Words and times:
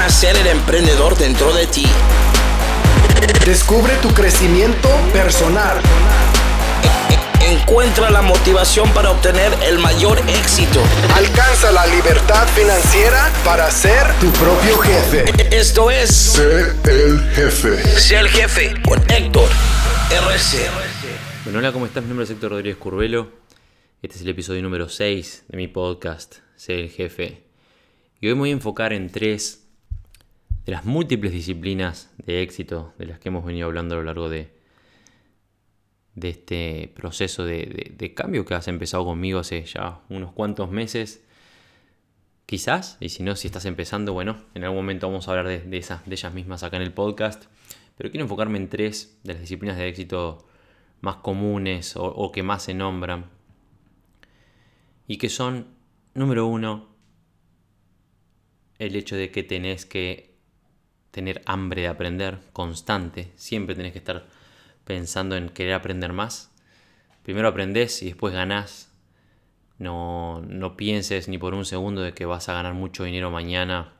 nacer 0.00 0.34
el 0.34 0.46
emprendedor 0.46 1.14
dentro 1.18 1.52
de 1.52 1.66
ti. 1.66 1.84
Descubre 3.44 3.94
tu 3.96 4.08
crecimiento 4.14 4.88
personal. 5.12 5.78
Encuentra 7.42 8.08
la 8.08 8.22
motivación 8.22 8.90
para 8.94 9.10
obtener 9.10 9.52
el 9.62 9.78
mayor 9.78 10.18
éxito. 10.26 10.80
Alcanza 11.14 11.70
la 11.70 11.86
libertad 11.86 12.48
financiera 12.48 13.30
para 13.44 13.70
ser 13.70 14.10
tu 14.20 14.30
propio 14.32 14.78
jefe. 14.78 15.24
Esto 15.54 15.90
es 15.90 16.08
Sé 16.08 16.72
el 16.84 17.20
jefe. 17.34 17.82
Ser 18.00 18.20
el 18.20 18.28
jefe 18.30 18.72
con 18.82 18.98
Héctor 19.10 19.50
RC. 20.10 20.66
Bueno, 21.44 21.58
hola, 21.58 21.72
¿cómo 21.72 21.84
estás? 21.84 22.02
Mi 22.02 22.08
nombre 22.08 22.24
es 22.24 22.30
Héctor 22.30 22.52
Rodríguez 22.52 22.78
Curvelo. 22.78 23.30
Este 24.00 24.16
es 24.16 24.22
el 24.22 24.30
episodio 24.30 24.62
número 24.62 24.88
6 24.88 25.44
de 25.48 25.56
mi 25.58 25.68
podcast, 25.68 26.36
Ser 26.56 26.78
el 26.78 26.88
Jefe. 26.88 27.42
Y 28.22 28.28
hoy 28.28 28.34
me 28.34 28.40
voy 28.40 28.50
a 28.50 28.52
enfocar 28.54 28.94
en 28.94 29.10
tres 29.10 29.59
de 30.66 30.72
las 30.72 30.84
múltiples 30.84 31.32
disciplinas 31.32 32.12
de 32.18 32.42
éxito 32.42 32.94
de 32.98 33.06
las 33.06 33.18
que 33.18 33.28
hemos 33.28 33.44
venido 33.44 33.66
hablando 33.66 33.94
a 33.94 33.98
lo 33.98 34.04
largo 34.04 34.28
de, 34.28 34.52
de 36.14 36.28
este 36.28 36.92
proceso 36.94 37.44
de, 37.44 37.94
de- 37.96 38.14
cambio 38.14 38.44
que 38.44 38.54
has 38.54 38.68
empezado 38.68 39.04
conmigo 39.04 39.38
hace 39.38 39.64
ya 39.64 40.00
unos 40.08 40.32
cuantos 40.32 40.70
meses. 40.70 41.24
Quizás, 42.46 42.96
y 43.00 43.10
si 43.10 43.22
no, 43.22 43.36
si 43.36 43.46
estás 43.46 43.64
empezando, 43.64 44.12
bueno, 44.12 44.36
en 44.54 44.64
algún 44.64 44.78
momento 44.78 45.06
vamos 45.06 45.28
a 45.28 45.30
hablar 45.30 45.46
de, 45.46 45.60
de 45.60 45.76
esas, 45.78 46.04
de 46.04 46.14
ellas 46.14 46.34
mismas 46.34 46.62
acá 46.62 46.76
en 46.76 46.82
el 46.82 46.92
podcast. 46.92 47.44
Pero 47.96 48.10
quiero 48.10 48.24
enfocarme 48.24 48.58
en 48.58 48.68
tres 48.68 49.18
de 49.24 49.34
las 49.34 49.40
disciplinas 49.42 49.76
de 49.76 49.86
éxito 49.88 50.46
más 51.00 51.16
comunes 51.16 51.96
o, 51.96 52.04
o 52.04 52.32
que 52.32 52.42
más 52.42 52.64
se 52.64 52.74
nombran. 52.74 53.30
Y 55.06 55.18
que 55.18 55.28
son, 55.28 55.68
número 56.14 56.46
uno, 56.46 56.88
el 58.78 58.96
hecho 58.96 59.16
de 59.16 59.30
que 59.30 59.42
tenés 59.42 59.86
que 59.86 60.29
tener 61.10 61.42
hambre 61.46 61.82
de 61.82 61.88
aprender 61.88 62.40
constante. 62.52 63.32
Siempre 63.36 63.74
tenés 63.74 63.92
que 63.92 63.98
estar 63.98 64.26
pensando 64.84 65.36
en 65.36 65.48
querer 65.48 65.74
aprender 65.74 66.12
más. 66.12 66.52
Primero 67.22 67.48
aprendés 67.48 68.02
y 68.02 68.06
después 68.06 68.34
ganás. 68.34 68.92
No, 69.78 70.42
no 70.46 70.76
pienses 70.76 71.28
ni 71.28 71.38
por 71.38 71.54
un 71.54 71.64
segundo 71.64 72.02
de 72.02 72.12
que 72.12 72.26
vas 72.26 72.48
a 72.48 72.54
ganar 72.54 72.74
mucho 72.74 73.04
dinero 73.04 73.30
mañana 73.30 73.94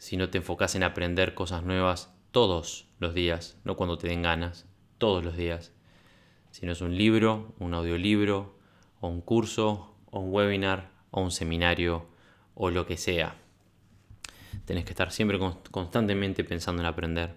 si 0.00 0.16
no 0.16 0.30
te 0.30 0.38
enfocas 0.38 0.74
en 0.74 0.82
aprender 0.82 1.34
cosas 1.34 1.62
nuevas 1.62 2.10
todos 2.30 2.88
los 3.00 3.12
días, 3.12 3.58
no 3.64 3.76
cuando 3.76 3.98
te 3.98 4.08
den 4.08 4.22
ganas, 4.22 4.66
todos 4.96 5.22
los 5.22 5.36
días. 5.36 5.74
Si 6.50 6.64
no 6.64 6.72
es 6.72 6.80
un 6.80 6.96
libro, 6.96 7.54
un 7.58 7.74
audiolibro, 7.74 8.58
o 9.00 9.08
un 9.08 9.20
curso, 9.20 9.94
o 10.10 10.20
un 10.20 10.32
webinar, 10.32 10.90
o 11.10 11.20
un 11.20 11.30
seminario, 11.30 12.06
o 12.54 12.70
lo 12.70 12.86
que 12.86 12.96
sea. 12.96 13.36
Tenés 14.70 14.84
que 14.84 14.90
estar 14.90 15.10
siempre 15.10 15.36
con- 15.36 15.58
constantemente 15.72 16.44
pensando 16.44 16.80
en 16.80 16.86
aprender. 16.86 17.34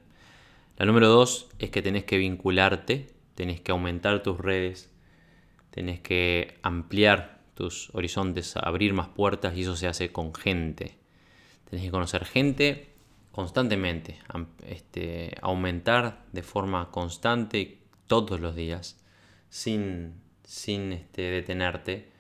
La 0.78 0.86
número 0.86 1.08
dos 1.08 1.50
es 1.58 1.72
que 1.72 1.82
tenés 1.82 2.04
que 2.04 2.20
vincularte, 2.20 3.08
tenés 3.34 3.60
que 3.60 3.72
aumentar 3.72 4.22
tus 4.22 4.38
redes, 4.38 4.92
tenés 5.72 6.00
que 6.00 6.60
ampliar 6.62 7.42
tus 7.56 7.90
horizontes, 7.96 8.56
abrir 8.56 8.94
más 8.94 9.08
puertas 9.08 9.58
y 9.58 9.64
eso 9.64 9.76
se 9.76 9.88
hace 9.88 10.12
con 10.12 10.36
gente. 10.36 10.96
Tenés 11.72 11.84
que 11.84 11.90
conocer 11.90 12.24
gente 12.26 12.94
constantemente, 13.32 14.20
este, 14.68 15.36
aumentar 15.42 16.26
de 16.34 16.44
forma 16.44 16.92
constante 16.92 17.80
todos 18.06 18.42
los 18.42 18.56
días, 18.56 19.02
sin, 19.50 20.22
sin 20.44 20.94
este, 20.94 21.24
detenerte, 21.24 22.12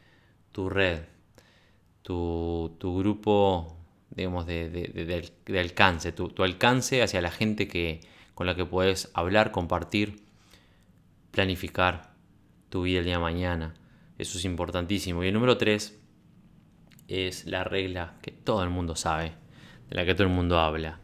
tu 0.51 0.71
red, 0.71 1.01
tu, 2.01 2.75
tu 2.79 2.97
grupo 2.97 3.77
digamos, 4.15 4.45
de, 4.45 4.69
de- 4.69 4.87
de- 4.87 5.05
de 5.05 5.13
al- 5.15 5.31
de 5.45 5.59
alcance, 5.59 6.11
tu, 6.11 6.29
tu 6.29 6.43
alcance 6.43 7.01
hacia 7.03 7.21
la 7.21 7.31
gente 7.31 7.67
que, 7.67 8.01
con 8.35 8.47
la 8.47 8.55
que 8.55 8.65
puedes 8.65 9.11
hablar, 9.13 9.51
compartir, 9.51 10.23
planificar 11.31 12.13
tu 12.69 12.83
vida 12.83 12.99
el 12.99 13.05
día 13.05 13.15
de 13.15 13.21
mañana. 13.21 13.73
Eso 14.17 14.37
es 14.37 14.45
importantísimo. 14.45 15.23
Y 15.23 15.27
el 15.27 15.33
número 15.33 15.57
tres 15.57 15.99
es 17.07 17.45
la 17.45 17.63
regla 17.63 18.15
que 18.21 18.31
todo 18.31 18.63
el 18.63 18.69
mundo 18.69 18.95
sabe, 18.95 19.33
de 19.89 19.95
la 19.95 20.05
que 20.05 20.13
todo 20.13 20.27
el 20.27 20.33
mundo 20.33 20.59
habla, 20.59 20.99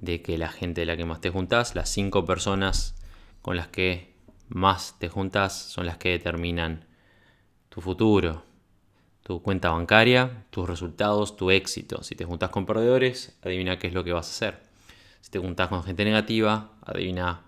de 0.00 0.22
que 0.22 0.38
la 0.38 0.48
gente 0.48 0.82
de 0.82 0.86
la 0.86 0.96
que 0.96 1.04
más 1.04 1.20
te 1.20 1.30
juntas, 1.30 1.74
las 1.74 1.88
cinco 1.90 2.24
personas 2.24 2.94
con 3.42 3.56
las 3.56 3.68
que 3.68 4.14
más 4.48 4.98
te 4.98 5.08
juntas 5.08 5.52
son 5.56 5.86
las 5.86 5.98
que 5.98 6.10
determinan 6.10 6.86
tu 7.68 7.80
futuro, 7.80 8.44
tu 9.28 9.42
cuenta 9.42 9.68
bancaria, 9.68 10.46
tus 10.48 10.66
resultados, 10.66 11.36
tu 11.36 11.50
éxito. 11.50 12.02
Si 12.02 12.14
te 12.14 12.24
juntas 12.24 12.48
con 12.48 12.64
perdedores, 12.64 13.36
adivina 13.42 13.78
qué 13.78 13.88
es 13.88 13.92
lo 13.92 14.02
que 14.02 14.14
vas 14.14 14.26
a 14.26 14.30
hacer. 14.30 14.62
Si 15.20 15.30
te 15.30 15.38
juntas 15.38 15.68
con 15.68 15.84
gente 15.84 16.02
negativa, 16.02 16.72
adivina 16.80 17.42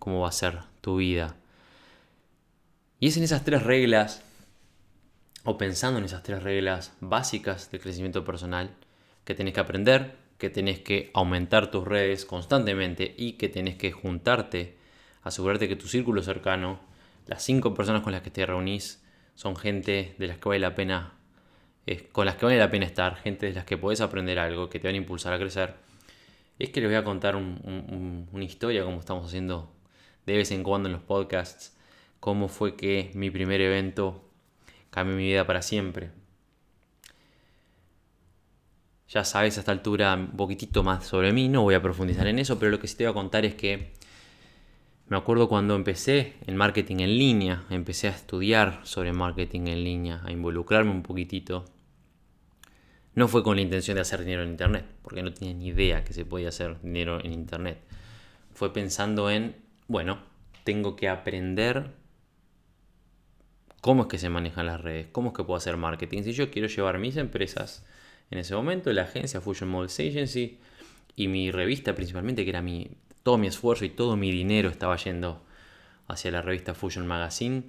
cómo 0.00 0.22
va 0.22 0.28
a 0.28 0.32
ser 0.32 0.58
tu 0.80 0.96
vida. 0.96 1.36
Y 2.98 3.06
es 3.06 3.16
en 3.16 3.22
esas 3.22 3.44
tres 3.44 3.62
reglas, 3.62 4.24
o 5.44 5.56
pensando 5.56 6.00
en 6.00 6.04
esas 6.04 6.24
tres 6.24 6.42
reglas 6.42 6.96
básicas 6.98 7.70
del 7.70 7.80
crecimiento 7.80 8.24
personal, 8.24 8.74
que 9.24 9.36
tenés 9.36 9.54
que 9.54 9.60
aprender, 9.60 10.16
que 10.36 10.50
tenés 10.50 10.80
que 10.80 11.12
aumentar 11.14 11.70
tus 11.70 11.86
redes 11.86 12.24
constantemente 12.24 13.14
y 13.16 13.34
que 13.34 13.48
tenés 13.48 13.76
que 13.76 13.92
juntarte, 13.92 14.78
asegurarte 15.22 15.68
que 15.68 15.76
tu 15.76 15.86
círculo 15.86 16.24
cercano, 16.24 16.80
las 17.26 17.44
cinco 17.44 17.72
personas 17.72 18.02
con 18.02 18.10
las 18.10 18.22
que 18.22 18.32
te 18.32 18.44
reunís, 18.44 19.00
son 19.36 19.54
gente 19.54 20.16
de 20.18 20.26
las 20.26 20.38
que 20.38 20.48
vale 20.48 20.58
la 20.58 20.74
pena, 20.74 21.19
con 22.12 22.26
las 22.26 22.36
que 22.36 22.46
vale 22.46 22.58
la 22.58 22.70
pena 22.70 22.86
estar, 22.86 23.16
gente 23.16 23.46
de 23.46 23.52
las 23.54 23.64
que 23.64 23.76
podés 23.78 24.00
aprender 24.00 24.38
algo, 24.38 24.68
que 24.70 24.78
te 24.78 24.88
van 24.88 24.94
a 24.94 24.98
impulsar 24.98 25.32
a 25.32 25.38
crecer. 25.38 25.74
Es 26.58 26.70
que 26.70 26.80
les 26.80 26.90
voy 26.90 26.96
a 26.96 27.04
contar 27.04 27.36
un- 27.36 27.60
un- 27.64 27.86
un- 27.94 28.28
una 28.32 28.44
historia, 28.44 28.84
como 28.84 29.00
estamos 29.00 29.26
haciendo 29.26 29.72
de 30.26 30.36
vez 30.36 30.50
en 30.52 30.62
cuando 30.62 30.88
en 30.88 30.94
los 30.94 31.02
podcasts, 31.02 31.76
cómo 32.20 32.48
fue 32.48 32.76
que 32.76 33.10
mi 33.14 33.30
primer 33.30 33.60
evento 33.60 34.24
cambió 34.90 35.16
mi 35.16 35.24
vida 35.24 35.46
para 35.46 35.62
siempre. 35.62 36.10
Ya 39.08 39.24
sabes 39.24 39.56
a 39.56 39.60
esta 39.60 39.72
altura 39.72 40.14
un 40.14 40.36
poquitito 40.36 40.82
más 40.82 41.04
sobre 41.06 41.32
mí, 41.32 41.48
no 41.48 41.62
voy 41.62 41.74
a 41.74 41.82
profundizar 41.82 42.26
en 42.28 42.38
eso, 42.38 42.58
pero 42.58 42.70
lo 42.70 42.78
que 42.80 42.86
sí 42.88 42.96
te 42.96 43.04
voy 43.04 43.10
a 43.10 43.14
contar 43.14 43.44
es 43.44 43.54
que 43.54 43.92
me 45.08 45.16
acuerdo 45.16 45.48
cuando 45.48 45.74
empecé 45.74 46.34
en 46.46 46.56
marketing 46.56 47.00
en 47.00 47.18
línea, 47.18 47.64
empecé 47.68 48.08
a 48.08 48.12
estudiar 48.12 48.80
sobre 48.84 49.12
marketing 49.12 49.66
en 49.66 49.84
línea, 49.84 50.22
a 50.24 50.30
involucrarme 50.32 50.90
un 50.92 51.02
poquitito. 51.02 51.64
No 53.20 53.28
fue 53.28 53.42
con 53.42 53.56
la 53.56 53.60
intención 53.60 53.96
de 53.96 54.00
hacer 54.00 54.20
dinero 54.20 54.44
en 54.44 54.48
internet, 54.48 54.86
porque 55.02 55.22
no 55.22 55.30
tenía 55.30 55.52
ni 55.52 55.66
idea 55.66 56.04
que 56.04 56.14
se 56.14 56.24
podía 56.24 56.48
hacer 56.48 56.80
dinero 56.80 57.22
en 57.22 57.34
internet. 57.34 57.78
Fue 58.54 58.72
pensando 58.72 59.28
en, 59.28 59.56
bueno, 59.88 60.20
tengo 60.64 60.96
que 60.96 61.06
aprender 61.06 61.90
cómo 63.82 64.04
es 64.04 64.08
que 64.08 64.16
se 64.16 64.30
manejan 64.30 64.64
las 64.64 64.80
redes, 64.80 65.08
cómo 65.12 65.28
es 65.28 65.36
que 65.36 65.44
puedo 65.44 65.58
hacer 65.58 65.76
marketing. 65.76 66.22
Si 66.22 66.32
yo 66.32 66.50
quiero 66.50 66.66
llevar 66.66 66.98
mis 66.98 67.18
empresas, 67.18 67.84
en 68.30 68.38
ese 68.38 68.54
momento 68.54 68.90
la 68.90 69.02
agencia 69.02 69.42
Fusion 69.42 69.68
Models 69.68 70.00
Agency 70.00 70.58
y 71.14 71.28
mi 71.28 71.50
revista 71.50 71.94
principalmente, 71.94 72.44
que 72.44 72.48
era 72.50 72.62
mi, 72.62 72.90
todo 73.22 73.36
mi 73.36 73.48
esfuerzo 73.48 73.84
y 73.84 73.90
todo 73.90 74.16
mi 74.16 74.30
dinero 74.32 74.70
estaba 74.70 74.96
yendo 74.96 75.44
hacia 76.08 76.30
la 76.30 76.40
revista 76.40 76.72
Fusion 76.72 77.06
Magazine, 77.06 77.64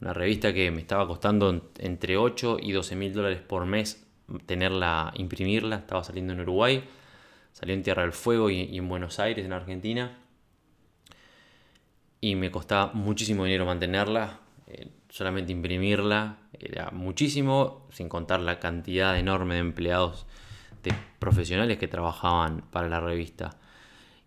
una 0.00 0.12
revista 0.12 0.52
que 0.52 0.72
me 0.72 0.80
estaba 0.80 1.06
costando 1.06 1.50
en- 1.50 1.62
entre 1.78 2.16
8 2.16 2.56
y 2.60 2.72
12 2.72 2.96
mil 2.96 3.12
dólares 3.12 3.42
por 3.42 3.64
mes 3.64 4.08
tenerla, 4.46 5.12
imprimirla, 5.16 5.76
estaba 5.76 6.04
saliendo 6.04 6.32
en 6.32 6.40
Uruguay, 6.40 6.84
salió 7.52 7.74
en 7.74 7.82
Tierra 7.82 8.02
del 8.02 8.12
Fuego 8.12 8.50
y, 8.50 8.76
en 8.76 8.88
Buenos 8.88 9.18
Aires, 9.18 9.44
en 9.44 9.52
Argentina 9.52 10.18
y 12.20 12.36
me 12.36 12.50
costaba 12.50 12.92
muchísimo 12.94 13.44
dinero 13.44 13.66
mantenerla. 13.66 14.40
eh, 14.68 14.88
solamente 15.10 15.52
imprimirla 15.52 16.38
era 16.58 16.90
muchísimo, 16.90 17.86
sin 17.90 18.08
contar 18.08 18.40
la 18.40 18.58
cantidad 18.60 19.18
enorme 19.18 19.54
de 19.54 19.60
empleados, 19.60 20.26
de 20.82 20.94
profesionales 21.18 21.78
que 21.78 21.88
trabajaban 21.88 22.62
para 22.70 22.88
la 22.88 23.00
revista. 23.00 23.58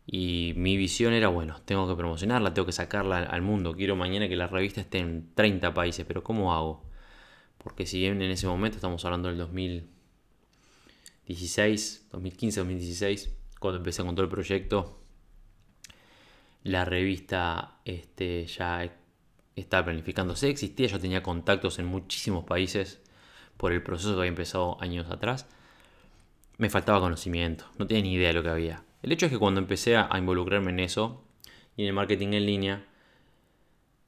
Y 0.05 0.53
mi 0.57 0.77
visión 0.77 1.13
era, 1.13 1.29
bueno, 1.29 1.61
tengo 1.65 1.87
que 1.87 1.95
promocionarla, 1.95 2.53
tengo 2.53 2.67
que 2.67 2.71
sacarla 2.73 3.19
al 3.19 3.41
mundo. 3.41 3.73
Quiero 3.75 3.95
mañana 3.95 4.27
que 4.29 4.35
la 4.35 4.47
revista 4.47 4.81
esté 4.81 4.99
en 4.99 5.33
30 5.33 5.73
países, 5.73 6.05
pero 6.05 6.23
¿cómo 6.23 6.53
hago? 6.53 6.83
Porque 7.57 7.85
si 7.85 7.99
bien 7.99 8.21
en 8.21 8.31
ese 8.31 8.47
momento 8.47 8.77
estamos 8.77 9.03
hablando 9.05 9.29
del 9.29 9.37
2016, 11.27 12.07
2015, 12.11 12.59
2016, 12.59 13.35
cuando 13.59 13.77
empecé 13.79 14.03
con 14.03 14.13
todo 14.13 14.23
el 14.23 14.29
proyecto, 14.29 14.99
la 16.63 16.85
revista 16.85 17.79
este, 17.83 18.45
ya 18.45 18.91
estaba 19.55 19.85
planificándose, 19.85 20.49
existía, 20.49 20.87
yo 20.87 20.99
tenía 20.99 21.23
contactos 21.23 21.79
en 21.79 21.87
muchísimos 21.87 22.45
países 22.45 23.01
por 23.57 23.71
el 23.71 23.81
proceso 23.81 24.11
que 24.11 24.19
había 24.19 24.29
empezado 24.29 24.77
años 24.81 25.09
atrás. 25.09 25.47
Me 26.57 26.69
faltaba 26.69 26.99
conocimiento, 26.99 27.65
no 27.79 27.87
tenía 27.87 28.03
ni 28.03 28.13
idea 28.13 28.27
de 28.27 28.33
lo 28.35 28.43
que 28.43 28.49
había. 28.49 28.83
El 29.01 29.11
hecho 29.11 29.25
es 29.25 29.31
que 29.31 29.39
cuando 29.39 29.59
empecé 29.59 29.97
a 29.97 30.09
involucrarme 30.17 30.71
en 30.71 30.79
eso 30.79 31.23
y 31.75 31.81
en 31.83 31.87
el 31.87 31.93
marketing 31.93 32.33
en 32.33 32.45
línea, 32.45 32.85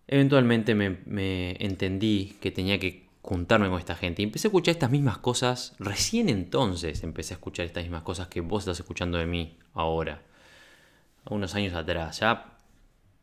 eventualmente 0.08 0.76
me, 0.76 1.00
me 1.06 1.58
entendí 1.64 2.38
que 2.42 2.52
tenía 2.52 2.80
que 2.80 3.07
juntarme 3.28 3.68
con 3.68 3.78
esta 3.78 3.96
gente. 3.96 4.22
Y 4.22 4.26
empecé 4.26 4.48
a 4.48 4.50
escuchar 4.50 4.72
estas 4.72 4.90
mismas 4.90 5.18
cosas. 5.18 5.76
Recién 5.80 6.30
entonces 6.30 7.04
empecé 7.04 7.34
a 7.34 7.36
escuchar 7.36 7.66
estas 7.66 7.84
mismas 7.84 8.04
cosas 8.04 8.30
que 8.30 8.40
vos 8.40 8.64
estás 8.64 8.80
escuchando 8.80 9.18
de 9.18 9.26
mí 9.26 9.58
ahora. 9.74 10.22
Unos 11.30 11.54
años 11.54 11.74
atrás. 11.74 12.22
Ya 12.22 12.58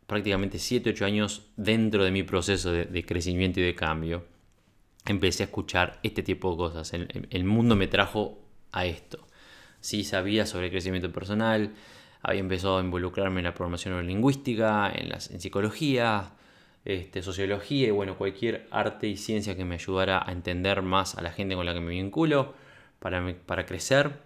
prácticamente 0.07 0.59
7, 0.59 0.91
8 0.91 1.07
años 1.07 1.47
dentro 1.57 2.05
de 2.05 2.11
mi 2.11 2.23
proceso 2.23 2.71
de, 2.71 3.07
crecimiento 3.07 3.61
y 3.61 3.63
de 3.63 3.75
cambio. 3.75 4.27
Empecé 5.07 5.45
a 5.45 5.47
escuchar 5.47 6.01
este 6.03 6.23
tipo 6.23 6.51
de 6.51 6.57
cosas. 6.59 6.93
El, 6.93 7.45
mundo 7.45 7.75
me 7.75 7.87
trajo 7.87 8.39
a 8.73 8.85
esto. 8.85 9.27
Sí 9.81 10.05
sabía 10.05 10.45
sobre 10.45 10.71
crecimiento 10.71 11.11
personal. 11.13 11.73
Había 12.21 12.41
empezado 12.41 12.77
a 12.77 12.83
involucrarme 12.83 13.41
en 13.41 13.45
la 13.45 13.55
programación 13.55 14.07
lingüística, 14.07 14.93
en, 14.95 15.09
la, 15.09 15.19
en 15.31 15.41
psicología, 15.41 16.35
este, 16.85 17.23
sociología 17.23 17.89
y 17.89 17.91
bueno, 17.91 18.17
cualquier 18.19 18.67
arte 18.71 19.09
y 19.09 19.17
ciencia 19.17 19.57
que 19.57 19.65
me 19.65 19.77
ayudara 19.77 20.23
a 20.27 20.33
entender 20.33 20.83
más 20.83 21.17
a 21.17 21.23
la 21.23 21.33
gente 21.33 21.55
con 21.55 21.67
la 21.67 21.75
que 21.75 21.81
me 21.81 21.91
vinculo, 21.91 22.55
para, 22.99 23.35
para 23.47 23.67
crecer 23.67 24.21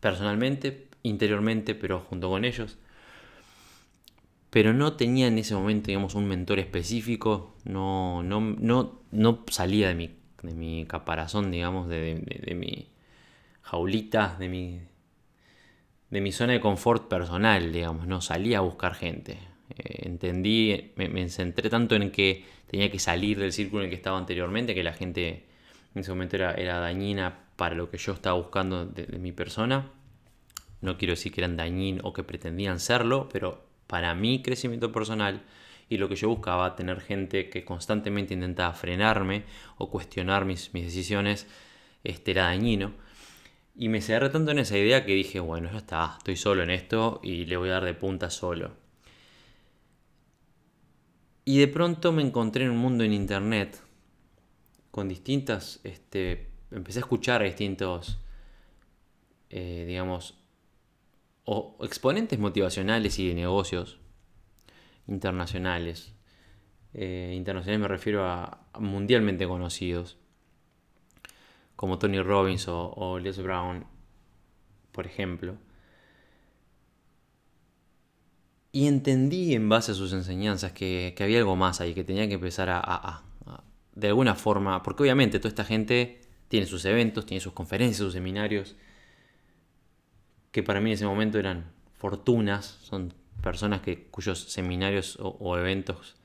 personalmente, 0.00 0.88
interiormente, 1.02 1.74
pero 1.74 2.00
junto 2.00 2.28
con 2.28 2.44
ellos. 2.44 2.78
Pero 4.50 4.72
no 4.72 4.94
tenía 4.94 5.26
en 5.26 5.38
ese 5.38 5.54
momento, 5.54 5.88
digamos, 5.88 6.14
un 6.14 6.26
mentor 6.26 6.58
específico, 6.58 7.54
no, 7.64 8.22
no, 8.22 8.40
no, 8.40 9.02
no 9.10 9.44
salía 9.50 9.88
de 9.88 9.94
mi, 9.94 10.16
de 10.42 10.54
mi 10.54 10.86
caparazón, 10.86 11.50
digamos, 11.50 11.88
de, 11.88 12.22
de 12.44 12.54
mi 12.54 12.88
jaulita, 13.62 14.36
de 14.38 14.48
mi, 14.48 14.80
de 16.10 16.20
mi 16.20 16.32
zona 16.32 16.54
de 16.54 16.60
confort 16.60 17.08
personal, 17.08 17.72
digamos, 17.72 18.06
no 18.06 18.20
salía 18.20 18.58
a 18.58 18.62
buscar 18.62 18.94
gente. 18.94 19.38
Eh, 19.70 20.06
entendí, 20.06 20.92
me, 20.96 21.28
centré 21.28 21.68
tanto 21.70 21.94
en 21.96 22.10
que 22.10 22.44
tenía 22.68 22.90
que 22.90 22.98
salir 22.98 23.38
del 23.38 23.52
círculo 23.52 23.82
en 23.82 23.86
el 23.86 23.90
que 23.90 23.96
estaba 23.96 24.18
anteriormente, 24.18 24.74
que 24.74 24.84
la 24.84 24.92
gente 24.92 25.44
en 25.94 26.00
ese 26.00 26.10
momento 26.10 26.36
era, 26.36 26.78
dañina 26.80 27.46
para 27.56 27.74
lo 27.74 27.90
que 27.90 27.98
yo 27.98 28.12
estaba 28.12 28.36
buscando 28.36 28.86
de, 28.86 29.06
mi 29.18 29.32
persona. 29.32 29.90
No 30.80 30.98
quiero 30.98 31.12
decir 31.12 31.32
que 31.32 31.40
eran 31.40 31.56
dañinos 31.56 32.04
o 32.04 32.12
que 32.12 32.22
pretendían 32.22 32.80
serlo, 32.80 33.28
pero 33.32 33.66
para 33.86 34.14
mi 34.14 34.42
crecimiento 34.42 34.92
personal 34.92 35.42
y 35.88 35.98
lo 35.98 36.08
que 36.08 36.16
yo 36.16 36.28
buscaba, 36.28 36.76
tener 36.76 37.00
gente 37.00 37.48
que 37.48 37.64
constantemente 37.64 38.34
intentaba 38.34 38.72
frenarme 38.74 39.44
o 39.78 39.90
cuestionar 39.90 40.44
mis, 40.44 40.74
mis 40.74 40.84
decisiones, 40.84 41.46
este, 42.04 42.32
era 42.32 42.44
dañino. 42.44 42.92
Y 43.74 43.88
me 43.88 44.00
cerré 44.00 44.30
tanto 44.30 44.52
en 44.52 44.58
esa 44.58 44.76
idea 44.78 45.04
que 45.04 45.14
dije, 45.14 45.40
bueno, 45.40 45.70
ya 45.70 45.78
está, 45.78 46.14
estoy 46.18 46.36
solo 46.36 46.62
en 46.62 46.70
esto 46.70 47.20
y 47.22 47.46
le 47.46 47.56
voy 47.56 47.68
a 47.68 47.74
dar 47.74 47.84
de 47.84 47.94
punta 47.94 48.30
solo. 48.30 48.85
Y 51.48 51.60
de 51.60 51.68
pronto 51.68 52.10
me 52.10 52.22
encontré 52.22 52.64
en 52.64 52.72
un 52.72 52.78
mundo 52.78 53.04
en 53.04 53.12
internet 53.12 53.80
con 54.90 55.08
distintas, 55.08 55.78
este, 55.84 56.50
empecé 56.72 56.98
a 56.98 57.02
escuchar 57.02 57.40
a 57.40 57.44
distintos, 57.44 58.18
eh, 59.50 59.84
digamos, 59.86 60.36
o 61.44 61.76
exponentes 61.82 62.40
motivacionales 62.40 63.20
y 63.20 63.28
de 63.28 63.34
negocios 63.34 64.00
internacionales. 65.06 66.12
Eh, 66.94 67.32
internacionales 67.36 67.80
me 67.80 67.88
refiero 67.88 68.26
a, 68.26 68.66
mundialmente 68.80 69.46
conocidos, 69.46 70.18
como 71.76 72.00
Tony 72.00 72.20
Robbins 72.20 72.66
o, 72.66 72.90
o 72.90 73.20
Les 73.20 73.40
Brown, 73.40 73.86
por 74.90 75.06
ejemplo. 75.06 75.56
Y 78.76 78.88
entendí 78.88 79.54
en 79.54 79.70
base 79.70 79.92
a 79.92 79.94
sus 79.94 80.12
enseñanzas 80.12 80.70
que, 80.72 81.14
había 81.18 81.38
algo 81.38 81.56
más 81.56 81.80
ahí, 81.80 81.94
que 81.94 82.04
tenía 82.04 82.28
que 82.28 82.34
empezar 82.34 82.68
a, 82.70 83.22
de 83.94 84.08
alguna 84.08 84.34
forma, 84.34 84.82
porque 84.82 85.02
obviamente 85.02 85.38
toda 85.38 85.48
esta 85.48 85.64
gente 85.64 86.20
tiene 86.48 86.66
sus 86.66 86.84
eventos, 86.84 87.24
tiene 87.24 87.40
sus 87.40 87.54
conferencias, 87.54 87.96
sus 87.96 88.12
seminarios, 88.12 88.76
que 90.50 90.62
para 90.62 90.82
mí 90.82 90.90
en 90.90 90.94
ese 90.96 91.06
momento 91.06 91.38
eran 91.38 91.72
fortunas, 91.94 92.66
son 92.82 93.14
personas 93.42 93.80
que, 93.80 94.08
cuyos 94.10 94.40
seminarios 94.40 95.16
o, 95.22 95.56
eventos 95.56 96.16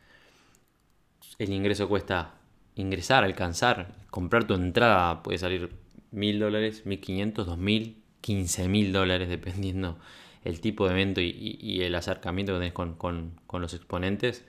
el 1.39 1.53
ingreso 1.53 1.87
cuesta 1.87 2.33
ingresar, 2.75 3.23
alcanzar, 3.23 3.95
comprar 4.09 4.43
tu 4.43 4.55
entrada 4.55 5.23
puede 5.23 5.37
salir 5.37 5.69
mil 6.11 6.37
dólares, 6.37 6.85
mil 6.85 6.99
quinientos, 6.99 7.47
dos 7.47 7.57
mil, 7.57 8.03
quince 8.19 8.67
mil 8.67 8.91
dólares, 8.91 9.29
dependiendo 9.37 9.97
el 10.43 10.59
tipo 10.59 10.87
de 10.87 10.93
evento 10.93 11.21
y, 11.21 11.81
el 11.81 11.93
acercamiento 11.95 12.53
que 12.53 12.59
tenés 12.59 12.73
con, 12.73 13.39
los 13.53 13.73
exponentes, 13.73 14.43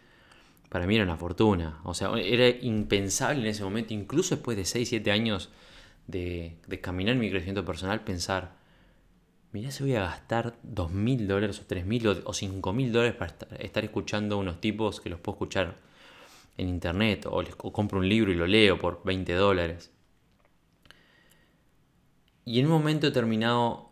para 0.69 0.87
mí 0.87 0.94
era 0.94 1.05
una 1.05 1.17
fortuna. 1.17 1.81
O 1.85 1.94
sea, 1.94 2.11
era 2.19 2.49
impensable 2.49 3.43
en 3.43 3.49
ese 3.49 3.62
momento, 3.62 3.93
incluso 3.93 4.37
después 4.37 4.56
de 4.56 4.65
6, 4.65 4.89
7 4.89 5.12
años 5.12 5.50
de, 6.06 6.56
caminar 6.81 7.17
mi 7.17 7.31
crecimiento 7.31 7.65
personal, 7.65 8.03
pensar, 8.05 8.55
mirá 9.53 9.71
si 9.71 9.83
voy 9.83 9.94
a 9.97 10.03
gastar 10.03 10.56
2.000 10.65 11.27
dólares 11.27 11.61
o 11.61 11.67
3.000 11.67 12.23
o 12.25 12.33
5.000 12.33 12.91
dólares 12.91 13.15
para 13.15 13.35
estar, 13.59 13.85
escuchando 13.85 14.39
unos 14.39 14.61
tipos 14.61 15.00
que 15.00 15.11
los 15.11 15.21
puedo 15.21 15.37
escuchar 15.37 15.77
en 16.56 16.69
internet 16.69 17.27
o, 17.27 17.43
les, 17.43 17.55
compro 17.55 17.99
un 17.99 18.09
libro 18.09 18.33
y 18.33 18.35
lo 18.35 18.47
leo 18.47 18.79
por 18.79 19.03
20 19.05 19.35
dólares. 19.35 19.91
Y 22.44 22.59
en 22.59 22.67
un 22.67 22.73
momento 22.73 23.06
determinado 23.06 23.92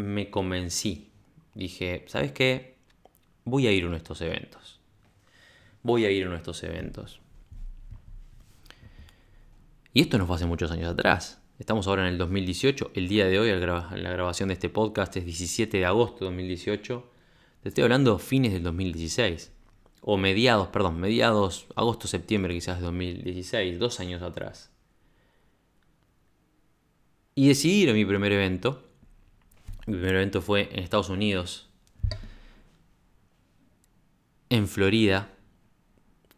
me 0.00 0.30
convencí. 0.30 1.10
Dije, 1.54 2.04
¿sabes 2.06 2.32
qué? 2.32 2.76
Voy 3.44 3.66
a 3.66 3.72
ir 3.72 3.84
a 3.84 3.86
uno 3.86 3.94
de 3.94 3.98
estos 3.98 4.20
eventos. 4.20 4.80
Voy 5.82 6.04
a 6.04 6.10
ir 6.10 6.24
a 6.24 6.26
uno 6.26 6.34
de 6.34 6.38
estos 6.38 6.62
eventos. 6.62 7.20
Y 9.92 10.02
esto 10.02 10.18
no 10.18 10.26
fue 10.26 10.36
hace 10.36 10.46
muchos 10.46 10.70
años 10.70 10.92
atrás. 10.92 11.42
Estamos 11.58 11.86
ahora 11.86 12.02
en 12.02 12.12
el 12.12 12.18
2018. 12.18 12.92
El 12.94 13.08
día 13.08 13.26
de 13.26 13.38
hoy, 13.38 13.50
la 13.50 14.10
grabación 14.10 14.48
de 14.48 14.54
este 14.54 14.68
podcast 14.68 15.16
es 15.16 15.24
17 15.24 15.78
de 15.78 15.84
agosto 15.84 16.20
de 16.20 16.26
2018. 16.26 17.10
Te 17.62 17.68
estoy 17.68 17.84
hablando 17.84 18.18
fines 18.18 18.52
del 18.52 18.62
2016. 18.62 19.52
O 20.02 20.16
mediados, 20.16 20.68
perdón, 20.68 20.98
mediados, 20.98 21.66
agosto, 21.76 22.08
septiembre 22.08 22.54
quizás 22.54 22.78
de 22.78 22.84
2016, 22.84 23.78
dos 23.78 24.00
años 24.00 24.22
atrás. 24.22 24.70
Y 27.34 27.48
decidí 27.48 27.82
ir 27.82 27.90
a 27.90 27.94
mi 27.94 28.04
primer 28.04 28.32
evento 28.32 28.89
mi 29.86 29.94
primer 29.94 30.16
evento 30.16 30.42
fue 30.42 30.68
en 30.72 30.80
Estados 30.80 31.08
Unidos, 31.08 31.70
en 34.50 34.68
Florida. 34.68 35.30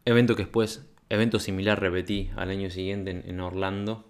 Evento 0.05 0.37
que 0.37 0.43
después, 0.43 0.87
evento 1.09 1.41
similar 1.41 1.81
repetí 1.81 2.31
al 2.37 2.51
año 2.51 2.71
siguiente 2.71 3.11
en, 3.11 3.41
Orlando. 3.41 4.09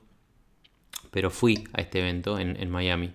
Pero 1.11 1.31
fui 1.31 1.65
a 1.73 1.81
este 1.81 2.01
evento 2.01 2.39
en, 2.39 2.71
Miami. 2.71 3.15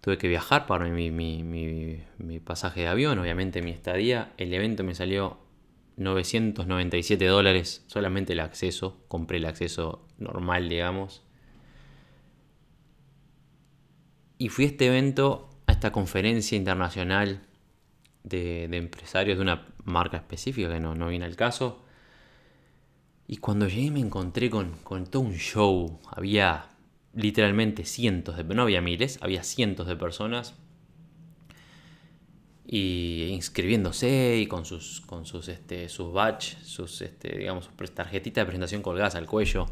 Tuve 0.00 0.18
que 0.18 0.28
viajar 0.28 0.66
para 0.66 0.86
mi, 0.86 1.10
mi, 1.10 2.40
pasaje 2.40 2.82
de 2.82 2.88
avión, 2.88 3.18
obviamente 3.18 3.62
mi 3.62 3.70
estadía. 3.70 4.32
El 4.36 4.52
evento 4.54 4.84
me 4.84 4.94
salió 4.94 5.38
997 5.96 7.24
dólares, 7.26 7.84
solamente 7.86 8.34
el 8.34 8.40
acceso. 8.40 9.04
Compré 9.08 9.38
el 9.38 9.46
acceso 9.46 10.06
normal, 10.18 10.68
digamos. 10.68 11.25
Y 14.38 14.48
fui 14.50 14.64
a 14.66 14.68
este 14.68 14.86
evento, 14.86 15.48
a 15.66 15.72
esta 15.72 15.92
conferencia 15.92 16.56
internacional 16.56 17.42
de, 18.22 18.64
empresarios 18.64 19.38
de 19.38 19.42
una 19.42 19.66
marca 19.84 20.18
específica 20.18 20.68
que 20.68 20.80
no, 20.80 20.94
no 20.94 21.08
viene 21.08 21.24
al 21.24 21.36
caso. 21.36 21.84
Y 23.28 23.38
cuando 23.38 23.66
llegué 23.66 23.90
me 23.90 24.00
encontré 24.00 24.50
con, 24.50 24.74
todo 25.10 25.22
un 25.22 25.34
show. 25.34 26.00
Había 26.10 26.68
literalmente 27.14 27.84
cientos 27.84 28.36
de... 28.36 28.44
No 28.44 28.62
había 28.62 28.80
miles, 28.80 29.18
había 29.22 29.42
cientos 29.42 29.86
de 29.86 29.96
personas. 29.96 30.54
Y 32.66 33.28
inscribiéndose 33.30 34.38
y 34.38 34.46
con 34.46 34.64
sus, 34.64 35.00
con 35.02 35.24
sus, 35.24 35.48
este, 35.48 35.88
sus 35.88 36.12
badge, 36.12 36.56
sus, 36.62 37.00
este, 37.00 37.38
digamos, 37.38 37.70
sus 37.78 37.90
tarjetitas 37.92 38.42
de 38.42 38.46
presentación 38.46 38.82
colgadas 38.82 39.14
al 39.14 39.26
cuello 39.26 39.66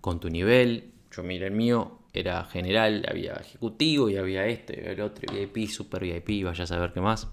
con 0.00 0.20
tu 0.20 0.28
nivel. 0.28 0.92
Yo 1.12 1.22
miré 1.22 1.46
el 1.46 1.54
mío, 1.54 2.00
era 2.12 2.44
general, 2.44 3.04
había 3.08 3.34
ejecutivo 3.34 4.08
y 4.08 4.16
había 4.16 4.46
esto 4.46 4.72
y 4.72 4.80
había 4.80 4.92
el 4.92 5.00
otro, 5.02 5.32
VIP, 5.32 5.68
super 5.68 6.02
VIP, 6.02 6.44
vaya 6.44 6.64
a 6.64 6.66
saber 6.66 6.92
qué 6.92 7.00
más. 7.00 7.28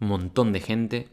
Un 0.00 0.08
montón 0.08 0.52
de 0.52 0.60
gente. 0.60 1.08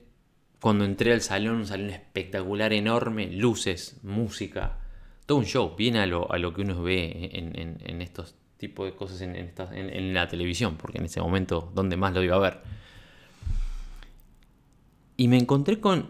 Cuando 0.62 0.84
entré 0.84 1.14
al 1.14 1.22
salón, 1.22 1.58
un 1.58 1.66
salón 1.66 1.90
espectacular, 1.90 2.74
enorme, 2.74 3.32
luces, 3.32 4.00
música, 4.04 4.80
todo 5.26 5.38
un 5.38 5.46
show, 5.46 5.76
viene 5.78 6.00
a 6.00 6.06
lo, 6.06 6.32
a 6.32 6.38
lo 6.38 6.54
que 6.54 6.62
uno 6.62 6.82
ve 6.84 7.30
en, 7.34 8.02
estos 8.02 8.36
tipos 8.58 8.86
de 8.86 8.96
cosas 8.96 9.22
en, 9.22 9.36
en, 9.36 10.14
la 10.14 10.28
televisión, 10.28 10.76
porque 10.76 10.98
en 10.98 11.06
ese 11.06 11.22
momento, 11.22 11.72
donde 11.74 11.96
más 11.96 12.14
lo 12.14 12.24
iba 12.24 12.36
a 12.36 12.40
ver? 12.40 12.58
Y 15.16 15.28
me 15.30 15.38
encontré 15.38 15.80
con 15.80 16.10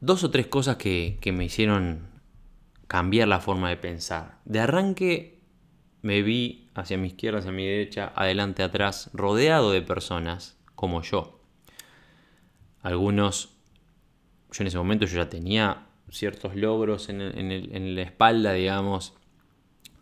dos 0.00 0.24
o 0.24 0.30
tres 0.30 0.46
cosas 0.46 0.76
que, 0.76 1.18
que 1.20 1.32
me 1.32 1.44
hicieron 1.44 2.13
cambiar 2.86 3.28
la 3.28 3.40
forma 3.40 3.68
de 3.68 3.76
pensar. 3.76 4.38
De 4.44 4.60
arranque 4.60 5.40
me 6.02 6.22
vi 6.22 6.68
hacia 6.74 6.98
mi 6.98 7.08
izquierda, 7.08 7.38
hacia 7.38 7.52
mi 7.52 7.66
derecha, 7.66 8.12
adelante, 8.14 8.62
atrás, 8.62 9.10
rodeado 9.14 9.72
de 9.72 9.82
personas 9.82 10.58
como 10.74 11.02
yo. 11.02 11.40
Algunos, 12.82 13.56
yo 14.52 14.62
en 14.62 14.66
ese 14.66 14.76
momento 14.76 15.06
yo 15.06 15.16
ya 15.16 15.30
tenía 15.30 15.86
ciertos 16.10 16.54
logros 16.54 17.08
en, 17.08 17.94
la 17.94 18.02
espalda, 18.02 18.52
digamos, 18.52 19.14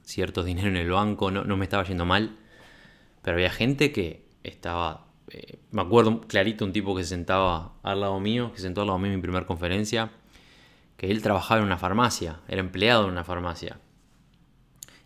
ciertos 0.03 0.45
dinero 0.45 0.69
en 0.69 0.77
el 0.77 0.91
banco, 0.91 1.31
no, 1.31 1.45
no, 1.45 1.57
me 1.57 1.65
estaba 1.65 1.85
yendo 1.85 2.05
mal, 2.05 2.37
pero 3.23 3.37
había 3.37 3.51
gente 3.51 3.93
que 3.93 4.27
estaba, 4.43 5.07
eh, 5.29 5.61
me 5.71 5.83
acuerdo 5.83 6.23
clarito 6.23 6.65
un 6.65 6.73
tipo 6.73 6.97
que 6.97 7.05
se 7.05 7.11
sentaba 7.11 7.75
al 7.85 8.01
lado 8.01 8.19
mío, 8.19 8.51
que 8.51 8.59
se 8.59 8.65
sentó 8.65 8.81
al 8.81 8.89
lado 8.89 8.99
mío 8.99 9.13
en 9.13 9.19
mi 9.19 9.23
primera 9.23 9.47
conferencia, 9.47 10.11
que 11.03 11.11
él 11.11 11.21
trabajaba 11.21 11.61
en 11.61 11.67
una 11.67 11.79
farmacia, 11.79 12.39
era 12.47 12.61
empleado 12.61 13.07
en 13.07 13.11
una 13.11 13.25
farmacia, 13.25 13.81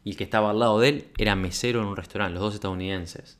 y 0.04 0.10
el 0.10 0.16
que 0.18 0.24
estaba 0.24 0.50
al 0.50 0.58
lado 0.58 0.78
de 0.78 0.90
él 0.90 1.08
era 1.16 1.34
mesero 1.36 1.80
en 1.80 1.86
un 1.86 1.96
restaurante, 1.96 2.34
los 2.34 2.42
dos 2.42 2.54
estadounidenses 2.54 3.38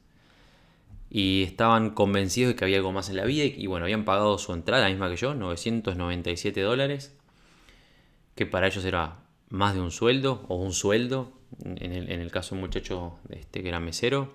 y 1.11 1.43
estaban 1.43 1.91
convencidos 1.91 2.53
de 2.53 2.57
que 2.57 2.65
había 2.65 2.79
algo 2.79 2.93
más 2.93 3.11
en 3.11 3.17
la 3.17 3.27
vida 3.27 3.45
y, 3.45 3.67
bueno, 3.67 3.85
habían 3.85 4.07
pagado 4.07 4.39
su 4.39 4.55
entrada, 4.55 4.85
la 4.85 4.89
misma 4.89 5.11
que 5.11 5.17
yo, 5.17 5.35
997 5.35 6.59
dólares, 6.63 7.15
que 8.35 8.47
para 8.47 8.67
ellos 8.67 8.87
era 8.87 9.19
más 9.51 9.75
de 9.75 9.83
un 9.83 9.91
sueldo 9.91 10.47
o 10.49 10.57
un 10.57 10.73
sueldo, 10.73 11.33
en 11.63 11.93
el, 11.93 12.31
caso 12.31 12.55
de 12.55 12.55
un 12.57 12.61
muchacho 12.63 13.19
este, 13.29 13.63
que 13.63 13.69
era 13.69 13.81
mesero. 13.81 14.35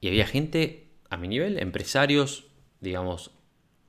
Y 0.00 0.08
había 0.08 0.26
gente 0.26 0.90
a 1.08 1.16
mi 1.16 1.28
nivel, 1.28 1.58
empresarios, 1.58 2.48
digamos, 2.80 3.30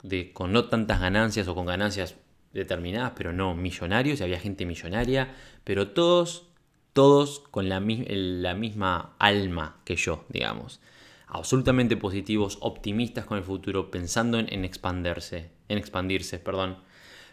de, 0.03 0.32
con 0.34 0.51
no 0.51 0.65
tantas 0.65 1.00
ganancias 1.00 1.48
o 1.48 1.56
con 1.56 1.65
ganancias 1.65 2.15
determinadas, 2.53 3.13
pero 3.15 3.34
no 3.34 3.56
millonarios, 3.56 4.20
y 4.20 4.24
había 4.24 4.39
gente 4.39 4.65
millonaria, 4.65 5.36
pero 5.63 5.89
todos 5.89 6.50
todos 6.94 7.39
con 7.51 7.70
la, 7.70 7.79
misma 7.79 9.15
alma 9.20 9.77
que 9.86 9.96
yo, 9.96 10.25
digamos. 10.27 10.82
Absolutamente 11.27 11.96
positivos, 11.96 12.58
optimistas 12.62 13.25
con 13.25 13.38
el 13.38 13.44
futuro, 13.44 13.89
pensando 13.89 14.39
en, 14.39 14.65
expandirse, 14.65 15.51
en 15.68 15.77
expandirse, 15.77 16.39
perdón. 16.39 16.79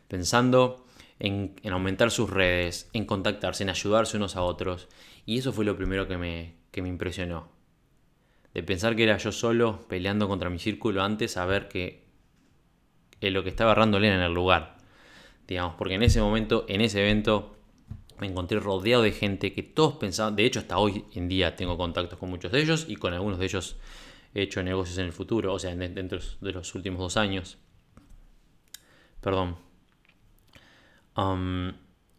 Pensando 0.09 0.87
en, 1.19 1.57
aumentar 1.69 2.11
sus 2.11 2.31
redes, 2.31 2.89
en 2.93 3.07
contactarse, 3.07 3.65
en 3.65 3.71
ayudarse 3.71 4.17
unos 4.19 4.37
a 4.37 4.43
otros. 4.43 4.89
Y 5.25 5.39
eso 5.39 5.53
fue 5.53 5.65
lo 5.65 5.77
primero 5.77 6.07
que 6.07 6.17
me, 6.17 6.55
que 6.71 6.83
me 6.83 6.89
impresionó. 6.89 7.49
De 8.55 8.63
pensar 8.63 8.95
que 8.95 9.03
era 9.03 9.17
yo 9.17 9.33
solo 9.33 9.81
peleando 9.89 10.29
contra 10.29 10.49
mi 10.49 10.59
círculo 10.59 11.03
antes 11.03 11.37
a 11.37 11.45
ver 11.45 11.69
que 11.69 12.06
lo 13.21 13.43
que 13.43 13.49
estaba 13.49 13.73
errándole 13.73 14.09
en 14.09 14.21
el 14.21 14.33
lugar. 14.33 14.77
Digamos, 15.47 15.75
porque 15.77 15.95
en 15.95 16.03
ese 16.03 16.21
momento, 16.21 16.65
en 16.69 16.81
ese 16.81 17.01
evento, 17.01 17.57
me 18.19 18.27
encontré 18.27 18.59
rodeado 18.61 19.03
de 19.03 19.13
gente 19.13 19.53
que 19.53 19.63
todos 19.63 19.97
pensaban, 19.97 20.37
de 20.37 20.45
hecho 20.45 20.61
hasta 20.61 20.79
hoy 20.79 21.05
en 21.15 21.29
día 21.29 21.55
tengo 21.57 21.77
contactos 21.77 22.19
con 22.19 22.31
muchos 22.31 22.51
de 22.53 22.61
ellos 22.61 22.87
y 22.89 22.97
con 22.97 23.13
algunos 23.13 23.39
de 23.39 23.45
ellos 23.45 23.77
he 24.35 24.43
hecho 24.43 24.63
negocios 24.63 24.99
en 24.99 25.07
el 25.07 25.13
futuro, 25.13 25.53
o 25.53 25.59
sea, 25.59 25.75
dentro 25.75 26.19
de 26.41 26.53
los 26.53 26.75
últimos 26.75 27.01
dos 27.01 27.17
años. 27.17 27.59
Perdón. 29.21 29.57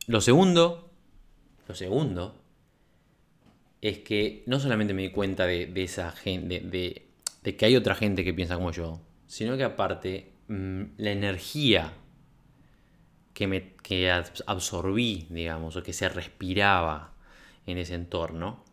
Lo 0.08 0.22
segundo, 0.22 0.90
lo 1.68 1.76
segundo, 1.76 2.36
es 3.82 4.00
que 4.00 4.44
no 4.48 4.60
solamente 4.60 4.94
me 4.94 5.04
di 5.04 5.12
cuenta 5.12 5.46
de, 5.46 5.72
esa 5.76 6.12
gente, 6.12 6.62
de, 6.62 7.56
que 7.56 7.66
hay 7.66 7.76
otra 7.76 7.94
gente 7.94 8.24
que 8.24 8.34
piensa 8.34 8.56
como 8.56 8.72
yo, 8.72 9.02
sino 9.28 9.56
que 9.56 9.64
aparte 9.64 10.34
la 10.48 11.12
energía 11.12 11.94
que, 13.34 13.48
me, 13.48 13.74
que 13.84 14.12
absorbí, 14.12 15.28
digamos, 15.30 15.76
o 15.76 15.84
que 15.84 15.94
se 15.94 16.10
respiraba 16.10 17.14
en 17.66 17.78
ese 17.78 17.96
entorno, 17.96 18.64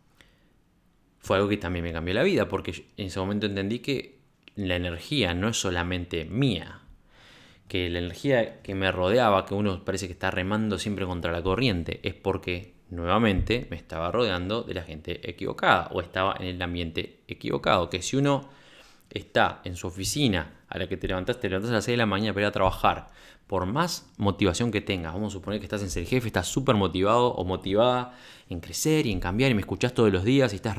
fue 1.19 1.37
algo 1.37 1.49
que 1.49 1.57
también 1.57 1.85
me 1.85 1.93
cambió 1.93 2.15
la 2.15 2.23
vida, 2.23 2.49
porque 2.49 2.87
en 2.97 3.07
ese 3.07 3.19
momento 3.19 3.47
entendí 3.47 3.81
que 3.81 4.19
la 4.57 4.77
energía 4.77 5.35
no 5.35 5.49
es 5.49 5.57
solamente 5.59 6.25
mía, 6.27 6.81
que 7.67 7.89
la 7.91 7.99
energía 7.99 8.63
que 8.63 8.75
me 8.75 8.93
rodeaba, 8.93 9.47
que 9.47 9.55
uno 9.55 9.85
parece 9.85 10.07
que 10.07 10.13
está 10.13 10.31
remando 10.31 10.79
siempre 10.79 11.07
contra 11.07 11.33
la 11.33 11.43
corriente, 11.43 12.01
es 12.03 12.15
porque 12.15 12.75
nuevamente 12.91 13.67
me 13.71 13.77
estaba 13.77 14.13
rodeando 14.13 14.63
de 14.63 14.75
la 14.75 14.83
gente 14.83 15.29
equivocada 15.29 15.89
o 15.93 16.01
estaba 16.01 16.37
en 16.39 16.47
el 16.47 16.63
ambiente 16.63 17.21
equivocado, 17.27 17.91
que 17.91 18.03
si 18.03 18.17
uno 18.17 18.49
está 19.11 19.61
en 19.65 19.77
su 19.77 19.87
oficina 19.87 20.61
a 20.69 20.79
la 20.79 20.89
que 20.89 20.97
te 20.97 21.09
levantaste, 21.09 21.43
te 21.43 21.49
levantas 21.49 21.71
a 21.71 21.75
las 21.75 21.85
6 21.85 21.95
de 21.95 21.99
la 21.99 22.07
mañana 22.07 22.33
para 22.33 22.47
ir 22.47 22.49
a 22.49 22.53
trabajar, 22.53 23.09
por 23.47 23.67
más 23.67 24.11
motivación 24.17 24.71
que 24.71 24.81
tengas, 24.81 25.13
vamos 25.13 25.33
a 25.33 25.35
suponer 25.35 25.61
que 25.61 25.67
estás 25.67 25.83
en 25.83 25.91
ser 25.91 26.07
jefe, 26.07 26.27
estás 26.27 26.49
súper 26.49 26.77
motivado 26.77 27.35
o 27.35 27.45
motivada 27.45 28.17
en 28.49 28.61
crecer 28.61 29.07
y 29.07 29.13
en 29.13 29.21
cambiar 29.21 29.51
y 29.51 29.55
me 29.55 29.61
escuchás 29.61 29.95
todos 29.95 30.13
los 30.13 30.25
días 30.25 30.53
y 30.53 30.57
estás 30.57 30.77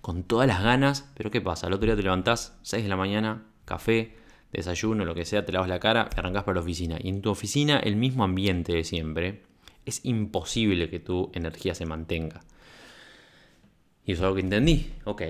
con 0.00 0.22
todas 0.22 0.46
las 0.46 0.62
ganas, 0.62 1.10
pero 1.16 1.30
¿qué 1.30 1.40
pasa? 1.40 1.66
El 1.66 1.72
otro 1.72 1.86
día 1.86 1.96
te 1.96 2.02
levantás 2.02 2.56
6 2.62 2.84
de 2.84 2.88
la 2.88 2.96
mañana, 2.96 3.44
café, 3.64 4.16
desayuno, 4.52 5.04
lo 5.04 5.14
que 5.14 5.24
sea, 5.24 5.44
te 5.44 5.52
lavas 5.52 5.68
la 5.68 5.80
cara 5.80 6.08
y 6.14 6.18
arrancás 6.18 6.44
para 6.44 6.56
la 6.56 6.60
oficina. 6.62 6.96
Y 7.00 7.08
en 7.08 7.20
tu 7.20 7.30
oficina 7.30 7.78
el 7.78 7.96
mismo 7.96 8.24
ambiente 8.24 8.72
de 8.72 8.84
siempre, 8.84 9.42
es 9.84 10.04
imposible 10.04 10.88
que 10.88 11.00
tu 11.00 11.30
energía 11.34 11.74
se 11.74 11.86
mantenga. 11.86 12.42
Y 14.04 14.12
eso 14.12 14.22
es 14.22 14.24
algo 14.24 14.36
que 14.36 14.42
entendí. 14.42 14.92
Ok, 15.04 15.22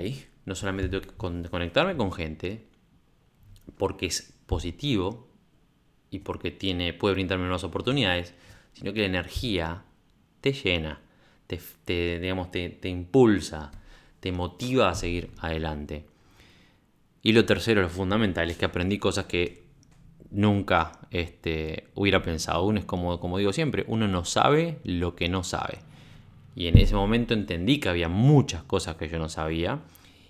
no 0.46 0.54
solamente 0.54 0.88
tengo 0.88 1.42
que 1.42 1.50
conectarme 1.50 1.96
con 1.96 2.12
gente, 2.12 2.66
porque 3.76 4.06
es 4.06 4.32
positivo, 4.46 5.26
y 6.10 6.20
porque 6.20 6.50
tiene, 6.50 6.92
puede 6.92 7.14
brindarme 7.14 7.44
nuevas 7.44 7.64
oportunidades, 7.64 8.34
sino 8.72 8.92
que 8.92 9.00
la 9.00 9.06
energía 9.06 9.84
te 10.40 10.52
llena, 10.52 11.00
te, 11.46 12.18
digamos, 12.18 12.50
te, 12.50 12.88
impulsa, 12.88 13.72
te 14.20 14.32
motiva 14.32 14.88
a 14.88 14.94
seguir 14.94 15.30
adelante. 15.38 16.06
Y 17.22 17.32
lo 17.32 17.44
tercero, 17.44 17.82
lo 17.82 17.88
fundamental, 17.88 18.50
es 18.50 18.56
que 18.56 18.64
aprendí 18.64 18.98
cosas 18.98 19.26
que 19.26 19.64
nunca 20.30 20.92
este, 21.10 21.88
hubiera 21.94 22.22
pensado. 22.22 22.64
Uno 22.64 22.78
es 22.78 22.84
como, 22.84 23.18
como 23.20 23.38
digo 23.38 23.52
siempre, 23.52 23.84
uno 23.88 24.06
no 24.08 24.24
sabe 24.24 24.78
lo 24.84 25.16
que 25.16 25.28
no 25.28 25.42
sabe. 25.42 25.78
Y 26.54 26.68
en 26.68 26.78
ese 26.78 26.94
momento 26.94 27.34
entendí 27.34 27.80
que 27.80 27.88
había 27.88 28.08
muchas 28.08 28.62
cosas 28.62 28.96
que 28.96 29.08
yo 29.08 29.18
no 29.18 29.28
sabía 29.28 29.80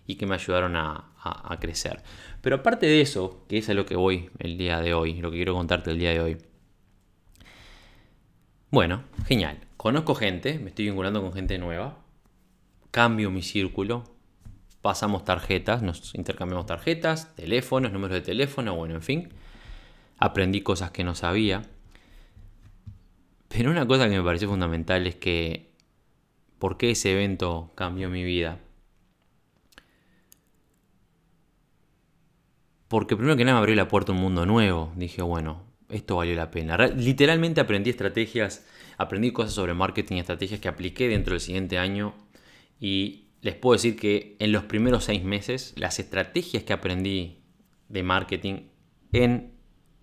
y 0.06 0.16
que 0.16 0.26
me 0.26 0.34
ayudaron 0.34 0.76
a, 0.76 1.12
crecer. 1.60 2.02
Pero 2.40 2.56
aparte 2.56 2.86
de 2.86 3.00
eso, 3.00 3.44
que 3.48 3.58
es 3.58 3.68
a 3.68 3.75
lo 3.75 3.84
que 3.84 3.96
voy 3.96 4.30
el 4.38 4.56
día 4.56 4.80
de 4.80 4.94
hoy, 4.94 5.14
lo 5.14 5.30
que 5.30 5.38
quiero 5.38 5.54
contarte 5.54 5.90
el 5.90 5.98
día 5.98 6.10
de 6.10 6.20
hoy. 6.20 6.36
Bueno, 8.70 9.02
genial. 9.26 9.58
Conozco 9.76 10.14
gente, 10.14 10.58
me 10.60 10.68
estoy 10.68 10.84
vinculando 10.84 11.20
con 11.20 11.32
gente 11.32 11.58
nueva. 11.58 11.98
Cambio 12.92 13.32
mi 13.32 13.42
círculo. 13.42 14.04
Pasamos 14.82 15.25
tarjetas, 15.25 15.82
nos 15.82 16.14
intercambiamos 16.14 16.66
tarjetas, 16.66 17.34
teléfonos, 17.34 17.92
números 17.92 18.14
de 18.14 18.20
teléfono, 18.20 18.76
bueno, 18.76 18.94
en 18.94 19.02
fin. 19.02 19.28
Aprendí 20.18 20.60
cosas 20.60 20.92
que 20.92 21.02
no 21.02 21.16
sabía. 21.16 21.62
Pero 23.48 23.70
una 23.72 23.86
cosa 23.86 24.08
que 24.08 24.16
me 24.16 24.22
pareció 24.22 24.48
fundamental 24.48 25.06
es 25.08 25.16
que, 25.16 25.72
¿por 26.60 26.76
qué 26.76 26.90
ese 26.92 27.12
evento 27.12 27.72
cambió 27.75 28.08
mi 28.08 28.22
vida? 28.22 28.60
Porque 32.88 33.16
primero 33.16 33.37
que 33.37 33.45
nada 33.45 33.57
me 33.57 33.61
abrió 33.61 33.75
la 33.75 33.88
puerta 33.88 34.12
a 34.12 34.14
un 34.14 34.21
mundo 34.21 34.47
nuevo. 34.47 34.93
Dije, 34.97 35.23
bueno, 35.23 35.64
esto 35.88 36.16
valió 36.16 36.35
la 36.35 36.50
pena. 36.50 36.76
Literalmente 36.88 37.61
aprendí 37.61 37.90
estrategias, 37.90 38.66
aprendí 38.97 39.33
cosas 39.33 39.55
sobre 39.55 39.75
marketing 39.75 40.16
estrategias 40.16 40.61
que 40.61 40.69
apliqué 40.69 41.09
dentro 41.09 41.33
del 41.33 41.40
siguiente 41.40 41.78
año. 41.78 42.14
Y 42.81 43.26
les 43.43 43.55
puedo 43.55 43.75
decir 43.75 43.97
que 43.97 44.37
en 44.38 44.52
los 44.52 44.64
primeros 44.64 45.05
seis 45.05 45.25
meses, 45.25 45.75
las 45.76 45.99
estrategias 45.99 46.62
que 46.62 46.73
aprendí 46.73 47.38
de 47.88 48.02
marketing 48.02 48.69
en 49.12 49.52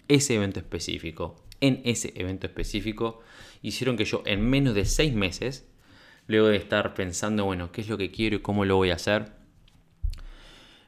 ese 0.08 0.36
evento 0.36 0.60
específico, 0.60 1.44
en 1.62 1.82
ese 1.86 2.14
evento 2.16 2.48
específico, 2.48 3.22
hicieron 3.62 3.96
que 3.96 4.06
yo 4.06 4.24
en 4.26 4.50
menos 4.50 4.76
de 4.76 4.86
seis 4.86 5.14
meses, 5.14 5.68
luego 6.28 6.48
de 6.48 6.58
estar 6.58 6.94
pensando, 6.94 7.46
bueno, 7.46 7.72
qué 7.72 7.82
es 7.82 7.90
lo 7.90 7.98
que 7.98 8.12
quiero 8.12 8.38
y 8.38 8.42
cómo 8.42 8.66
lo 8.66 8.76
voy 8.76 8.92
a 8.92 8.96
hacer, 8.96 9.32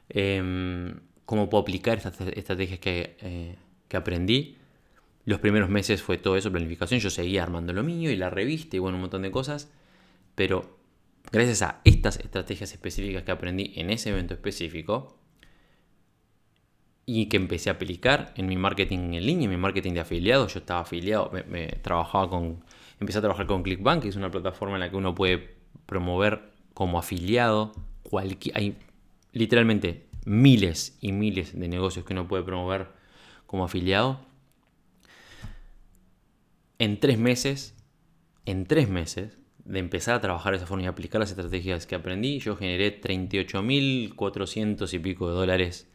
eh, 0.08 0.94
cómo 1.26 1.50
puedo 1.50 1.62
aplicar 1.62 1.98
estas 1.98 2.18
estrategias 2.20 2.80
eh, 2.84 3.56
que, 3.88 3.96
aprendí. 3.96 4.56
Los 5.24 5.40
primeros 5.40 5.68
meses 5.68 6.00
fue 6.02 6.16
todo 6.18 6.36
eso, 6.36 6.50
planificación. 6.50 7.00
Yo 7.00 7.10
seguía 7.10 7.42
armando 7.42 7.72
lo 7.72 7.82
mío 7.82 8.10
y 8.10 8.16
la 8.16 8.30
revista 8.30 8.76
y 8.76 8.78
bueno, 8.78 8.96
un 8.96 9.02
montón 9.02 9.22
de 9.22 9.32
cosas. 9.32 9.70
Pero 10.36 10.78
gracias 11.32 11.62
a 11.62 11.80
estas 11.84 12.20
estrategias 12.20 12.72
específicas 12.72 13.24
que 13.24 13.32
aprendí 13.32 13.72
en 13.74 13.90
ese 13.90 14.10
evento 14.10 14.34
específico 14.34 15.18
y 17.04 17.28
que 17.28 17.36
empecé 17.36 17.70
a 17.70 17.74
aplicar 17.74 18.32
en 18.36 18.46
mi 18.46 18.56
marketing 18.56 19.14
en 19.14 19.26
línea, 19.26 19.44
en 19.44 19.50
mi 19.50 19.56
marketing 19.56 19.94
de 19.94 20.00
afiliados, 20.00 20.54
yo 20.54 20.60
estaba 20.60 20.80
afiliado, 20.80 21.30
me, 21.48 21.68
trabajaba 21.68 22.28
con, 22.28 22.64
empecé 23.00 23.18
a 23.18 23.20
trabajar 23.20 23.46
con 23.46 23.62
Clickbank, 23.62 24.02
que 24.02 24.08
es 24.08 24.16
una 24.16 24.30
plataforma 24.30 24.74
en 24.74 24.80
la 24.80 24.90
que 24.90 24.96
uno 24.96 25.14
puede 25.14 25.54
promover 25.86 26.50
como 26.74 26.98
afiliado 26.98 27.72
cualquier, 28.02 28.74
literalmente 29.32 30.05
miles 30.26 30.98
y 31.00 31.12
miles 31.12 31.58
de 31.58 31.68
negocios 31.68 32.04
que 32.04 32.12
uno 32.12 32.28
puede 32.28 32.42
promover 32.42 32.88
como 33.46 33.64
afiliado. 33.64 34.20
En 36.78 37.00
tres 37.00 37.18
meses, 37.18 37.74
en 38.44 38.66
tres 38.66 38.90
meses 38.90 39.38
de 39.64 39.78
empezar 39.78 40.16
a 40.16 40.20
trabajar 40.20 40.52
de 40.52 40.58
esa 40.58 40.66
forma 40.66 40.84
y 40.84 40.86
aplicar 40.86 41.20
las 41.20 41.30
estrategias 41.30 41.86
que 41.86 41.94
aprendí, 41.94 42.38
yo 42.38 42.54
generé 42.56 43.00
38.400 43.00 44.92
y 44.92 44.98
pico 44.98 45.28
de 45.28 45.34
dólares 45.34 45.88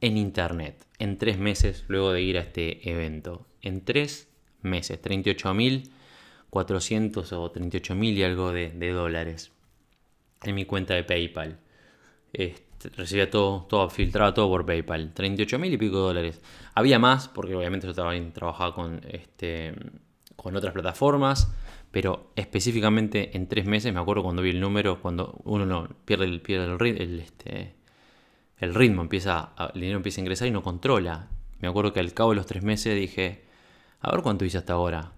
en 0.00 0.16
internet 0.16 0.86
en 0.98 1.18
tres 1.18 1.38
meses 1.38 1.84
luego 1.88 2.12
de 2.12 2.22
ir 2.22 2.38
a 2.38 2.40
este 2.40 2.90
evento. 2.90 3.46
En 3.62 3.84
tres 3.84 4.28
meses, 4.62 5.00
38.400 5.02 7.32
o 7.32 7.52
38.000 7.52 8.14
y 8.14 8.22
algo 8.22 8.52
de, 8.52 8.92
dólares 8.92 9.52
en 10.42 10.54
mi 10.54 10.64
cuenta 10.64 10.94
de 10.94 11.04
PayPal. 11.04 11.58
Este, 12.32 12.65
recibía 12.96 13.30
todo, 13.30 13.66
todo 13.68 13.88
filtrado 13.90 14.34
todo 14.34 14.48
por 14.48 14.66
PayPal. 14.66 15.14
38.000 15.14 15.72
y 15.72 15.76
pico 15.76 15.98
dólares. 15.98 16.40
Había 16.74 16.98
más, 16.98 17.28
porque 17.28 17.54
obviamente 17.54 17.86
yo 17.86 17.94
también 17.94 18.32
trabajaba 18.32 18.74
con, 18.74 19.00
este, 19.08 19.74
con 20.36 20.56
otras 20.56 20.72
plataformas. 20.72 21.52
Pero 21.90 22.32
específicamente 22.36 23.36
en 23.36 23.48
tres 23.48 23.64
meses, 23.64 23.94
me 23.94 24.00
acuerdo 24.00 24.22
cuando 24.22 24.42
vi 24.42 24.50
el 24.50 24.60
número, 24.60 25.00
cuando 25.00 25.40
uno 25.44 25.64
no 25.64 25.88
pierde 26.04 26.26
el, 26.26 26.42
pierde 26.42 26.64
el, 26.66 27.00
el, 27.00 27.20
este, 27.20 27.74
el 28.58 28.74
ritmo, 28.74 29.02
empieza 29.02 29.52
el 29.72 29.80
dinero 29.80 29.96
empieza 29.96 30.20
a 30.20 30.22
ingresar 30.22 30.48
y 30.48 30.50
no 30.50 30.62
controla. 30.62 31.28
Me 31.58 31.68
acuerdo 31.68 31.92
que 31.92 32.00
al 32.00 32.12
cabo 32.12 32.30
de 32.30 32.36
los 32.36 32.46
tres 32.46 32.62
meses 32.62 32.94
dije, 32.94 33.44
a 34.00 34.10
ver 34.10 34.22
cuánto 34.22 34.44
hice 34.44 34.58
hasta 34.58 34.74
ahora. 34.74 35.12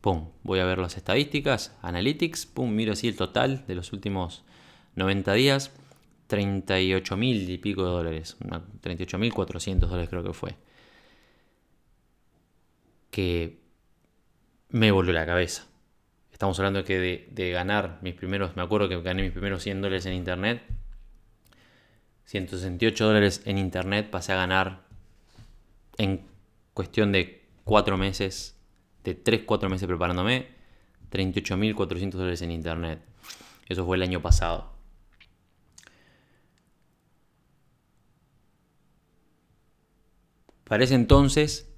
Pum, 0.00 0.28
voy 0.42 0.58
a 0.60 0.64
ver 0.64 0.78
las 0.78 0.96
estadísticas, 0.96 1.74
analytics, 1.82 2.46
pum, 2.46 2.70
miro 2.70 2.92
así 2.92 3.08
el 3.08 3.16
total 3.16 3.64
de 3.66 3.74
los 3.74 3.92
últimos 3.92 4.44
90 4.94 5.32
días, 5.32 5.72
38 6.26 7.16
mil 7.16 7.48
y 7.48 7.58
pico 7.58 7.84
de 7.84 7.90
dólares, 7.90 8.36
38 8.80 9.18
mil 9.18 9.32
400 9.32 9.88
dólares 9.88 10.08
creo 10.08 10.22
que 10.24 10.32
fue. 10.32 10.54
Que 13.10 13.60
me 14.70 14.90
volvió 14.90 15.12
la 15.12 15.26
cabeza. 15.26 15.66
Estamos 16.32 16.58
hablando 16.58 16.80
de 16.80 16.84
que 16.84 16.98
de, 16.98 17.28
de, 17.30 17.50
ganar 17.50 17.98
mis 18.02 18.14
primeros, 18.14 18.56
me 18.56 18.62
acuerdo 18.62 18.88
que 18.88 19.00
gané 19.00 19.22
mis 19.22 19.32
primeros 19.32 19.62
100 19.62 19.80
dólares 19.80 20.04
en 20.06 20.12
internet, 20.12 20.62
168 22.26 23.06
dólares 23.06 23.42
en 23.46 23.56
internet 23.56 24.10
pasé 24.10 24.32
a 24.32 24.36
ganar 24.36 24.82
en 25.96 26.26
cuestión 26.74 27.12
de 27.12 27.46
4 27.64 27.96
meses, 27.96 28.56
de 29.02 29.16
3-4 29.22 29.70
meses 29.70 29.86
preparándome, 29.86 30.48
38.400 31.10 32.10
dólares 32.10 32.42
en 32.42 32.50
internet. 32.50 33.00
Eso 33.68 33.86
fue 33.86 33.96
el 33.96 34.02
año 34.02 34.20
pasado. 34.20 34.75
Para 40.68 40.84
ese 40.84 40.94
entonces 40.94 41.72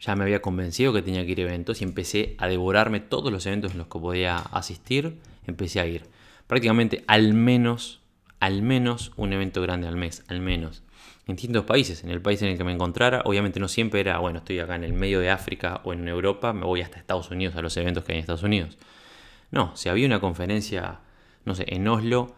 ya 0.00 0.14
me 0.14 0.24
había 0.24 0.42
convencido 0.42 0.92
que 0.92 1.02
tenía 1.02 1.24
que 1.24 1.32
ir 1.32 1.40
a 1.40 1.42
eventos 1.42 1.80
y 1.80 1.84
empecé 1.84 2.36
a 2.38 2.46
devorarme 2.46 3.00
todos 3.00 3.32
los 3.32 3.44
eventos 3.46 3.72
en 3.72 3.78
los 3.78 3.88
que 3.88 3.98
podía 3.98 4.38
asistir. 4.38 5.18
Empecé 5.46 5.80
a 5.80 5.86
ir 5.86 6.04
prácticamente 6.46 7.04
al 7.06 7.34
menos 7.34 8.00
al 8.40 8.62
menos 8.62 9.12
un 9.16 9.32
evento 9.32 9.62
grande 9.62 9.88
al 9.88 9.96
mes, 9.96 10.24
al 10.28 10.40
menos. 10.40 10.82
En 11.26 11.36
distintos 11.36 11.64
países, 11.64 12.04
en 12.04 12.10
el 12.10 12.22
país 12.22 12.40
en 12.42 12.48
el 12.48 12.56
que 12.56 12.64
me 12.64 12.72
encontrara, 12.72 13.22
obviamente 13.24 13.60
no 13.60 13.68
siempre 13.68 14.00
era, 14.00 14.18
bueno, 14.18 14.38
estoy 14.38 14.58
acá 14.60 14.76
en 14.76 14.84
el 14.84 14.92
medio 14.92 15.20
de 15.20 15.30
África 15.30 15.80
o 15.84 15.92
en 15.92 16.06
Europa, 16.08 16.52
me 16.52 16.64
voy 16.64 16.80
hasta 16.80 16.98
Estados 16.98 17.30
Unidos 17.30 17.56
a 17.56 17.62
los 17.62 17.76
eventos 17.76 18.04
que 18.04 18.12
hay 18.12 18.18
en 18.18 18.20
Estados 18.20 18.42
Unidos. 18.42 18.78
No, 19.50 19.76
si 19.76 19.88
había 19.88 20.06
una 20.06 20.20
conferencia, 20.20 21.00
no 21.44 21.54
sé, 21.54 21.64
en 21.68 21.86
Oslo, 21.88 22.34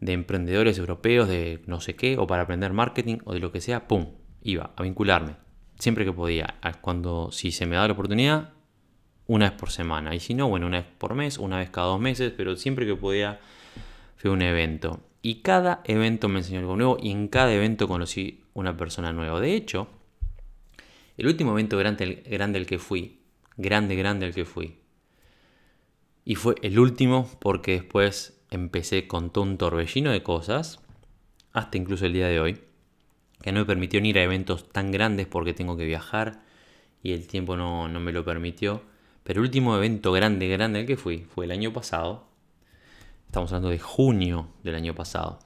de 0.00 0.12
emprendedores 0.12 0.78
europeos, 0.78 1.28
de 1.28 1.62
no 1.66 1.80
sé 1.80 1.96
qué, 1.96 2.18
o 2.18 2.26
para 2.26 2.42
aprender 2.42 2.72
marketing 2.72 3.18
o 3.24 3.32
de 3.32 3.40
lo 3.40 3.52
que 3.52 3.60
sea, 3.60 3.88
¡pum! 3.88 4.08
Iba 4.46 4.70
a 4.76 4.82
vincularme. 4.82 5.34
Siempre 5.78 6.04
que 6.04 6.12
podía. 6.12 6.54
Cuando, 6.80 7.30
si 7.32 7.50
se 7.50 7.66
me 7.66 7.74
da 7.74 7.86
la 7.86 7.94
oportunidad, 7.94 8.52
una 9.26 9.50
vez 9.50 9.58
por 9.58 9.70
semana. 9.70 10.14
Y 10.14 10.20
si 10.20 10.34
no, 10.34 10.48
bueno, 10.48 10.66
una 10.66 10.78
vez 10.78 10.86
por 10.98 11.14
mes, 11.14 11.38
una 11.38 11.58
vez 11.58 11.70
cada 11.70 11.88
dos 11.88 12.00
meses, 12.00 12.32
pero 12.36 12.54
siempre 12.56 12.86
que 12.86 12.94
podía, 12.94 13.40
fue 14.16 14.30
un 14.30 14.42
evento. 14.42 15.00
Y 15.20 15.42
cada 15.42 15.82
evento 15.84 16.28
me 16.28 16.38
enseñó 16.38 16.60
algo 16.60 16.76
nuevo 16.76 16.96
y 17.02 17.10
en 17.10 17.26
cada 17.26 17.52
evento 17.52 17.88
conocí 17.88 18.44
una 18.54 18.76
persona 18.76 19.12
nueva. 19.12 19.40
De 19.40 19.54
hecho, 19.54 19.88
el 21.16 21.26
último 21.26 21.50
evento 21.50 21.76
grande, 21.76 22.22
grande 22.24 22.60
al 22.60 22.66
que 22.66 22.78
fui, 22.78 23.18
grande, 23.56 23.96
grande 23.96 24.26
al 24.26 24.34
que 24.34 24.44
fui, 24.44 24.78
y 26.24 26.34
fue 26.34 26.56
el 26.62 26.78
último 26.78 27.28
porque 27.40 27.72
después 27.72 28.40
empecé 28.50 29.06
con 29.08 29.30
todo 29.30 29.44
un 29.44 29.58
torbellino 29.58 30.10
de 30.10 30.22
cosas, 30.22 30.80
hasta 31.52 31.78
incluso 31.78 32.06
el 32.06 32.12
día 32.12 32.28
de 32.28 32.40
hoy, 32.40 32.58
que 33.42 33.52
no 33.52 33.60
me 33.60 33.66
permitió 33.66 34.00
ir 34.00 34.18
a 34.18 34.22
eventos 34.22 34.68
tan 34.68 34.90
grandes 34.90 35.26
porque 35.26 35.54
tengo 35.54 35.76
que 35.76 35.84
viajar 35.84 36.42
y 37.02 37.12
el 37.12 37.26
tiempo 37.26 37.56
no, 37.56 37.88
no 37.88 38.00
me 38.00 38.12
lo 38.12 38.24
permitió. 38.24 38.82
Pero 39.22 39.40
el 39.40 39.46
último 39.46 39.76
evento 39.76 40.12
grande, 40.12 40.48
grande 40.48 40.80
al 40.80 40.86
que 40.86 40.96
fui 40.96 41.26
fue 41.34 41.46
el 41.46 41.50
año 41.50 41.72
pasado, 41.72 42.26
Estamos 43.26 43.52
hablando 43.52 43.68
de 43.68 43.78
junio 43.78 44.48
del 44.62 44.76
año 44.76 44.94
pasado. 44.94 45.38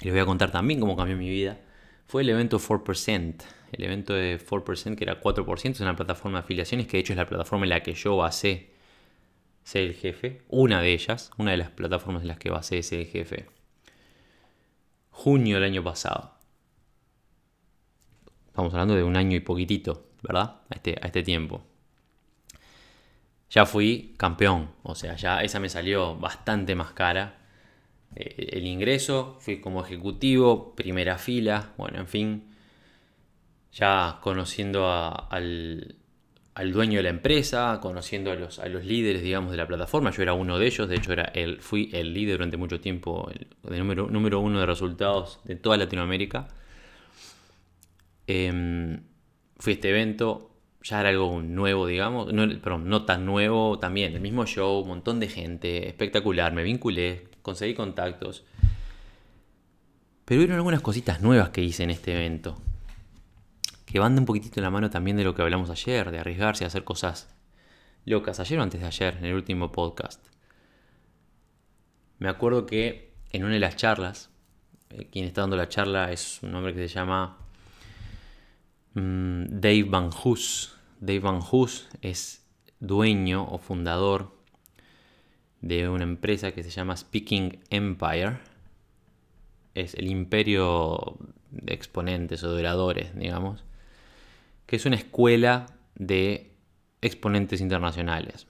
Y 0.00 0.04
les 0.04 0.14
voy 0.14 0.20
a 0.20 0.26
contar 0.26 0.50
también 0.50 0.80
cómo 0.80 0.96
cambió 0.96 1.16
mi 1.16 1.28
vida. 1.28 1.58
Fue 2.06 2.22
el 2.22 2.30
evento 2.30 2.58
4%. 2.58 3.44
El 3.72 3.84
evento 3.84 4.14
de 4.14 4.40
4% 4.40 4.96
que 4.96 5.04
era 5.04 5.20
4%, 5.20 5.70
es 5.72 5.80
una 5.80 5.96
plataforma 5.96 6.38
de 6.38 6.44
afiliaciones 6.44 6.86
que 6.86 6.96
de 6.96 7.00
hecho 7.00 7.12
es 7.12 7.18
la 7.18 7.26
plataforma 7.26 7.66
en 7.66 7.70
la 7.70 7.82
que 7.82 7.92
yo 7.92 8.16
basé 8.16 8.70
ser 9.62 9.82
el 9.82 9.94
jefe. 9.94 10.40
Una 10.48 10.80
de 10.80 10.94
ellas, 10.94 11.30
una 11.36 11.50
de 11.50 11.58
las 11.58 11.70
plataformas 11.70 12.22
en 12.22 12.28
las 12.28 12.38
que 12.38 12.48
basé 12.48 12.82
ser 12.82 13.00
el 13.00 13.06
jefe. 13.06 13.46
Junio 15.10 15.56
del 15.56 15.64
año 15.64 15.84
pasado. 15.84 16.37
Estamos 18.58 18.74
hablando 18.74 18.96
de 18.96 19.04
un 19.04 19.16
año 19.16 19.36
y 19.36 19.40
poquitito, 19.40 20.08
¿verdad? 20.20 20.56
A 20.68 20.74
este, 20.74 20.98
a 21.00 21.06
este 21.06 21.22
tiempo 21.22 21.62
ya 23.50 23.66
fui 23.66 24.14
campeón. 24.16 24.70
O 24.82 24.94
sea, 24.94 25.16
ya 25.16 25.42
esa 25.42 25.60
me 25.60 25.68
salió 25.68 26.16
bastante 26.16 26.74
más 26.74 26.92
cara. 26.92 27.38
Eh, 28.14 28.50
el 28.52 28.66
ingreso, 28.66 29.36
fui 29.40 29.60
como 29.60 29.84
ejecutivo, 29.84 30.74
primera 30.74 31.18
fila, 31.18 31.72
bueno, 31.76 31.98
en 31.98 32.08
fin. 32.08 32.54
Ya 33.72 34.18
conociendo 34.22 34.88
al, 35.30 35.94
dueño 36.72 36.98
de 36.98 37.02
la 37.04 37.10
empresa, 37.10 37.78
conociendo 37.80 38.32
a 38.32 38.34
los, 38.34 38.58
a 38.58 38.66
los 38.66 38.84
líderes, 38.84 39.22
digamos, 39.22 39.50
de 39.52 39.56
la 39.56 39.66
plataforma. 39.66 40.10
Yo 40.10 40.22
era 40.22 40.34
uno 40.34 40.58
de 40.58 40.66
ellos, 40.66 40.88
de 40.88 40.96
hecho 40.96 41.12
era 41.12 41.24
el, 41.34 41.60
fui 41.60 41.90
el 41.92 42.12
líder 42.12 42.38
durante 42.38 42.56
mucho 42.56 42.80
tiempo, 42.80 43.30
el, 43.30 43.78
número, 43.78 44.08
número 44.08 44.40
uno 44.40 44.60
de 44.60 44.66
resultados 44.66 45.40
de 45.44 45.56
toda 45.56 45.76
Latinoamérica. 45.76 46.48
Em, 48.30 49.00
fui 49.56 49.72
a 49.72 49.74
este 49.76 49.88
evento, 49.88 50.50
ya 50.82 51.00
era 51.00 51.08
algo 51.08 51.40
nuevo, 51.40 51.86
digamos, 51.86 52.30
no, 52.30 52.46
perdón, 52.60 52.86
no 52.86 53.06
tan 53.06 53.24
nuevo 53.24 53.78
también, 53.78 54.12
el 54.12 54.20
mismo 54.20 54.44
show, 54.44 54.80
un 54.80 54.88
montón 54.88 55.18
de 55.18 55.28
gente, 55.28 55.88
espectacular, 55.88 56.52
me 56.52 56.62
vinculé, 56.62 57.28
conseguí 57.40 57.72
contactos. 57.72 58.44
Pero 60.26 60.40
hubieron 60.40 60.56
algunas 60.56 60.82
cositas 60.82 61.22
nuevas 61.22 61.48
que 61.48 61.62
hice 61.62 61.84
en 61.84 61.90
este 61.90 62.12
evento, 62.12 62.60
que 63.86 63.98
van 63.98 64.14
de 64.14 64.20
un 64.20 64.26
poquitito 64.26 64.60
en 64.60 64.64
la 64.64 64.70
mano 64.70 64.90
también 64.90 65.16
de 65.16 65.24
lo 65.24 65.34
que 65.34 65.40
hablamos 65.40 65.70
ayer, 65.70 66.10
de 66.10 66.18
arriesgarse 66.18 66.64
a 66.64 66.66
hacer 66.66 66.84
cosas 66.84 67.34
locas, 68.04 68.40
ayer 68.40 68.58
o 68.58 68.62
antes 68.62 68.82
de 68.82 68.86
ayer, 68.86 69.16
en 69.16 69.24
el 69.24 69.34
último 69.34 69.72
podcast. 69.72 70.22
Me 72.18 72.28
acuerdo 72.28 72.66
que 72.66 73.14
en 73.30 73.44
una 73.44 73.54
de 73.54 73.60
las 73.60 73.76
charlas, 73.76 74.28
eh, 74.90 75.08
quien 75.10 75.24
está 75.24 75.40
dando 75.40 75.56
la 75.56 75.70
charla 75.70 76.12
es 76.12 76.42
un 76.42 76.54
hombre 76.54 76.74
que 76.74 76.86
se 76.86 76.94
llama 76.94 77.47
Mm, 78.94 79.60
Dave 79.60 79.84
Van 79.84 80.10
Hoos. 80.10 80.76
Dave 81.00 81.20
Van 81.20 81.40
Hoos 81.40 81.88
es 82.02 82.44
dueño 82.80 83.44
o 83.44 83.58
fundador 83.58 84.36
de 85.60 85.88
una 85.88 86.04
empresa 86.04 86.52
que 86.52 86.62
se 86.62 86.70
llama 86.70 86.96
Speaking 86.96 87.60
Empire. 87.70 88.38
Es 89.74 89.94
el 89.94 90.08
imperio 90.08 91.18
de 91.50 91.74
exponentes 91.74 92.42
o 92.44 92.52
de 92.52 92.60
oradores, 92.60 93.14
digamos. 93.16 93.64
Que 94.66 94.76
es 94.76 94.86
una 94.86 94.96
escuela 94.96 95.66
de 95.94 96.52
exponentes 97.00 97.60
internacionales. 97.60 98.46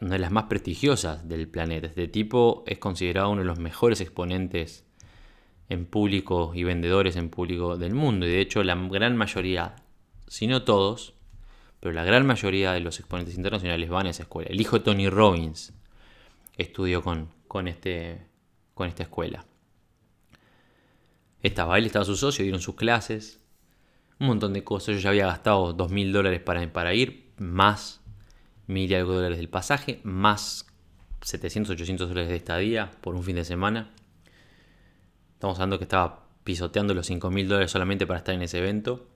Una 0.00 0.12
de 0.12 0.18
las 0.20 0.30
más 0.30 0.44
prestigiosas 0.44 1.28
del 1.28 1.48
planeta. 1.48 1.88
Este 1.88 2.06
tipo 2.08 2.62
es 2.66 2.78
considerado 2.78 3.30
uno 3.30 3.40
de 3.40 3.46
los 3.46 3.58
mejores 3.58 4.00
exponentes 4.00 4.87
en 5.68 5.86
público 5.86 6.52
y 6.54 6.64
vendedores 6.64 7.16
en 7.16 7.28
público 7.28 7.76
del 7.76 7.94
mundo. 7.94 8.26
Y 8.26 8.30
de 8.30 8.40
hecho 8.40 8.62
la 8.62 8.74
gran 8.74 9.16
mayoría, 9.16 9.76
si 10.26 10.46
no 10.46 10.62
todos, 10.62 11.14
pero 11.80 11.92
la 11.92 12.04
gran 12.04 12.26
mayoría 12.26 12.72
de 12.72 12.80
los 12.80 12.98
exponentes 12.98 13.36
internacionales 13.36 13.88
van 13.88 14.06
a 14.06 14.10
esa 14.10 14.24
escuela. 14.24 14.50
El 14.50 14.60
hijo 14.60 14.78
de 14.78 14.84
Tony 14.84 15.08
Robbins 15.08 15.72
estudió 16.56 17.02
con, 17.02 17.28
con, 17.46 17.68
este, 17.68 18.26
con 18.74 18.88
esta 18.88 19.04
escuela. 19.04 19.44
Estaba 21.42 21.78
él, 21.78 21.86
estaba 21.86 22.04
su 22.04 22.16
socio, 22.16 22.42
dieron 22.42 22.60
sus 22.60 22.74
clases, 22.74 23.40
un 24.18 24.26
montón 24.26 24.52
de 24.52 24.64
cosas. 24.64 24.96
Yo 24.96 25.00
ya 25.00 25.10
había 25.10 25.26
gastado 25.26 25.72
dos 25.72 25.92
mil 25.92 26.12
dólares 26.12 26.40
para, 26.40 26.72
para 26.72 26.94
ir, 26.94 27.30
más 27.38 28.00
mil 28.66 28.90
y 28.90 28.94
algo 28.94 29.14
dólares 29.14 29.38
del 29.38 29.48
pasaje, 29.48 30.00
más 30.02 30.66
700, 31.22 31.72
800 31.74 32.08
dólares 32.08 32.28
de 32.28 32.36
estadía 32.36 32.90
por 33.00 33.14
un 33.14 33.22
fin 33.22 33.36
de 33.36 33.44
semana. 33.44 33.92
Estamos 35.38 35.56
hablando 35.58 35.78
que 35.78 35.84
estaba 35.84 36.26
pisoteando 36.42 36.94
los 36.94 37.06
5 37.06 37.30
mil 37.30 37.46
dólares 37.46 37.70
solamente 37.70 38.08
para 38.08 38.18
estar 38.18 38.34
en 38.34 38.42
ese 38.42 38.58
evento. 38.58 39.06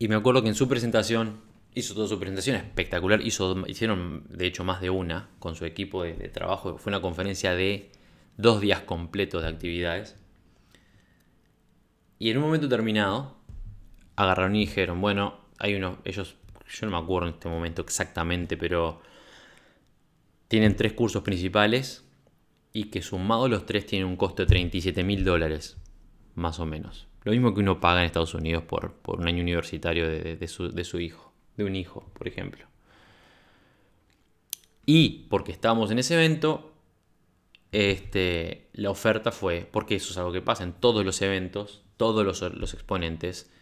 Y 0.00 0.08
me 0.08 0.16
acuerdo 0.16 0.42
que 0.42 0.48
en 0.48 0.56
su 0.56 0.66
presentación, 0.66 1.40
hizo 1.72 1.94
toda 1.94 2.08
su 2.08 2.18
presentación 2.18 2.56
espectacular, 2.56 3.20
hizo, 3.20 3.64
hicieron 3.68 4.24
de 4.28 4.44
hecho 4.44 4.64
más 4.64 4.80
de 4.80 4.90
una 4.90 5.28
con 5.38 5.54
su 5.54 5.66
equipo 5.66 6.02
de, 6.02 6.14
trabajo. 6.30 6.78
Fue 6.78 6.90
una 6.90 7.00
conferencia 7.00 7.54
de 7.54 7.92
dos 8.36 8.60
días 8.60 8.80
completos 8.80 9.42
de 9.42 9.50
actividades. 9.50 10.16
Y 12.18 12.30
en 12.30 12.38
un 12.38 12.42
momento 12.42 12.68
terminado, 12.68 13.36
agarraron 14.16 14.56
y 14.56 14.66
dijeron, 14.66 15.00
bueno, 15.00 15.38
hay 15.60 15.76
unos, 15.76 15.98
ellos, 16.04 16.34
yo 16.68 16.86
no 16.86 16.98
me 16.98 17.04
acuerdo 17.04 17.28
en 17.28 17.34
este 17.34 17.48
momento 17.48 17.82
exactamente, 17.82 18.56
pero 18.56 19.00
tienen 20.48 20.74
tres 20.74 20.92
cursos 20.94 21.22
principales 21.22 22.09
y 22.72 22.84
que 22.84 23.02
sumados 23.02 23.50
los 23.50 23.66
tres 23.66 23.86
tienen 23.86 24.08
un 24.08 24.16
costo 24.16 24.42
de 24.42 24.46
37 24.46 25.02
mil 25.02 25.24
dólares, 25.24 25.76
más 26.34 26.60
o 26.60 26.66
menos. 26.66 27.08
Lo 27.24 27.32
mismo 27.32 27.54
que 27.54 27.60
uno 27.60 27.80
paga 27.80 28.00
en 28.00 28.06
Estados 28.06 28.34
Unidos 28.34 28.64
por, 28.64 28.94
por 28.94 29.20
un 29.20 29.28
año 29.28 29.42
universitario 29.42 30.08
de, 30.08 30.48
su, 30.48 30.70
de 30.70 30.84
su 30.84 31.00
hijo, 31.00 31.32
de 31.56 31.64
un 31.64 31.76
hijo, 31.76 32.10
por 32.14 32.28
ejemplo. 32.28 32.66
Y 34.86 35.26
porque 35.28 35.52
estábamos 35.52 35.90
en 35.90 35.98
ese 35.98 36.14
evento, 36.14 36.72
este, 37.72 38.68
la 38.72 38.90
oferta 38.90 39.32
fue, 39.32 39.68
porque 39.70 39.96
eso 39.96 40.12
es 40.12 40.18
algo 40.18 40.32
que 40.32 40.40
pasa 40.40 40.64
en 40.64 40.72
todos 40.72 41.04
los 41.04 41.20
eventos, 41.20 41.82
todos 41.96 42.24
los, 42.24 42.40
los 42.54 42.72
exponentes 42.72 43.52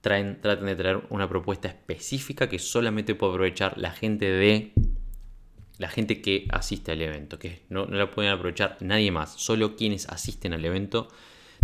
traen, 0.00 0.40
tratan 0.40 0.66
de 0.66 0.76
traer 0.76 1.06
una 1.10 1.28
propuesta 1.28 1.68
específica 1.68 2.48
que 2.48 2.58
solamente 2.58 3.14
puede 3.14 3.32
aprovechar 3.32 3.78
la 3.78 3.92
gente 3.92 4.26
de 4.26 4.72
la 5.78 5.88
gente 5.88 6.22
que 6.22 6.46
asiste 6.50 6.92
al 6.92 7.02
evento, 7.02 7.38
que 7.38 7.62
no, 7.68 7.86
la 7.86 8.10
pueden 8.10 8.32
aprovechar 8.32 8.78
nadie 8.80 9.10
más, 9.10 9.32
solo 9.34 9.76
quienes 9.76 10.08
asisten 10.08 10.52
al 10.52 10.64
evento 10.64 11.08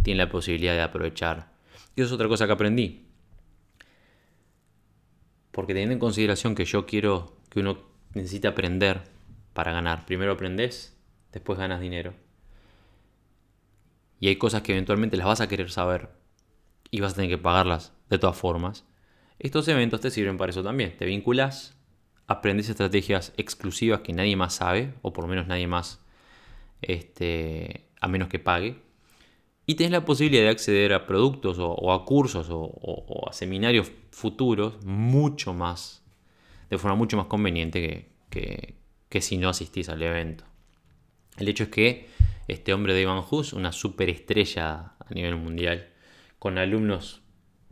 tienen 0.03 0.18
la 0.18 0.29
posibilidad 0.29 0.75
de 0.75 0.83
aprovechar. 0.83 1.53
Y 1.96 2.03
eso 2.03 2.09
es 2.09 2.12
otra 2.12 2.29
cosa 2.29 2.46
que 2.46 2.53
aprendí. 2.53 3.07
Porque 5.51 5.75
teniendo 5.75 5.94
en 5.94 5.98
consideración 5.98 6.55
que 6.55 6.64
yo 6.64 6.87
quiero 6.87 7.37
que 7.51 7.61
uno 7.61 7.79
necesita 8.14 8.48
aprender 8.48 9.03
para 9.53 9.72
ganar. 9.72 10.07
Primero 10.07 10.33
aprendes, 10.33 10.96
después 11.33 11.59
ganas 11.59 11.81
dinero. 11.81 12.14
Y 14.18 14.29
hay 14.29 14.37
cosas 14.37 14.62
que 14.62 14.72
eventualmente 14.72 15.16
las 15.16 15.27
vas 15.27 15.40
a 15.40 15.48
querer 15.48 15.70
saber 15.70 16.11
y 16.90 17.01
vas 17.01 17.12
a 17.12 17.16
tener 17.16 17.31
que 17.31 17.38
pagarlas 17.38 17.92
de 18.09 18.18
todas 18.18 18.37
formas. 18.37 18.85
Estos 19.38 19.66
eventos 19.68 20.01
te 20.01 20.11
sirven 20.11 20.37
para 20.37 20.51
eso 20.51 20.62
también. 20.62 20.96
Te 20.96 21.05
vinculas 21.05 21.77
aprendes 22.33 22.68
estrategias 22.68 23.33
exclusivas 23.37 24.01
que 24.01 24.12
nadie 24.12 24.37
más 24.37 24.55
sabe, 24.55 24.95
o 25.03 25.12
por 25.12 25.25
lo 25.25 25.29
menos 25.29 25.47
nadie 25.47 25.66
más, 25.66 26.01
este, 26.81 27.88
a 28.01 28.09
menos 28.09 28.29
que 28.29 28.38
pague. 28.38 28.77
Y 29.66 29.77
tienes 29.77 29.92
la 29.92 30.05
posibilidad 30.05 30.45
de 30.45 30.51
acceder 30.51 30.92
a 30.92 31.07
productos 31.07 31.59
o, 31.61 31.92
a 31.92 32.05
cursos 32.05 32.49
o, 32.51 33.29
a 33.29 33.33
seminarios 33.33 33.92
futuros 34.11 34.85
mucho 34.85 35.55
más, 35.55 36.03
de 36.68 36.79
forma 36.79 36.97
mucho 36.97 37.16
más 37.16 37.27
conveniente 37.27 38.09
que, 38.31 38.75
que, 39.09 39.21
si 39.21 39.37
no 39.37 39.49
asistís 39.49 39.88
al 39.88 40.03
evento. 40.03 40.45
El 41.37 41.49
hecho 41.49 41.64
es 41.64 41.68
que 41.71 42.09
este 42.49 42.75
hombre 42.75 42.95
de 42.95 43.03
Ivan 43.03 43.23
Hus, 43.31 43.53
una 43.53 43.73
superestrella 43.73 44.95
a 44.99 45.14
nivel 45.14 45.37
mundial, 45.37 45.90
con 46.38 46.59
alumnos 46.59 47.23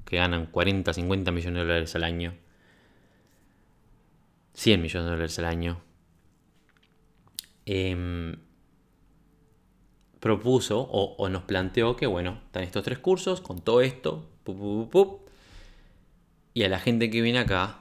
que 0.05 0.17
ganan 0.17 0.47
40, 0.47 0.93
50 0.93 1.33
millones 1.33 1.55
de 1.55 1.67
dólares 1.67 1.95
al 1.97 2.05
año, 2.05 2.35
100 4.55 4.83
millones 4.83 5.07
de 5.07 5.11
dólares 5.11 5.39
al 5.39 5.45
año, 5.47 5.81
em, 7.67 8.37
propuso 10.21 10.81
o, 10.81 11.29
nos 11.29 11.45
planteó 11.45 11.97
que, 11.97 12.07
bueno, 12.07 12.41
están 12.47 12.63
estos 12.63 12.85
tres 12.85 12.99
cursos 12.99 13.41
con 13.41 13.61
todo 13.63 13.81
esto, 13.81 14.29
y 16.53 16.65
a 16.65 16.69
la 16.69 16.79
gente 16.79 17.11
que 17.11 17.23
viene 17.23 17.39
acá, 17.39 17.81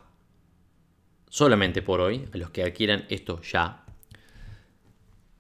solamente 1.30 1.82
por 1.82 2.00
hoy, 2.00 2.30
a 2.34 2.38
los 2.38 2.52
que 2.52 2.64
adquieran 2.64 3.06
esto 3.10 3.42
ya, 3.42 3.86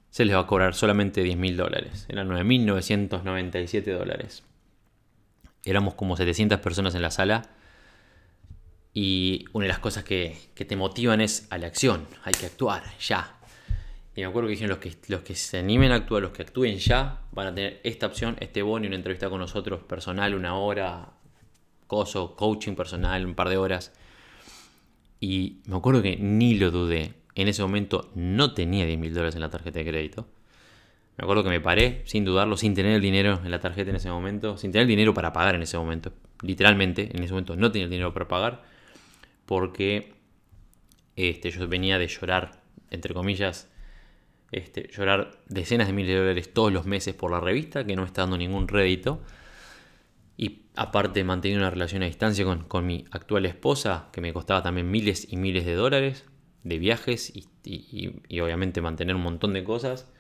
se 0.10 0.26
les 0.26 0.36
va 0.36 0.42
a 0.42 0.48
cobrar 0.48 0.74
solamente 0.74 1.22
10 1.24 1.38
mil 1.38 1.56
dólares. 1.56 2.06
Eran 2.10 2.28
9.997 2.30 3.98
dólares. 3.98 4.44
Éramos 5.63 5.94
como 5.94 6.18
700 6.18 6.60
personas 6.60 6.96
en 6.96 7.04
la 7.04 7.12
sala 7.12 7.44
y 9.01 9.45
una 9.53 9.63
de 9.63 9.69
las 9.69 9.79
cosas 9.79 10.03
que, 10.03 10.35
te 10.53 10.75
motivan 10.75 11.21
es 11.21 11.47
a 11.51 11.57
la 11.57 11.67
acción, 11.67 12.05
hay 12.25 12.33
que 12.33 12.47
actuar 12.47 12.83
ya. 12.99 13.38
Y 14.13 14.19
me 14.19 14.27
acuerdo 14.27 14.47
que 14.47 14.51
dijeron 14.51 14.71
los 14.71 14.79
que, 14.79 14.93
los 15.07 15.21
que 15.21 15.35
se 15.35 15.59
animen 15.59 15.93
a 15.93 15.95
actuar, 15.95 16.21
los 16.21 16.31
que 16.31 16.41
actúen 16.41 16.79
ya, 16.79 17.21
van 17.31 17.47
a 17.47 17.55
tener 17.55 17.79
esta 17.85 18.07
opción, 18.07 18.35
este 18.41 18.62
bono 18.62 18.88
una 18.88 18.97
entrevista 18.97 19.29
con 19.29 19.39
nosotros 19.39 19.83
personal, 19.83 20.35
una 20.35 20.55
hora, 20.55 21.13
coso, 21.88 22.35
coaching 22.35 22.73
personal, 22.73 23.25
un 23.25 23.35
par 23.35 23.47
de 23.47 23.55
horas. 23.55 23.93
Y 25.21 25.62
me 25.67 25.77
acuerdo 25.77 26.01
que 26.01 26.17
ni 26.17 26.55
lo 26.55 26.69
dudé. 26.69 27.13
En 27.35 27.47
ese 27.47 27.62
momento 27.62 28.12
no 28.15 28.53
tenía 28.53 28.85
10 28.85 28.99
mil 28.99 29.13
dólares 29.13 29.35
en 29.35 29.41
la 29.41 29.49
tarjeta 29.49 29.79
de 29.79 29.85
crédito. 29.85 30.27
Me 31.15 31.23
acuerdo 31.23 31.45
que 31.45 31.51
me 31.51 31.62
paré 31.62 32.01
sin 32.03 32.25
dudarlo, 32.25 32.57
sin 32.57 32.75
tener 32.75 32.91
el 32.95 33.01
dinero 33.01 33.39
en 33.45 33.49
la 33.51 33.62
tarjeta 33.62 33.91
en 33.91 33.95
ese 33.95 34.09
momento, 34.09 34.57
sin 34.57 34.73
tener 34.73 34.81
el 34.81 34.89
dinero 34.89 35.13
para 35.13 35.31
pagar 35.31 35.55
en 35.55 35.62
ese 35.62 35.77
momento. 35.77 36.12
Literalmente, 36.41 37.12
en 37.15 37.23
ese 37.23 37.31
momento 37.31 37.55
no 37.55 37.71
tenía 37.71 37.85
el 37.85 37.91
dinero 37.91 38.13
para 38.13 38.27
pagar 38.27 38.79
porque 39.49 40.13
este, 41.15 41.49
yo 41.49 41.67
venía 41.67 41.97
de 41.97 42.05
llorar, 42.05 42.62
entre 42.91 43.15
comillas, 43.15 43.67
este, 44.51 44.91
llorar 44.95 45.39
decenas 45.47 45.88
de 45.88 45.93
miles 45.93 46.13
de 46.13 46.19
dólares 46.19 46.53
todos 46.53 46.71
los 46.71 46.85
meses 46.85 47.15
por 47.15 47.31
la 47.31 47.39
revista, 47.39 47.83
que 47.83 47.95
no 47.95 48.03
me 48.03 48.05
está 48.05 48.21
dando 48.21 48.38
ningún 48.38 48.67
rédito. 48.67 49.23
Y 50.38 50.65
aparte 50.75 51.23
mantenía 51.23 51.57
una 51.57 51.71
relación 51.71 52.03
a 52.03 52.05
distancia 52.05 52.45
con, 52.45 52.85
mi 52.85 53.05
actual 53.09 53.47
esposa, 53.47 54.09
que 54.13 54.21
me 54.21 54.33
costaba 54.33 54.62
también 54.62 54.91
miles 54.91 55.25
y 55.33 55.35
miles 55.35 55.65
de 55.65 55.73
dólares 55.73 56.27
de 56.63 56.77
viajes 56.77 57.33
y, 57.63 58.39
obviamente 58.39 58.81
mantener 58.81 59.15
un 59.15 59.23
montón 59.23 59.53
de 59.53 59.63
cosas. 59.63 60.13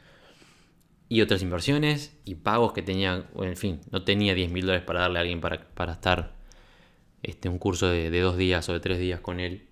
Y 1.07 1.21
otras 1.21 1.43
inversiones 1.43 2.19
y 2.25 2.33
pagos 2.33 2.73
que 2.73 2.81
tenía, 2.81 3.29
en 3.39 3.57
fin, 3.57 3.81
no 3.91 4.03
tenía 4.03 4.33
10 4.33 4.51
mil 4.51 4.65
dólares 4.65 4.87
para 4.87 5.01
darle 5.01 5.19
a 5.19 5.21
alguien 5.21 5.39
para, 5.39 5.69
para 5.75 5.93
estar 5.93 6.38
este, 7.23 7.49
un 7.49 7.57
curso 7.57 7.87
de, 7.87 8.19
dos 8.19 8.37
días 8.37 8.67
o 8.69 8.73
de 8.73 8.79
tres 8.79 8.99
días 8.99 9.19
con 9.19 9.39
él. 9.39 9.67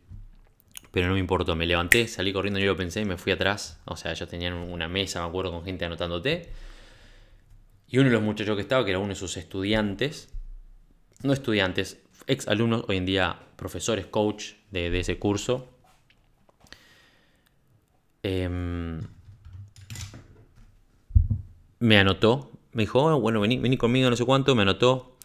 Pero 0.91 1.07
no 1.07 1.13
me 1.13 1.19
importó, 1.19 1.55
me 1.55 1.65
levanté, 1.65 2.07
salí 2.07 2.33
corriendo, 2.33 2.60
yo 2.60 2.67
lo 2.67 2.77
pensé 2.77 3.01
y 3.01 3.05
me 3.05 3.17
fui 3.17 3.31
atrás. 3.31 3.81
O 3.86 3.95
sea, 3.95 4.12
ellos 4.12 4.27
tenían 4.29 4.53
una 4.53 4.88
mesa, 4.88 5.21
me 5.21 5.27
acuerdo, 5.27 5.51
con 5.51 5.63
gente 5.63 5.86
anotándote. 5.86 6.49
Y 7.88 7.99
uno 7.99 8.10
de 8.10 8.15
los 8.15 8.23
muchachos 8.23 8.55
que 8.55 8.62
estaba, 8.62 8.83
que 8.83 8.91
era 8.91 8.99
uno 8.99 9.10
de 9.10 9.15
sus 9.15 9.38
estudiantes, 9.38 10.29
no 11.23 11.33
estudiantes, 11.33 12.01
ex 12.27 12.47
alumnos, 12.47 12.83
hoy 12.88 12.97
en 12.97 13.05
día 13.05 13.39
profesores, 13.55 14.05
coach 14.05 14.53
de, 14.71 14.99
ese 14.99 15.17
curso, 15.17 15.67
em, 18.23 19.01
me 21.79 21.97
anotó, 21.97 22.51
me 22.73 22.83
dijo, 22.83 23.03
oh, 23.03 23.19
bueno, 23.19 23.39
vení, 23.39 23.57
vení 23.57 23.77
conmigo, 23.77 24.10
no 24.10 24.15
sé 24.15 24.25
cuánto, 24.25 24.53
me 24.55 24.63
anotó, 24.63 25.16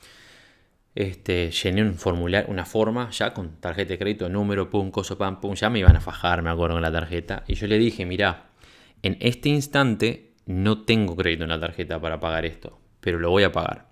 este, 0.95 1.51
llené 1.51 1.83
un 1.83 1.95
formulario, 1.95 2.51
una 2.51 2.65
forma 2.65 3.11
ya 3.11 3.33
con 3.33 3.61
tarjeta 3.61 3.91
de 3.91 3.99
crédito, 3.99 4.29
número, 4.29 4.69
pum, 4.69 4.91
coso, 4.91 5.17
pam, 5.17 5.41
pum, 5.41 5.55
ya 5.55 5.71
me 5.71 5.79
iban 5.79 5.97
a 5.97 6.01
fajar, 6.01 6.43
me 6.43 6.51
acuerdo, 6.51 6.75
con 6.77 6.83
la 6.83 6.93
tarjeta. 6.93 7.45
Y 7.47 7.55
yo 7.55 7.67
le 7.67 7.79
dije, 7.79 8.05
mira, 8.05 8.51
en 9.03 9.17
este 9.21 9.49
instante 9.49 10.35
no 10.47 10.83
tengo 10.83 11.17
crédito 11.17 11.45
en 11.45 11.51
la 11.51 11.61
tarjeta 11.61 12.01
para 12.01 12.21
pagar 12.21 12.45
esto, 12.45 12.79
pero 13.01 13.19
lo 13.19 13.31
voy 13.31 13.45
a 13.45 13.53
pagar. 13.53 13.89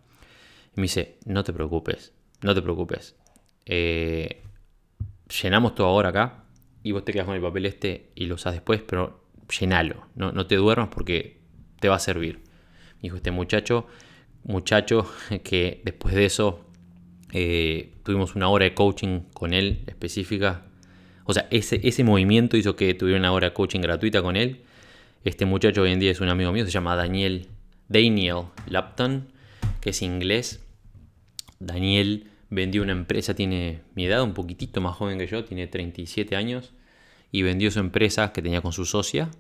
Y 0.77 0.81
me 0.81 0.83
dice, 0.83 1.19
no 1.25 1.43
te 1.43 1.53
preocupes, 1.53 2.13
no 2.43 2.55
te 2.55 2.63
preocupes. 2.63 3.17
Eh, 3.65 4.43
llenamos 5.43 5.75
todo 5.75 5.87
ahora 5.87 6.11
acá 6.11 6.45
y 6.83 6.93
vos 6.93 7.05
te 7.05 7.13
quedas 7.13 7.27
con 7.27 7.35
el 7.35 7.43
papel 7.43 7.67
este 7.67 8.11
y 8.15 8.27
lo 8.27 8.35
usas 8.35 8.53
después, 8.53 8.83
pero 8.83 9.25
llenalo, 9.59 10.07
no, 10.15 10.33
no 10.33 10.47
te 10.47 10.57
duermas 10.57 10.89
porque 10.89 11.41
te 11.81 11.89
va 11.89 11.97
a 11.97 12.01
servir. 12.01 12.43
Me 12.97 13.03
dijo 13.03 13.17
este 13.17 13.31
muchacho, 13.31 13.87
muchacho 14.45 15.11
que 15.43 15.81
después 15.85 16.15
de 16.15 16.27
eso 16.27 16.70
eh, 17.33 17.93
tuvimos 18.03 18.35
una 18.35 18.49
hora 18.49 18.65
de 18.65 18.75
coaching 18.75 19.21
con 19.33 19.53
él 19.53 19.85
específica. 19.87 20.67
O 21.25 21.33
sea, 21.33 21.47
ese, 21.51 21.81
ese 21.87 22.03
movimiento 22.05 22.57
hizo 22.57 22.77
que 22.77 22.95
tuviera 22.95 23.19
una 23.19 23.33
hora 23.33 23.49
de 23.49 23.53
coaching 23.53 23.81
gratuita 23.81 24.23
con 24.23 24.37
él. 24.37 24.63
Este 25.25 25.45
muchacho 25.47 25.83
hoy 25.83 25.93
en 25.93 26.01
día 26.01 26.11
es 26.11 26.21
un 26.21 26.29
amigo 26.29 26.51
mío, 26.53 26.65
se 26.65 26.71
llama 26.71 26.97
Daniel, 26.97 27.49
Daniel 27.89 28.47
Lapton, 28.67 29.29
que 29.81 29.91
es 29.91 30.03
inglés. 30.03 30.65
Daniel 31.59 32.29
vendió 32.49 32.83
una 32.83 32.93
empresa, 32.93 33.35
tiene 33.35 33.83
mi 33.95 34.07
edad, 34.07 34.23
un 34.23 34.35
poquitito 34.35 34.81
más 34.81 34.97
joven 34.97 35.19
que 35.19 35.27
yo, 35.27 35.45
tiene 35.45 35.67
37 35.67 36.37
años, 36.37 36.73
y 37.31 37.43
vendió 37.43 37.71
su 37.71 37.79
empresa 37.81 38.33
que 38.33 38.43
tenía 38.43 38.61
con 38.61 38.73
su 38.73 38.85
socia 38.85 39.31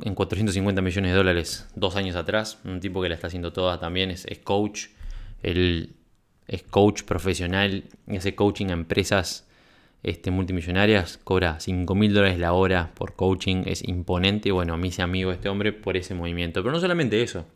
en 0.00 0.14
450 0.14 0.80
millones 0.80 1.10
de 1.10 1.16
dólares 1.16 1.68
dos 1.74 1.96
años 1.96 2.16
atrás. 2.16 2.58
Un 2.64 2.80
tipo 2.80 3.02
que 3.02 3.08
la 3.08 3.14
está 3.14 3.26
haciendo 3.26 3.52
toda 3.52 3.78
también, 3.80 4.10
es, 4.10 4.24
es 4.26 4.38
coach. 4.38 4.86
Él 5.42 5.96
es 6.48 6.62
coach 6.62 7.02
profesional 7.02 7.84
y 8.06 8.16
hace 8.16 8.34
coaching 8.34 8.66
a 8.66 8.72
empresas 8.72 9.46
este, 10.02 10.30
multimillonarias, 10.30 11.18
cobra 11.18 11.58
5 11.58 11.94
mil 11.94 12.14
dólares 12.14 12.38
la 12.38 12.52
hora 12.52 12.92
por 12.94 13.14
coaching, 13.14 13.64
es 13.66 13.82
imponente. 13.82 14.52
Bueno, 14.52 14.74
a 14.74 14.76
mí 14.76 14.92
se 14.92 15.02
amigo 15.02 15.32
este 15.32 15.48
hombre 15.48 15.72
por 15.72 15.96
ese 15.96 16.14
movimiento. 16.14 16.62
Pero 16.62 16.72
no 16.72 16.80
solamente 16.80 17.22
eso, 17.22 17.46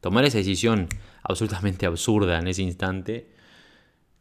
tomar 0.00 0.24
esa 0.24 0.38
decisión 0.38 0.88
absolutamente 1.22 1.86
absurda 1.86 2.38
en 2.38 2.48
ese 2.48 2.62
instante, 2.62 3.28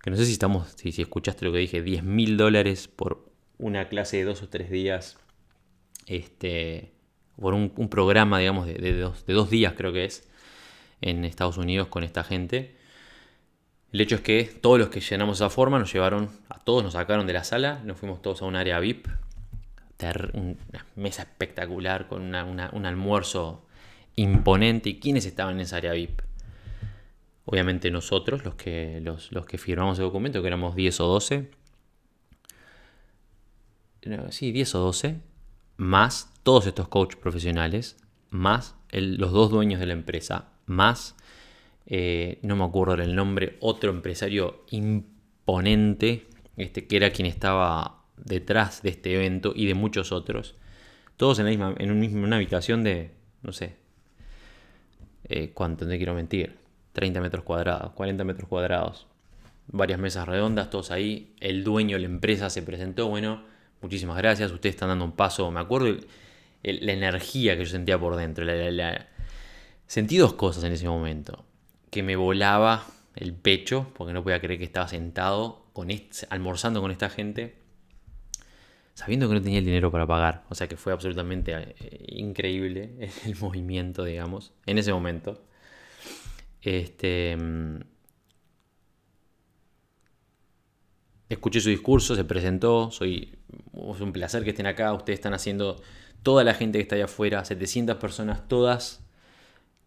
que 0.02 0.12
no 0.12 0.18
sé 0.18 0.26
si 0.26 0.34
estamos, 0.34 0.76
si, 0.76 0.90
escuchaste 1.02 1.46
lo 1.46 1.52
que 1.52 1.58
dije, 1.58 1.82
10 1.82 2.04
mil 2.04 2.38
dólares 2.38 2.88
por 2.88 3.28
una 3.58 3.90
clase 3.90 4.18
de 4.18 4.26
dos 4.26 4.44
o 4.44 4.50
tres 4.50 4.70
días, 4.70 5.18
este, 6.06 6.92
por 7.38 7.54
un, 7.54 7.70
programa, 7.90 8.40
digamos, 8.40 8.68
de, 8.68 9.00
dos, 9.00 9.26
de 9.26 9.34
dos 9.34 9.50
días 9.50 9.74
creo 9.76 9.92
que 9.92 10.06
es, 10.06 10.30
en 11.02 11.26
Estados 11.26 11.58
Unidos 11.58 11.88
con 11.88 12.04
esta 12.04 12.24
gente 12.24 12.79
El 13.92 14.02
hecho 14.02 14.16
es 14.16 14.22
que 14.22 14.44
todos 14.44 14.78
los 14.78 14.90
que 14.90 15.00
llenamos 15.00 15.38
esa 15.38 15.50
forma 15.50 15.80
nos 15.80 15.92
llevaron, 15.92 16.30
a 16.50 16.60
todos 16.60 16.84
nos 16.84 16.94
sacaron 16.94 17.26
de 17.26 17.34
la 17.34 17.44
sala, 17.44 17.82
nos 17.84 17.98
fuimos 17.98 18.22
todos 18.22 18.42
a 18.42 18.46
un 18.46 18.56
área 18.56 18.80
VIP, 18.80 19.08
una 20.34 20.86
mesa 20.96 21.24
espectacular 21.24 22.08
con 22.08 22.34
un 22.34 22.86
almuerzo 22.86 23.66
imponente. 24.16 24.90
¿Y 24.90 25.00
quiénes 25.00 25.26
estaban 25.26 25.56
en 25.56 25.62
esa 25.62 25.78
área 25.78 25.94
VIP? 25.94 26.22
Obviamente 27.46 27.90
nosotros, 27.90 28.46
los 28.46 28.54
que, 28.54 29.02
los, 29.02 29.30
que 29.48 29.58
firmamos 29.58 29.98
el 29.98 30.06
documento, 30.06 30.42
que 30.42 30.48
éramos 30.48 30.76
10 30.76 31.00
o 31.00 31.08
12. 31.08 31.52
Sí, 34.30 34.52
10 34.52 34.76
o 34.76 34.80
12. 34.80 35.20
Más 35.78 36.32
todos 36.44 36.68
estos 36.68 36.88
coaches 36.90 37.20
profesionales, 37.20 37.98
más 38.30 38.76
los 38.92 39.32
dos 39.32 39.50
dueños 39.50 39.80
de 39.80 39.88
la 39.88 39.94
empresa, 39.94 40.50
más, 40.66 41.16
eh, 41.90 42.38
no 42.44 42.56
me 42.56 42.64
acuerdo 42.64 42.94
el 42.94 43.16
nombre, 43.16 43.58
otro 43.60 43.90
empresario 43.90 44.64
imponente, 44.70 46.28
este, 46.56 46.88
que 46.88 46.98
era 46.98 47.12
quien 47.12 47.26
estaba 47.26 48.04
detrás 48.16 48.84
de 48.84 48.90
este 48.90 49.16
evento 49.16 49.54
y 49.56 49.66
de 49.66 49.74
muchos 49.74 50.12
otros. 50.12 50.56
Todos 51.18 51.40
en, 51.40 51.46
la 51.46 51.50
misma, 51.50 51.76
en 51.80 52.24
una 52.24 52.36
habitación 52.36 52.84
de, 52.84 53.12
no 53.42 53.52
sé, 53.52 53.76
eh, 55.28 55.52
¿cuánto? 55.54 55.86
No 55.86 55.96
quiero 55.98 56.14
mentir. 56.14 56.58
30 56.94 57.22
metros 57.22 57.44
cuadrados, 57.44 57.92
40 57.94 58.24
metros 58.24 58.48
cuadrados. 58.48 59.08
Varias 59.68 60.00
mesas 60.00 60.28
redondas, 60.28 60.70
todos 60.70 60.92
ahí. 60.92 61.36
El 61.40 61.64
dueño 61.64 61.98
de 61.98 62.02
la 62.02 62.08
empresa 62.08 62.50
se 62.50 62.64
presentó. 62.64 63.08
Bueno, 63.08 63.44
muchísimas 63.82 64.18
gracias. 64.18 64.52
Ustedes 64.52 64.76
están 64.76 64.90
dando 64.90 65.06
un 65.06 65.12
paso. 65.14 65.50
Me 65.52 65.60
acuerdo 65.60 65.98
la 66.64 66.92
energía 66.92 67.56
que 67.58 67.66
yo 67.66 67.70
sentía 67.70 68.00
por 68.00 68.16
dentro. 68.16 68.46
Sentí 69.86 70.18
dos 70.18 70.34
cosas 70.34 70.64
en 70.64 70.74
ese 70.74 70.88
momento. 70.88 71.46
Que 71.90 72.04
me 72.04 72.16
volaba 72.16 72.86
el 73.16 73.34
pecho, 73.34 73.92
porque 73.96 74.14
no 74.14 74.24
podía 74.24 74.40
creer 74.40 74.60
que 74.60 74.66
estaba 74.66 74.88
sentado 74.88 75.66
con 75.74 75.90
almorzando 76.30 76.82
con 76.82 76.92
esta 76.92 77.10
gente, 77.10 77.56
sabiendo 78.94 79.28
que 79.28 79.36
no 79.36 79.42
tenía 79.42 79.60
el 79.60 79.66
dinero 79.66 79.92
para 79.92 80.06
pagar. 80.06 80.44
O 80.50 80.56
sea 80.56 80.68
que 80.68 80.78
fue 80.78 80.94
absolutamente 80.94 81.54
eh, 81.56 82.06
increíble 82.10 83.10
el 83.26 83.36
movimiento, 83.38 84.04
digamos, 84.04 84.54
en 84.66 84.78
ese 84.78 84.92
momento. 84.92 85.44
Este, 86.62 87.38
mm, 87.38 87.80
escuché 91.30 91.62
su 91.62 91.70
discurso, 91.70 92.16
se 92.16 92.26
presentó, 92.26 92.92
soy, 92.92 93.38
es 93.74 94.02
un 94.02 94.12
placer 94.12 94.44
que 94.44 94.50
estén 94.50 94.66
acá, 94.66 94.94
ustedes 94.94 95.20
están 95.20 95.34
haciendo, 95.34 95.82
toda 96.24 96.44
la 96.44 96.54
gente 96.54 96.78
que 96.78 96.82
está 96.82 96.96
allá 96.96 97.06
afuera, 97.06 97.46
700 97.46 97.96
personas, 97.98 98.48
todas 98.48 99.06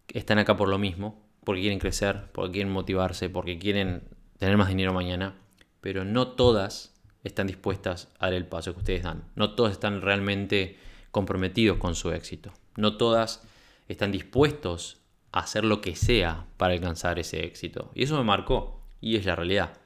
están 0.09 0.39
acá 0.39 0.57
por 0.57 0.69
lo 0.69 0.79
mismo, 0.79 1.21
porque 1.45 1.61
quieren 1.61 1.79
crecer, 1.79 2.31
porque 2.33 2.53
quieren 2.53 2.73
motivarse, 2.73 3.29
porque 3.29 3.59
quieren 3.59 4.03
tener 4.39 4.57
más 4.57 4.69
dinero 4.69 4.93
mañana, 4.93 5.35
pero 5.81 6.05
no 6.05 6.29
todas 6.29 6.95
están 7.25 7.47
dispuestas 7.47 8.09
a 8.19 8.27
dar 8.27 8.35
el 8.35 8.47
paso 8.47 8.73
que 8.73 8.81
ustedes 8.81 9.03
dan, 9.03 9.25
no 9.37 9.55
todas 9.55 9.73
están 9.73 10.03
realmente 10.03 10.77
comprometidos 11.11 11.79
con 11.79 11.95
su 11.95 12.11
éxito, 12.13 12.53
no 12.77 12.97
todas 12.97 13.43
están 13.89 14.13
dispuestos 14.13 15.03
hacer 15.33 15.65
lo 15.65 15.81
que 15.81 15.97
sea 15.97 16.47
para 16.57 16.75
alcanzar 16.75 17.19
ese 17.19 17.45
éxito. 17.45 17.91
Y 17.95 18.05
eso 18.05 18.17
me 18.17 18.25
marcó, 18.25 18.83
y 19.01 19.17
es 19.17 19.25
la 19.25 19.35
realidad. 19.35 19.79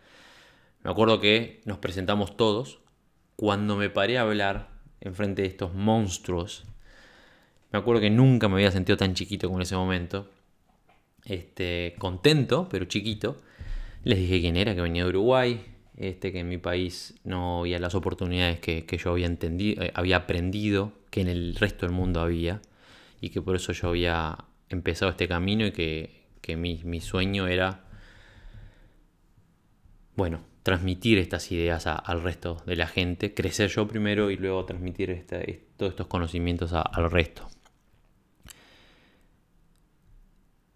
Me 0.82 0.90
acuerdo 0.90 1.20
que 1.20 1.62
nos 1.64 1.78
presentamos 1.78 2.36
todos, 2.36 2.80
cuando 3.36 3.76
me 3.76 3.90
paré 3.90 4.18
a 4.18 4.22
hablar 4.22 4.68
enfrente 5.00 5.42
de 5.42 5.48
estos 5.48 5.72
monstruos, 5.74 6.64
me 7.72 7.78
acuerdo 7.78 8.00
que 8.00 8.10
nunca 8.10 8.48
me 8.48 8.54
había 8.54 8.70
sentido 8.70 8.96
tan 8.96 9.14
chiquito 9.14 9.48
como 9.48 9.58
en 9.58 9.62
ese 9.62 9.76
momento, 9.76 10.30
este, 11.26 11.94
contento, 11.98 12.68
pero 12.70 12.86
chiquito. 12.86 13.36
Les 14.04 14.18
dije 14.18 14.40
quién 14.40 14.56
era, 14.56 14.74
que 14.74 14.80
venía 14.80 15.02
de 15.02 15.08
Uruguay, 15.08 15.60
este, 15.96 16.30
que 16.30 16.40
en 16.40 16.48
mi 16.48 16.58
país 16.58 17.14
no 17.24 17.60
había 17.60 17.78
las 17.78 17.94
oportunidades 17.94 18.60
que, 18.60 18.84
yo 19.02 19.10
había, 19.10 19.26
entendido, 19.26 19.82
eh, 19.82 19.90
había 19.94 20.16
aprendido 20.18 20.92
que 21.10 21.20
en 21.22 21.28
el 21.28 21.56
resto 21.56 21.86
del 21.86 21.94
mundo 21.94 22.20
había, 22.20 22.60
y 23.20 23.30
que 23.30 23.42
por 23.42 23.56
eso 23.56 23.72
yo 23.72 23.88
había 23.88 24.36
empezado 24.68 25.10
este 25.10 25.26
camino 25.26 25.66
y 25.66 25.72
que, 25.72 26.56
mi, 26.56 27.00
sueño 27.00 27.48
era, 27.48 27.84
bueno, 30.14 30.44
transmitir 30.62 31.18
estas 31.18 31.50
ideas 31.50 31.86
al 31.86 32.22
resto 32.22 32.62
de 32.66 32.76
la 32.76 32.86
gente, 32.86 33.34
crecer 33.34 33.70
yo 33.70 33.88
primero 33.88 34.30
y 34.30 34.36
luego 34.36 34.64
transmitir 34.64 35.26
todos 35.76 35.90
estos 35.90 36.06
conocimientos 36.06 36.72
al 36.72 37.10
resto. 37.10 37.48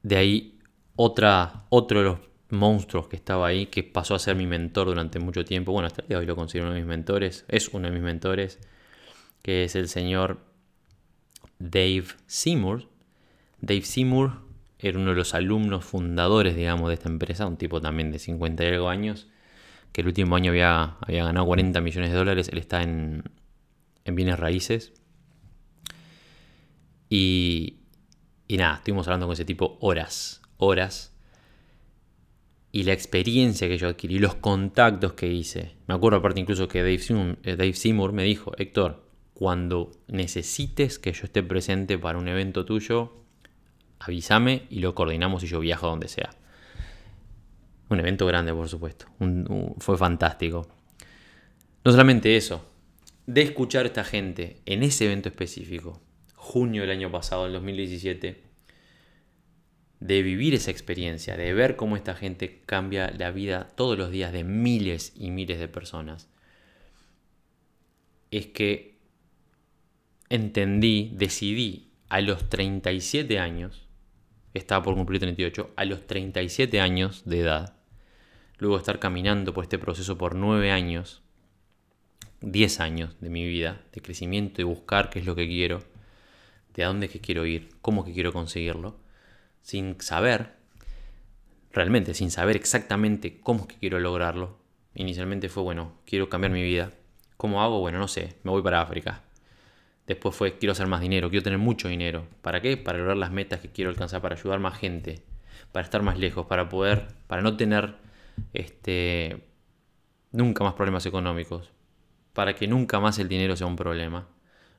De 0.02 0.16
ahí 0.16 0.58
otra, 0.96 1.64
otro 1.68 1.98
de 1.98 2.04
los 2.04 2.18
monstruos 2.50 3.08
que 3.08 3.16
estaba 3.16 3.46
ahí, 3.46 3.66
que 3.66 3.82
pasó 3.82 4.14
a 4.14 4.18
ser 4.18 4.36
mi 4.36 4.46
mentor 4.46 4.88
durante 4.88 5.18
mucho 5.18 5.44
tiempo, 5.44 5.72
bueno, 5.72 5.86
hasta 5.86 6.02
el 6.02 6.08
día 6.08 6.16
de 6.16 6.20
hoy 6.20 6.26
lo 6.26 6.36
considero 6.36 6.66
uno 6.66 6.74
de 6.74 6.80
mis 6.80 6.88
mentores, 6.88 7.44
es 7.48 7.68
uno 7.68 7.88
de 7.88 7.94
mis 7.94 8.02
mentores, 8.02 8.58
que 9.42 9.64
es 9.64 9.76
el 9.76 9.88
señor 9.88 10.40
Dave 11.58 12.04
Seymour, 12.26 12.88
Dave 13.60 13.82
Seymour 13.82 14.40
era 14.78 14.98
uno 14.98 15.10
de 15.10 15.16
los 15.16 15.34
alumnos 15.34 15.84
fundadores, 15.84 16.56
digamos, 16.56 16.88
de 16.88 16.94
esta 16.94 17.08
empresa, 17.08 17.46
un 17.46 17.56
tipo 17.56 17.80
también 17.80 18.10
de 18.10 18.18
50 18.18 18.64
y 18.64 18.66
algo 18.68 18.88
años, 18.88 19.28
que 19.92 20.00
el 20.00 20.06
último 20.06 20.36
año 20.36 20.50
había, 20.50 20.96
había 21.00 21.24
ganado 21.24 21.46
40 21.46 21.80
millones 21.80 22.10
de 22.10 22.16
dólares, 22.16 22.48
él 22.50 22.58
está 22.58 22.82
en, 22.82 23.24
en 24.04 24.14
bienes 24.14 24.38
raíces. 24.38 24.92
Y, 27.10 27.79
y 28.50 28.56
nada, 28.56 28.78
estuvimos 28.78 29.06
hablando 29.06 29.26
con 29.26 29.34
ese 29.34 29.44
tipo 29.44 29.78
horas, 29.80 30.42
horas. 30.56 31.14
Y 32.72 32.82
la 32.82 32.92
experiencia 32.92 33.68
que 33.68 33.78
yo 33.78 33.86
adquirí, 33.86 34.18
los 34.18 34.34
contactos 34.34 35.12
que 35.12 35.28
hice. 35.28 35.76
Me 35.86 35.94
acuerdo 35.94 36.18
aparte 36.18 36.40
incluso 36.40 36.66
que 36.66 36.80
Dave 36.80 36.98
Seymour, 36.98 37.38
eh, 37.44 37.72
Seymour 37.72 38.12
me 38.12 38.24
dijo, 38.24 38.50
Héctor, 38.58 39.06
cuando 39.34 39.92
necesites 40.08 40.98
que 40.98 41.12
yo 41.12 41.26
esté 41.26 41.44
presente 41.44 41.96
para 41.96 42.18
un 42.18 42.26
evento 42.26 42.64
tuyo, 42.64 43.22
avísame 44.00 44.66
y 44.68 44.80
lo 44.80 44.96
coordinamos 44.96 45.44
y 45.44 45.46
yo 45.46 45.60
viajo 45.60 45.86
a 45.86 45.90
donde 45.90 46.08
sea. 46.08 46.30
Un 47.88 48.00
evento 48.00 48.26
grande, 48.26 48.52
por 48.52 48.68
supuesto. 48.68 49.06
fue 49.78 49.96
fantástico. 49.96 50.66
No 51.84 51.92
solamente 51.92 52.36
eso, 52.36 52.68
de 53.26 53.42
escuchar 53.42 53.84
a 53.84 53.86
esta 53.86 54.02
gente 54.02 54.60
en 54.66 54.82
ese 54.82 55.04
evento 55.04 55.28
específico, 55.28 56.00
junio 56.40 56.82
del 56.82 56.90
año 56.90 57.12
pasado, 57.12 57.46
el 57.46 57.52
2017, 57.52 58.42
de 60.00 60.22
vivir 60.22 60.54
esa 60.54 60.70
experiencia, 60.70 61.36
de 61.36 61.52
ver 61.52 61.76
cómo 61.76 61.96
esta 61.96 62.14
gente 62.14 62.62
cambia 62.66 63.10
la 63.16 63.30
vida 63.30 63.68
todos 63.76 63.96
los 63.96 64.10
días 64.10 64.32
de 64.32 64.44
miles 64.44 65.12
y 65.14 65.30
miles 65.30 65.58
de 65.60 65.68
personas, 65.68 66.28
es 68.30 68.46
que 68.46 68.98
entendí, 70.28 71.12
decidí 71.14 71.92
a 72.08 72.20
los 72.20 72.48
37 72.48 73.38
años 73.38 73.86
estaba 74.54 74.82
por 74.82 74.94
cumplir 74.94 75.20
38, 75.20 75.72
a 75.76 75.84
los 75.84 76.06
37 76.06 76.80
años 76.80 77.22
de 77.24 77.40
edad, 77.40 77.76
luego 78.58 78.76
de 78.76 78.80
estar 78.80 78.98
caminando 78.98 79.54
por 79.54 79.64
este 79.64 79.78
proceso 79.78 80.18
por 80.18 80.34
9 80.34 80.70
años, 80.70 81.22
10 82.40 82.80
años 82.80 83.16
de 83.20 83.30
mi 83.30 83.46
vida, 83.46 83.82
de 83.92 84.00
crecimiento, 84.00 84.56
de 84.58 84.64
buscar 84.64 85.10
qué 85.10 85.20
es 85.20 85.26
lo 85.26 85.34
que 85.34 85.46
quiero, 85.46 85.82
de 86.74 86.84
a 86.84 86.88
dónde 86.88 87.06
es 87.06 87.12
que 87.12 87.20
quiero 87.20 87.46
ir, 87.46 87.68
cómo 87.82 88.04
que 88.04 88.12
quiero 88.12 88.32
conseguirlo, 88.32 88.96
sin 89.62 90.00
saber, 90.00 90.54
realmente 91.72 92.14
sin 92.14 92.30
saber 92.30 92.56
exactamente 92.56 93.40
cómo 93.40 93.62
es 93.62 93.66
que 93.68 93.78
quiero 93.78 93.98
lograrlo. 94.00 94.58
Inicialmente 94.94 95.48
fue, 95.48 95.62
bueno, 95.62 95.94
quiero 96.04 96.28
cambiar 96.28 96.52
mi 96.52 96.62
vida. 96.62 96.92
¿Cómo 97.36 97.62
hago? 97.62 97.80
Bueno, 97.80 97.98
no 97.98 98.08
sé, 98.08 98.36
me 98.42 98.50
voy 98.50 98.62
para 98.62 98.82
África. 98.82 99.22
Después 100.06 100.34
fue, 100.34 100.58
quiero 100.58 100.72
hacer 100.72 100.88
más 100.88 101.00
dinero, 101.00 101.30
quiero 101.30 101.44
tener 101.44 101.58
mucho 101.58 101.88
dinero. 101.88 102.26
¿Para 102.42 102.60
qué? 102.60 102.76
Para 102.76 102.98
lograr 102.98 103.16
las 103.16 103.30
metas 103.30 103.60
que 103.60 103.70
quiero 103.70 103.90
alcanzar, 103.90 104.20
para 104.20 104.34
ayudar 104.34 104.58
más 104.58 104.76
gente, 104.76 105.22
para 105.72 105.84
estar 105.84 106.02
más 106.02 106.18
lejos, 106.18 106.46
para 106.46 106.68
poder, 106.68 107.06
para 107.28 107.42
no 107.42 107.56
tener 107.56 107.94
este, 108.52 109.46
nunca 110.32 110.64
más 110.64 110.74
problemas 110.74 111.06
económicos, 111.06 111.70
para 112.32 112.54
que 112.54 112.66
nunca 112.66 113.00
más 113.00 113.18
el 113.18 113.28
dinero 113.28 113.56
sea 113.56 113.68
un 113.68 113.76
problema. 113.76 114.28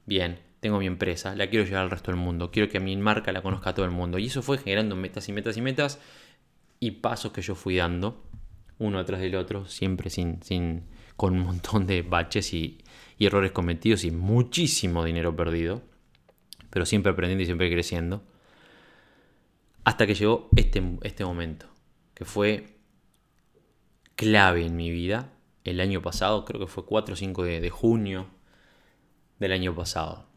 Bien, 0.05 0.39
tengo 0.61 0.79
mi 0.79 0.87
empresa, 0.87 1.35
la 1.35 1.49
quiero 1.49 1.65
llevar 1.65 1.81
al 1.81 1.91
resto 1.91 2.11
del 2.11 2.19
mundo, 2.19 2.51
quiero 2.51 2.69
que 2.69 2.79
mi 2.79 2.95
marca 2.95 3.33
la 3.33 3.41
conozca 3.41 3.73
todo 3.73 3.85
el 3.85 3.91
mundo. 3.91 4.17
Y 4.17 4.27
eso 4.27 4.41
fue 4.41 4.57
generando 4.57 4.95
metas 4.95 5.27
y 5.27 5.33
metas 5.33 5.57
y 5.57 5.61
metas 5.61 5.99
y 6.79 6.91
pasos 6.91 7.33
que 7.33 7.41
yo 7.41 7.55
fui 7.55 7.75
dando, 7.75 8.23
uno 8.79 8.99
atrás 8.99 9.19
del 9.19 9.35
otro, 9.35 9.65
siempre 9.65 10.09
sin, 10.09 10.41
sin, 10.41 10.85
con 11.17 11.33
un 11.33 11.41
montón 11.41 11.85
de 11.85 12.01
baches 12.01 12.53
y, 12.53 12.79
y 13.17 13.25
errores 13.25 13.51
cometidos 13.51 14.03
y 14.05 14.11
muchísimo 14.11 15.03
dinero 15.03 15.35
perdido, 15.35 15.81
pero 16.69 16.85
siempre 16.85 17.11
aprendiendo 17.11 17.43
y 17.43 17.45
siempre 17.45 17.69
creciendo, 17.69 18.23
hasta 19.83 20.07
que 20.07 20.15
llegó 20.15 20.49
este, 20.55 20.81
este 21.03 21.25
momento, 21.25 21.67
que 22.13 22.25
fue 22.25 22.77
clave 24.15 24.65
en 24.65 24.75
mi 24.75 24.91
vida 24.91 25.33
el 25.63 25.79
año 25.79 26.01
pasado, 26.01 26.45
creo 26.45 26.59
que 26.59 26.67
fue 26.67 26.85
4 26.85 27.13
o 27.13 27.17
5 27.17 27.43
de, 27.43 27.69
junio 27.69 28.27
del 29.39 29.51
año 29.51 29.75
pasado, 29.75 30.27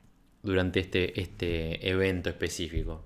durante 0.45 0.81
este, 0.81 1.21
este 1.21 1.89
evento 1.89 2.29
específico. 2.29 3.05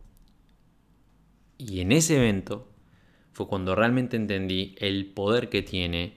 Y 1.56 1.80
en 1.80 1.92
ese 1.92 2.16
evento 2.16 2.68
fue 3.32 3.48
cuando 3.48 3.74
realmente 3.74 4.16
entendí 4.16 4.74
el 4.78 5.06
poder 5.06 5.48
que 5.48 5.62
tiene 5.62 6.14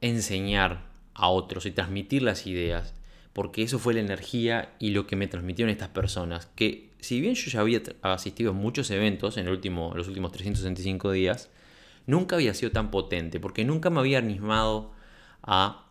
enseñar 0.00 0.86
a 1.14 1.28
otros 1.28 1.66
y 1.66 1.72
transmitir 1.72 2.22
las 2.22 2.46
ideas, 2.46 2.94
porque 3.32 3.62
eso 3.62 3.78
fue 3.78 3.94
la 3.94 4.00
energía 4.00 4.74
y 4.78 4.90
lo 4.90 5.06
que 5.06 5.16
me 5.16 5.26
transmitieron 5.26 5.70
estas 5.70 5.88
personas, 5.88 6.46
que 6.54 6.90
si 7.00 7.20
bien 7.20 7.34
yo 7.34 7.50
ya 7.50 7.60
había 7.60 7.82
asistido 8.02 8.50
a 8.50 8.54
muchos 8.54 8.90
eventos 8.90 9.36
en, 9.36 9.46
el 9.46 9.52
último, 9.52 9.92
los 9.96 10.08
últimos 10.08 10.32
365 10.32 11.10
días, 11.12 11.50
nunca 12.06 12.36
había 12.36 12.54
sido 12.54 12.72
tan 12.72 12.90
potente, 12.90 13.40
porque 13.40 13.64
nunca 13.64 13.90
me 13.90 14.00
había 14.00 14.18
animado 14.18 14.92
a 15.42 15.87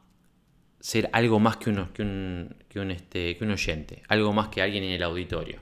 ser 0.80 1.10
algo 1.13 1.40
más 1.40 1.58
que, 1.58 1.66
que, 1.94 2.02
un, 2.02 2.56
que, 2.70 2.80
un, 2.80 2.92
este, 2.92 3.36
que 3.36 3.44
un 3.44 3.52
oyente, 3.52 4.04
algo 4.08 4.34
más 4.34 4.50
que 4.50 4.62
alguien 4.62 4.84
en 4.84 4.92
el 4.92 5.04
auditorio. 5.04 5.60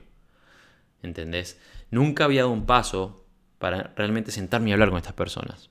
¿Entendés? 1.02 1.60
Nunca 1.90 2.24
había 2.24 2.42
dado 2.42 2.52
un 2.52 2.66
paso 2.66 3.26
para 3.58 3.94
realmente 3.96 4.30
sentarme 4.30 4.70
y 4.70 4.72
hablar 4.72 4.90
con 4.90 4.98
estas 4.98 5.14
personas. 5.14 5.70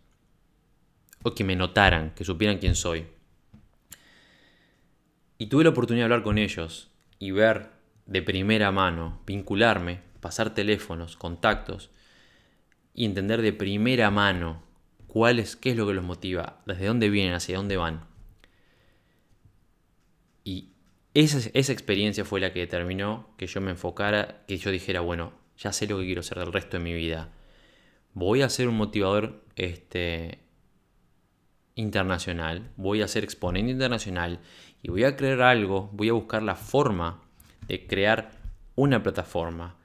O 1.23 1.33
que 1.33 1.43
me 1.43 1.55
notaran, 1.55 2.13
que 2.15 2.23
supieran 2.23 2.57
quién 2.57 2.75
soy. 2.75 3.07
Y 5.37 5.47
tuve 5.47 5.63
la 5.63 5.71
oportunidad 5.71 6.03
de 6.03 6.13
hablar 6.13 6.23
con 6.23 6.37
ellos 6.37 6.91
y 7.19 7.31
ver 7.31 7.71
de 8.05 8.21
primera 8.21 8.71
mano, 8.71 9.21
vincularme, 9.25 10.01
pasar 10.21 10.53
teléfonos, 10.53 11.17
contactos 11.17 11.91
y 12.93 13.05
entender 13.05 13.41
de 13.41 13.53
primera 13.53 14.09
mano 14.11 14.63
cuál 15.07 15.39
es, 15.39 15.55
qué 15.55 15.71
es 15.71 15.77
lo 15.77 15.87
que 15.87 15.93
los 15.93 16.03
motiva, 16.03 16.61
desde 16.65 16.87
dónde 16.87 17.09
vienen, 17.09 17.33
hacia 17.33 17.57
dónde 17.57 17.77
van. 17.77 18.05
Y 20.43 20.73
esa, 21.15 21.49
esa 21.53 21.71
experiencia 21.71 22.25
fue 22.25 22.39
la 22.39 22.53
que 22.53 22.59
determinó 22.59 23.33
que 23.37 23.47
yo 23.47 23.61
me 23.61 23.71
enfocara, 23.71 24.43
que 24.47 24.57
yo 24.57 24.69
dijera, 24.69 24.99
bueno, 24.99 25.33
ya 25.57 25.71
sé 25.71 25.87
lo 25.87 25.97
que 25.97 26.05
quiero 26.05 26.19
hacer 26.19 26.37
del 26.37 26.53
resto 26.53 26.77
de 26.77 26.83
mi 26.83 26.93
vida. 26.93 27.31
Voy 28.13 28.41
a 28.41 28.49
ser 28.49 28.67
un 28.67 28.75
motivador 28.75 29.43
este, 29.55 30.39
internacional, 31.75 32.69
voy 32.75 33.01
a 33.01 33.07
ser 33.07 33.23
exponente 33.23 33.71
internacional 33.71 34.39
y 34.81 34.89
voy 34.89 35.05
a 35.05 35.15
crear 35.15 35.41
algo, 35.41 35.89
voy 35.93 36.09
a 36.09 36.13
buscar 36.13 36.43
la 36.43 36.55
forma 36.55 37.21
de 37.67 37.87
crear 37.87 38.31
una 38.75 39.01
plataforma, 39.01 39.77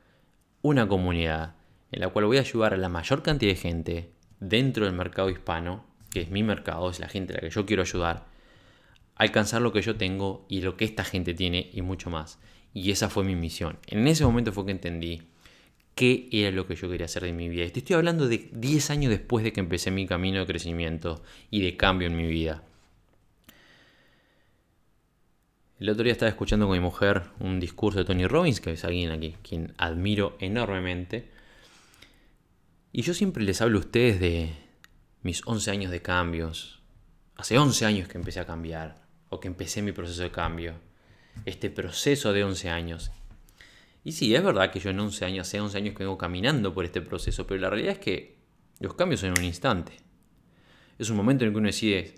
una 0.62 0.88
comunidad 0.88 1.54
en 1.92 2.00
la 2.00 2.08
cual 2.08 2.26
voy 2.26 2.38
a 2.38 2.40
ayudar 2.40 2.74
a 2.74 2.76
la 2.76 2.88
mayor 2.88 3.22
cantidad 3.22 3.52
de 3.52 3.56
gente 3.56 4.12
dentro 4.40 4.84
del 4.84 4.94
mercado 4.94 5.30
hispano, 5.30 5.84
que 6.10 6.22
es 6.22 6.30
mi 6.30 6.42
mercado, 6.42 6.90
es 6.90 6.98
la 6.98 7.08
gente 7.08 7.32
a 7.32 7.36
la 7.36 7.42
que 7.42 7.50
yo 7.50 7.66
quiero 7.66 7.82
ayudar, 7.82 8.26
alcanzar 9.20 9.60
lo 9.60 9.70
que 9.70 9.82
yo 9.82 9.96
tengo 9.96 10.46
y 10.48 10.62
lo 10.62 10.78
que 10.78 10.86
esta 10.86 11.04
gente 11.04 11.34
tiene 11.34 11.68
y 11.74 11.82
mucho 11.82 12.08
más. 12.08 12.38
Y 12.72 12.90
esa 12.90 13.10
fue 13.10 13.22
mi 13.22 13.36
misión. 13.36 13.78
En 13.86 14.08
ese 14.08 14.24
momento 14.24 14.50
fue 14.50 14.64
que 14.64 14.70
entendí 14.70 15.20
qué 15.94 16.26
era 16.32 16.50
lo 16.50 16.66
que 16.66 16.74
yo 16.74 16.88
quería 16.88 17.04
hacer 17.04 17.24
de 17.24 17.32
mi 17.34 17.50
vida. 17.50 17.68
Te 17.68 17.80
estoy 17.80 17.96
hablando 17.96 18.28
de 18.28 18.48
10 18.50 18.88
años 18.88 19.10
después 19.10 19.44
de 19.44 19.52
que 19.52 19.60
empecé 19.60 19.90
mi 19.90 20.06
camino 20.06 20.40
de 20.40 20.46
crecimiento 20.46 21.22
y 21.50 21.60
de 21.60 21.76
cambio 21.76 22.08
en 22.08 22.16
mi 22.16 22.26
vida. 22.26 22.62
El 25.78 25.90
otro 25.90 26.04
día 26.04 26.12
estaba 26.12 26.30
escuchando 26.30 26.66
con 26.66 26.78
mi 26.78 26.82
mujer 26.82 27.24
un 27.40 27.60
discurso 27.60 27.98
de 27.98 28.06
Tony 28.06 28.26
Robbins, 28.26 28.62
que 28.62 28.72
es 28.72 28.84
alguien 28.86 29.10
aquí 29.10 29.36
quien 29.42 29.74
admiro 29.76 30.34
enormemente. 30.40 31.28
Y 32.90 33.02
yo 33.02 33.12
siempre 33.12 33.44
les 33.44 33.60
hablo 33.60 33.76
a 33.76 33.80
ustedes 33.80 34.18
de 34.18 34.54
mis 35.22 35.46
11 35.46 35.70
años 35.72 35.90
de 35.90 36.00
cambios. 36.00 36.80
Hace 37.36 37.58
11 37.58 37.84
años 37.84 38.08
que 38.08 38.16
empecé 38.16 38.40
a 38.40 38.46
cambiar, 38.46 38.99
o 39.30 39.40
que 39.40 39.48
empecé 39.48 39.80
mi 39.80 39.92
proceso 39.92 40.22
de 40.22 40.30
cambio. 40.30 40.74
Este 41.46 41.70
proceso 41.70 42.32
de 42.34 42.44
11 42.44 42.68
años. 42.68 43.10
Y 44.04 44.12
sí, 44.12 44.34
es 44.34 44.42
verdad 44.44 44.70
que 44.70 44.80
yo 44.80 44.90
en 44.90 45.00
11 45.00 45.24
años, 45.24 45.48
hace 45.48 45.60
11 45.60 45.78
años 45.78 45.94
que 45.94 46.04
vengo 46.04 46.18
caminando 46.18 46.74
por 46.74 46.84
este 46.84 47.00
proceso, 47.00 47.46
pero 47.46 47.60
la 47.60 47.70
realidad 47.70 47.92
es 47.92 47.98
que 47.98 48.36
los 48.78 48.94
cambios 48.94 49.20
son 49.20 49.30
en 49.30 49.38
un 49.38 49.44
instante. 49.44 49.92
Es 50.98 51.08
un 51.08 51.16
momento 51.16 51.44
en 51.44 51.48
el 51.48 51.54
que 51.54 51.58
uno 51.58 51.68
decide, 51.68 52.14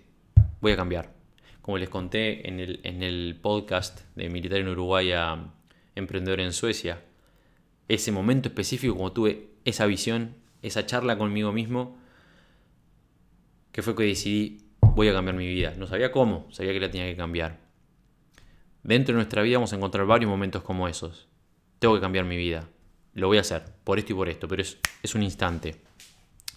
voy 0.59 0.73
a 0.73 0.75
cambiar 0.75 1.23
como 1.63 1.77
les 1.77 1.87
conté 1.87 2.47
en 2.49 2.59
el, 2.59 2.81
en 2.83 3.01
el 3.03 3.39
podcast 3.41 4.01
de 4.15 4.29
Militar 4.29 4.59
en 4.59 4.67
Uruguay 4.67 5.13
a 5.13 5.53
Emprendedor 5.95 6.41
en 6.41 6.51
Suecia, 6.51 7.01
ese 7.87 8.11
momento 8.11 8.49
específico, 8.49 8.95
como 8.97 9.13
tuve 9.13 9.47
esa 9.63 9.85
visión, 9.85 10.35
esa 10.61 10.85
charla 10.85 11.17
conmigo 11.17 11.53
mismo, 11.53 11.97
que 13.71 13.81
fue 13.81 13.95
que 13.95 14.03
decidí, 14.03 14.62
voy 14.95 15.07
a 15.07 15.13
cambiar 15.13 15.35
mi 15.35 15.47
vida. 15.47 15.73
No 15.77 15.87
sabía 15.87 16.11
cómo, 16.11 16.47
sabía 16.51 16.73
que 16.73 16.79
la 16.79 16.91
tenía 16.91 17.07
que 17.07 17.15
cambiar. 17.15 17.59
Dentro 18.83 19.13
de 19.13 19.17
nuestra 19.17 19.41
vida 19.41 19.57
vamos 19.57 19.73
a 19.73 19.75
encontrar 19.75 20.05
varios 20.05 20.29
momentos 20.29 20.63
como 20.63 20.87
esos. 20.87 21.27
Tengo 21.79 21.95
que 21.95 22.01
cambiar 22.01 22.25
mi 22.25 22.37
vida. 22.37 22.69
Lo 23.13 23.27
voy 23.27 23.37
a 23.37 23.41
hacer, 23.41 23.63
por 23.83 23.99
esto 23.99 24.13
y 24.13 24.15
por 24.15 24.29
esto, 24.29 24.47
pero 24.47 24.61
es, 24.61 24.77
es 25.01 25.15
un 25.15 25.23
instante. 25.23 25.81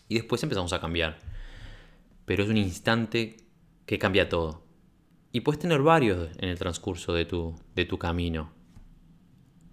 Y 0.08 0.16
después 0.16 0.42
empezamos 0.42 0.72
a 0.72 0.80
cambiar. 0.80 1.18
Pero 2.24 2.42
es 2.42 2.48
un 2.48 2.56
instante 2.56 3.36
que 3.86 3.98
cambia 3.98 4.28
todo. 4.28 4.64
Y 5.32 5.40
puedes 5.40 5.60
tener 5.60 5.82
varios 5.82 6.30
en 6.38 6.48
el 6.48 6.58
transcurso 6.58 7.12
de 7.12 7.24
tu, 7.24 7.54
de 7.74 7.84
tu 7.84 7.98
camino. 7.98 8.52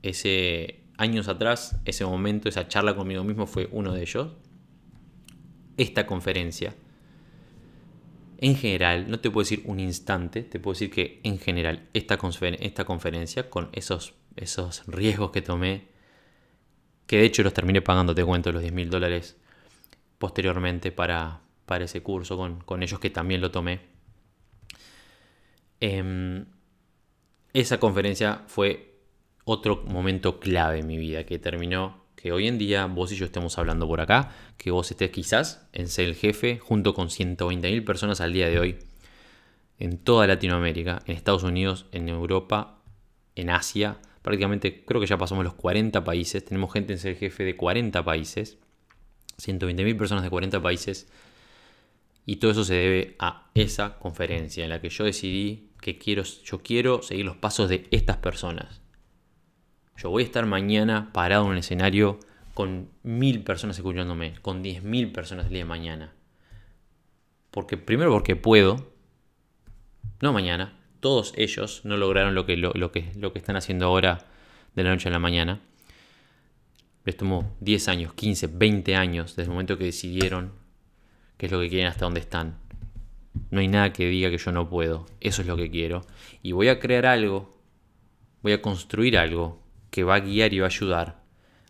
Ese 0.02 0.84
años 0.97 1.28
atrás, 1.28 1.80
ese 1.86 2.06
momento, 2.06 2.49
esa 2.49 2.67
charla 2.67 2.95
conmigo 2.95 3.23
mismo 3.23 3.47
fue 3.47 3.69
uno 3.71 3.93
de 3.93 4.02
ellos. 4.02 4.30
Esta 5.78 6.06
conferencia. 6.06 6.76
En 8.43 8.58
general, 8.58 9.10
no 9.10 9.21
te 9.21 9.32
puedo 9.32 9.45
decir 9.45 9.62
un 9.63 9.79
instante, 9.79 10.43
te 10.43 10.60
puedo 10.60 10.73
decir 10.73 10.91
que 10.91 11.21
en 11.23 11.39
general 11.39 11.88
esta, 11.93 12.19
esta 12.60 12.84
conferencia, 12.84 13.49
con 13.49 13.69
esos, 13.71 14.15
esos 14.36 14.86
riesgos 14.86 15.32
que 15.32 15.41
tomé, 15.41 15.88
que 17.08 17.19
de 17.19 17.23
hecho 17.23 17.41
los 17.41 17.53
terminé 17.53 17.82
pagando, 17.82 18.13
te 18.13 18.25
cuento, 18.25 18.51
los 18.51 18.62
10 18.62 18.73
mil 18.73 18.89
dólares 18.89 19.38
posteriormente 20.17 20.91
para, 20.91 21.39
para 21.65 21.86
ese 21.86 22.03
curso, 22.03 22.36
con, 22.36 22.60
con 22.60 22.84
ellos 22.84 22.99
que 22.99 23.10
también 23.10 23.39
lo 23.39 23.49
tomé. 23.49 23.79
Em, 25.79 26.45
esa 27.53 27.79
conferencia 27.79 28.43
fue 28.47 28.99
otro 29.45 29.86
momento 29.86 30.41
clave 30.41 30.79
en 30.79 30.88
mi 30.88 30.97
vida 30.97 31.25
que 31.25 31.39
terminó 31.39 32.03
que 32.23 32.31
hoy 32.31 32.47
en 32.47 32.57
día 32.57 32.86
vos 32.86 33.12
y 33.12 33.17
yo 33.17 33.25
estemos 33.25 33.57
hablando 33.57 33.86
por 33.86 33.99
acá, 33.99 34.31
que 34.55 34.71
vos 34.71 34.89
estés 34.89 35.12
quizás 35.12 35.67
en 35.73 35.89
ser 35.89 36.07
el 36.07 36.15
jefe 36.15 36.57
junto 36.57 36.93
con 36.93 37.09
120.000 37.09 37.83
personas 37.83 38.21
al 38.21 38.31
día 38.31 38.47
de 38.47 38.59
hoy 38.59 38.79
en 39.77 39.97
toda 39.97 40.25
Latinoamérica, 40.25 41.01
en 41.05 41.17
Estados 41.17 41.43
Unidos, 41.43 41.86
en 41.91 42.07
Europa, 42.07 42.79
en 43.36 43.49
Asia, 43.49 43.97
prácticamente 44.21 44.86
creo 44.86 45.01
que 45.01 45.07
ya 45.07 45.17
pasamos 45.17 45.43
los 45.43 45.55
40 45.55 46.05
países, 46.05 46.45
tenemos 46.45 46.71
gente 46.71 46.93
en 46.93 46.99
ser 46.99 47.17
jefe 47.17 47.43
de 47.43 47.57
40 47.57 48.05
países, 48.05 48.57
120.000 49.41 49.97
personas 49.97 50.23
de 50.23 50.29
40 50.29 50.62
países, 50.62 51.09
y 52.25 52.38
todo 52.38 52.51
eso 52.51 52.63
se 52.63 52.75
debe 52.75 53.15
a 53.19 53.49
esa 53.53 53.99
conferencia 53.99 54.63
en 54.63 54.69
la 54.69 54.79
que 54.79 54.88
yo 54.88 55.03
decidí 55.03 55.71
que 55.81 55.97
quiero, 55.97 56.23
yo 56.23 56.59
quiero 56.63 57.01
seguir 57.01 57.25
los 57.25 57.36
pasos 57.36 57.67
de 57.67 57.86
estas 57.91 58.15
personas. 58.15 58.83
Yo 59.97 60.10
voy 60.10 60.23
a 60.23 60.25
estar 60.25 60.45
mañana 60.45 61.12
parado 61.13 61.45
en 61.45 61.51
un 61.51 61.58
escenario 61.58 62.19
con 62.53 62.89
mil 63.03 63.43
personas 63.43 63.77
escuchándome, 63.77 64.36
con 64.41 64.62
diez 64.62 64.84
mil 64.84 65.12
personas 65.12 65.45
el 65.45 65.51
día 65.51 65.60
de 65.60 65.65
mañana. 65.65 66.13
Porque, 67.51 67.77
primero 67.77 68.12
porque 68.12 68.36
puedo, 68.36 68.93
no 70.21 70.34
mañana, 70.34 70.79
todos 70.99 71.34
ellos 71.36 71.82
no 71.84 71.97
lograron 71.97 72.36
lo 72.36 72.45
que, 72.45 72.58
lo, 72.58 72.91
que, 72.91 73.12
lo 73.15 73.34
que 73.34 73.39
están 73.39 73.56
haciendo 73.56 73.86
ahora 73.86 74.25
de 74.75 74.84
la 74.84 74.91
noche 74.91 75.10
a 75.10 75.12
la 75.12 75.19
mañana. 75.19 75.62
Les 77.06 77.17
tomó 77.17 77.56
10 77.60 77.88
años, 77.89 78.13
15, 78.13 78.47
20 78.47 78.95
años 78.95 79.36
desde 79.36 79.43
el 79.43 79.49
momento 79.49 79.77
que 79.77 79.86
decidieron 79.86 80.53
qué 81.38 81.47
es 81.47 81.51
lo 81.51 81.60
que 81.60 81.69
quieren 81.69 81.88
hasta 81.88 82.06
dónde 82.06 82.21
están. 82.21 82.58
No 83.51 83.60
hay 83.60 83.67
nada 83.67 83.93
que 83.93 84.08
diga 84.08 84.29
que 84.29 84.38
yo 84.38 84.51
no 84.51 84.69
puedo. 84.69 85.06
Eso 85.19 85.41
es 85.41 85.47
lo 85.47 85.58
que 85.58 85.69
quiero. 85.69 86.06
Y 86.41 86.53
voy 86.53 86.69
a 86.69 86.79
crear 86.79 87.06
algo, 87.06 87.60
voy 88.41 88.53
a 88.53 88.62
construir 88.62 89.17
algo 89.17 89.62
que 89.93 90.03
va 90.03 90.15
a 90.15 90.19
guiar 90.21 90.51
y 90.53 90.60
va 90.60 90.65
a 90.65 90.69
ayudar 90.69 91.21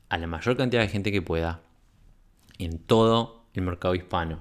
a 0.07 0.17
la 0.17 0.27
mayor 0.27 0.55
cantidad 0.55 0.81
de 0.81 0.87
gente 0.87 1.11
que 1.11 1.21
pueda 1.21 1.61
en 2.57 2.79
todo 2.79 3.43
el 3.53 3.63
mercado 3.63 3.95
hispano. 3.95 4.39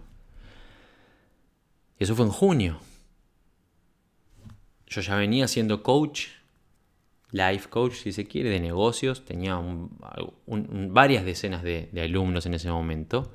Eso 1.99 2.15
fue 2.15 2.25
en 2.27 2.31
junio. 2.31 2.79
Yo 4.87 5.01
ya 5.01 5.17
venía 5.17 5.49
siendo 5.49 5.83
coach, 5.83 6.29
life 7.33 7.69
coach 7.69 7.95
si 7.95 8.13
se 8.13 8.25
quiere, 8.25 8.51
de 8.51 8.61
negocios. 8.61 9.25
Tenía 9.25 9.61
varias 10.47 11.25
decenas 11.25 11.65
de 11.65 11.91
alumnos 12.01 12.47
en 12.47 12.55
ese 12.55 12.71
momento 12.71 13.33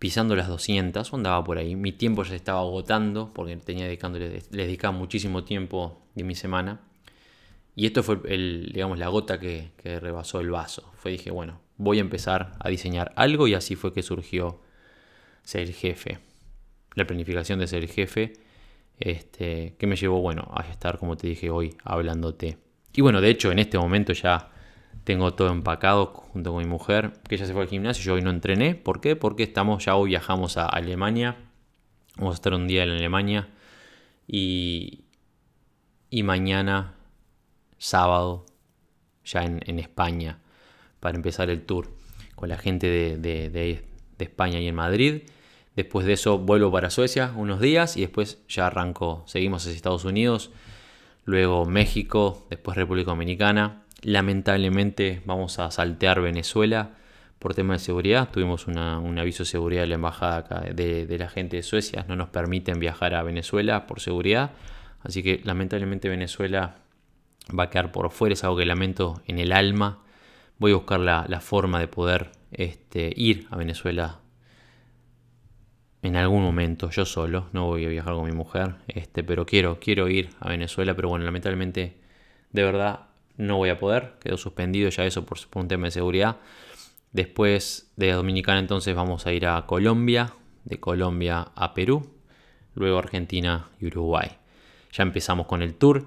pisando 0.00 0.34
las 0.34 0.48
200, 0.48 1.12
andaba 1.14 1.44
por 1.44 1.58
ahí. 1.58 1.76
Mi 1.76 1.92
tiempo 1.92 2.24
ya 2.24 2.30
se 2.30 2.36
estaba 2.36 2.60
agotando 2.60 3.30
porque 3.32 3.54
tenía 3.56 3.84
dedicándole, 3.84 4.42
le 4.50 4.64
dedicaba 4.64 4.96
muchísimo 4.96 5.44
tiempo 5.44 6.02
de 6.16 6.24
mi 6.24 6.34
semana. 6.34 6.80
Y 7.74 7.86
esto 7.86 8.02
fue 8.02 8.20
el, 8.26 8.70
digamos, 8.74 8.98
la 8.98 9.08
gota 9.08 9.38
que, 9.38 9.72
rebasó 9.82 10.40
el 10.40 10.50
vaso. 10.50 10.92
Fue 10.96 11.12
dije, 11.12 11.30
bueno, 11.30 11.60
voy 11.76 11.98
a 11.98 12.00
empezar 12.00 12.52
a 12.58 12.68
diseñar 12.68 13.12
algo 13.16 13.48
y 13.48 13.54
así 13.54 13.76
fue 13.76 13.92
que 13.92 14.02
surgió 14.02 14.60
ser 15.42 15.62
el 15.62 15.74
jefe. 15.74 16.18
La 16.94 17.06
planificación 17.06 17.58
de 17.58 17.66
ser 17.66 17.82
el 17.82 17.90
jefe, 17.90 18.32
este, 18.98 19.76
que 19.78 19.86
me 19.86 19.96
llevó, 19.96 20.20
bueno, 20.20 20.50
a 20.54 20.62
estar, 20.62 20.98
como 20.98 21.16
te 21.16 21.28
dije 21.28 21.50
hoy, 21.50 21.76
hablándote. 21.84 22.58
Y 22.92 23.00
bueno, 23.00 23.20
de 23.20 23.30
hecho, 23.30 23.52
en 23.52 23.58
este 23.58 23.78
momento 23.78 24.12
ya 24.12 24.50
Tengo 25.04 25.32
todo 25.34 25.50
empacado 25.50 26.06
junto 26.06 26.52
con 26.52 26.62
mi 26.62 26.68
mujer, 26.68 27.12
que 27.28 27.36
ella 27.36 27.46
se 27.46 27.52
fue 27.52 27.62
al 27.62 27.68
gimnasio, 27.68 28.04
yo 28.04 28.14
hoy 28.14 28.22
no 28.22 28.30
entrené. 28.30 28.74
¿Por 28.74 29.00
qué? 29.00 29.16
Porque 29.16 29.42
estamos, 29.42 29.84
ya 29.84 29.96
hoy 29.96 30.10
viajamos 30.10 30.56
a 30.58 30.66
Alemania. 30.66 31.36
Vamos 32.16 32.34
a 32.34 32.36
estar 32.36 32.52
un 32.54 32.66
día 32.68 32.82
en 32.84 32.90
Alemania. 32.90 33.48
Y, 34.28 35.04
y 36.10 36.22
mañana, 36.22 36.94
sábado, 37.80 38.46
ya 39.24 39.42
en, 39.42 39.78
España, 39.78 40.38
para 41.00 41.16
empezar 41.16 41.50
el 41.50 41.62
tour 41.62 41.88
con 42.36 42.48
la 42.48 42.58
gente 42.58 42.88
de, 43.18 43.84
España 44.18 44.60
y 44.60 44.68
en 44.68 44.74
Madrid. 44.74 45.22
Después 45.74 46.06
de 46.06 46.12
eso 46.12 46.38
vuelvo 46.38 46.70
para 46.70 46.90
Suecia 46.90 47.32
unos 47.36 47.58
días 47.58 47.96
y 47.96 48.02
después 48.02 48.38
ya 48.48 48.66
arranco, 48.66 49.24
seguimos 49.26 49.62
hacia 49.62 49.74
Estados 49.74 50.04
Unidos, 50.04 50.50
luego 51.24 51.64
México, 51.64 52.46
después 52.50 52.76
República 52.76 53.10
Dominicana. 53.10 53.82
Lamentablemente 54.02 55.22
vamos 55.24 55.58
a 55.58 55.70
saltear 55.70 56.20
Venezuela 56.20 56.90
por 57.38 57.54
tema 57.54 57.74
de 57.74 57.78
seguridad. 57.78 58.28
Tuvimos 58.30 58.66
un 58.66 58.78
aviso 59.18 59.44
de 59.44 59.48
seguridad 59.48 59.82
de 59.82 59.88
la 59.88 59.94
embajada 59.94 60.42
de, 60.74 61.16
la 61.18 61.30
gente 61.30 61.56
de 61.56 61.62
Suecia. 61.62 62.04
No 62.08 62.14
nos 62.14 62.28
permiten 62.28 62.78
viajar 62.78 63.14
a 63.14 63.22
Venezuela 63.22 63.86
por 63.86 64.00
seguridad. 64.00 64.50
Así 65.02 65.22
que 65.22 65.40
lamentablemente 65.44 66.10
Venezuela 66.10 66.76
va 67.56 67.64
a 67.64 67.70
quedar 67.70 67.92
por 67.92 68.10
fuera. 68.10 68.32
Es 68.32 68.44
algo 68.44 68.56
que 68.56 68.66
lamento 68.66 69.22
en 69.26 69.38
el 69.38 69.52
alma. 69.52 70.02
Voy 70.58 70.72
a 70.72 70.76
buscar 70.76 71.00
la, 71.00 71.40
forma 71.40 71.80
de 71.80 71.88
poder 71.88 72.32
este, 72.52 73.12
ir 73.16 73.46
a 73.50 73.56
Venezuela 73.56 74.20
en 76.02 76.16
algún 76.16 76.42
momento, 76.42 76.90
yo 76.90 77.04
solo, 77.04 77.48
no 77.52 77.66
voy 77.66 77.84
a 77.84 77.88
viajar 77.88 78.14
con 78.14 78.24
mi 78.24 78.32
mujer, 78.32 78.76
este, 78.88 79.22
pero 79.22 79.44
quiero, 79.44 79.78
quiero 79.80 80.08
ir 80.08 80.30
a 80.40 80.48
Venezuela, 80.48 80.94
pero 80.96 81.10
bueno, 81.10 81.26
lamentablemente, 81.26 81.98
de 82.52 82.62
verdad, 82.62 83.08
no 83.36 83.56
voy 83.56 83.68
a 83.68 83.78
poder, 83.78 84.14
quedó 84.20 84.36
suspendido 84.36 84.88
ya 84.88 85.04
eso 85.04 85.26
por, 85.26 85.38
un 85.54 85.68
tema 85.68 85.86
de 85.86 85.90
seguridad. 85.90 86.38
Después 87.12 87.92
de 87.96 88.12
Dominicana 88.12 88.60
entonces 88.60 88.94
vamos 88.94 89.26
a 89.26 89.32
ir 89.32 89.46
a 89.46 89.66
Colombia, 89.66 90.34
de 90.64 90.78
Colombia 90.78 91.48
a 91.54 91.74
Perú, 91.74 92.14
luego 92.74 92.98
Argentina 92.98 93.68
y 93.80 93.86
Uruguay. 93.86 94.30
Ya 94.92 95.02
empezamos 95.02 95.46
con 95.46 95.62
el 95.62 95.74
tour. 95.74 96.06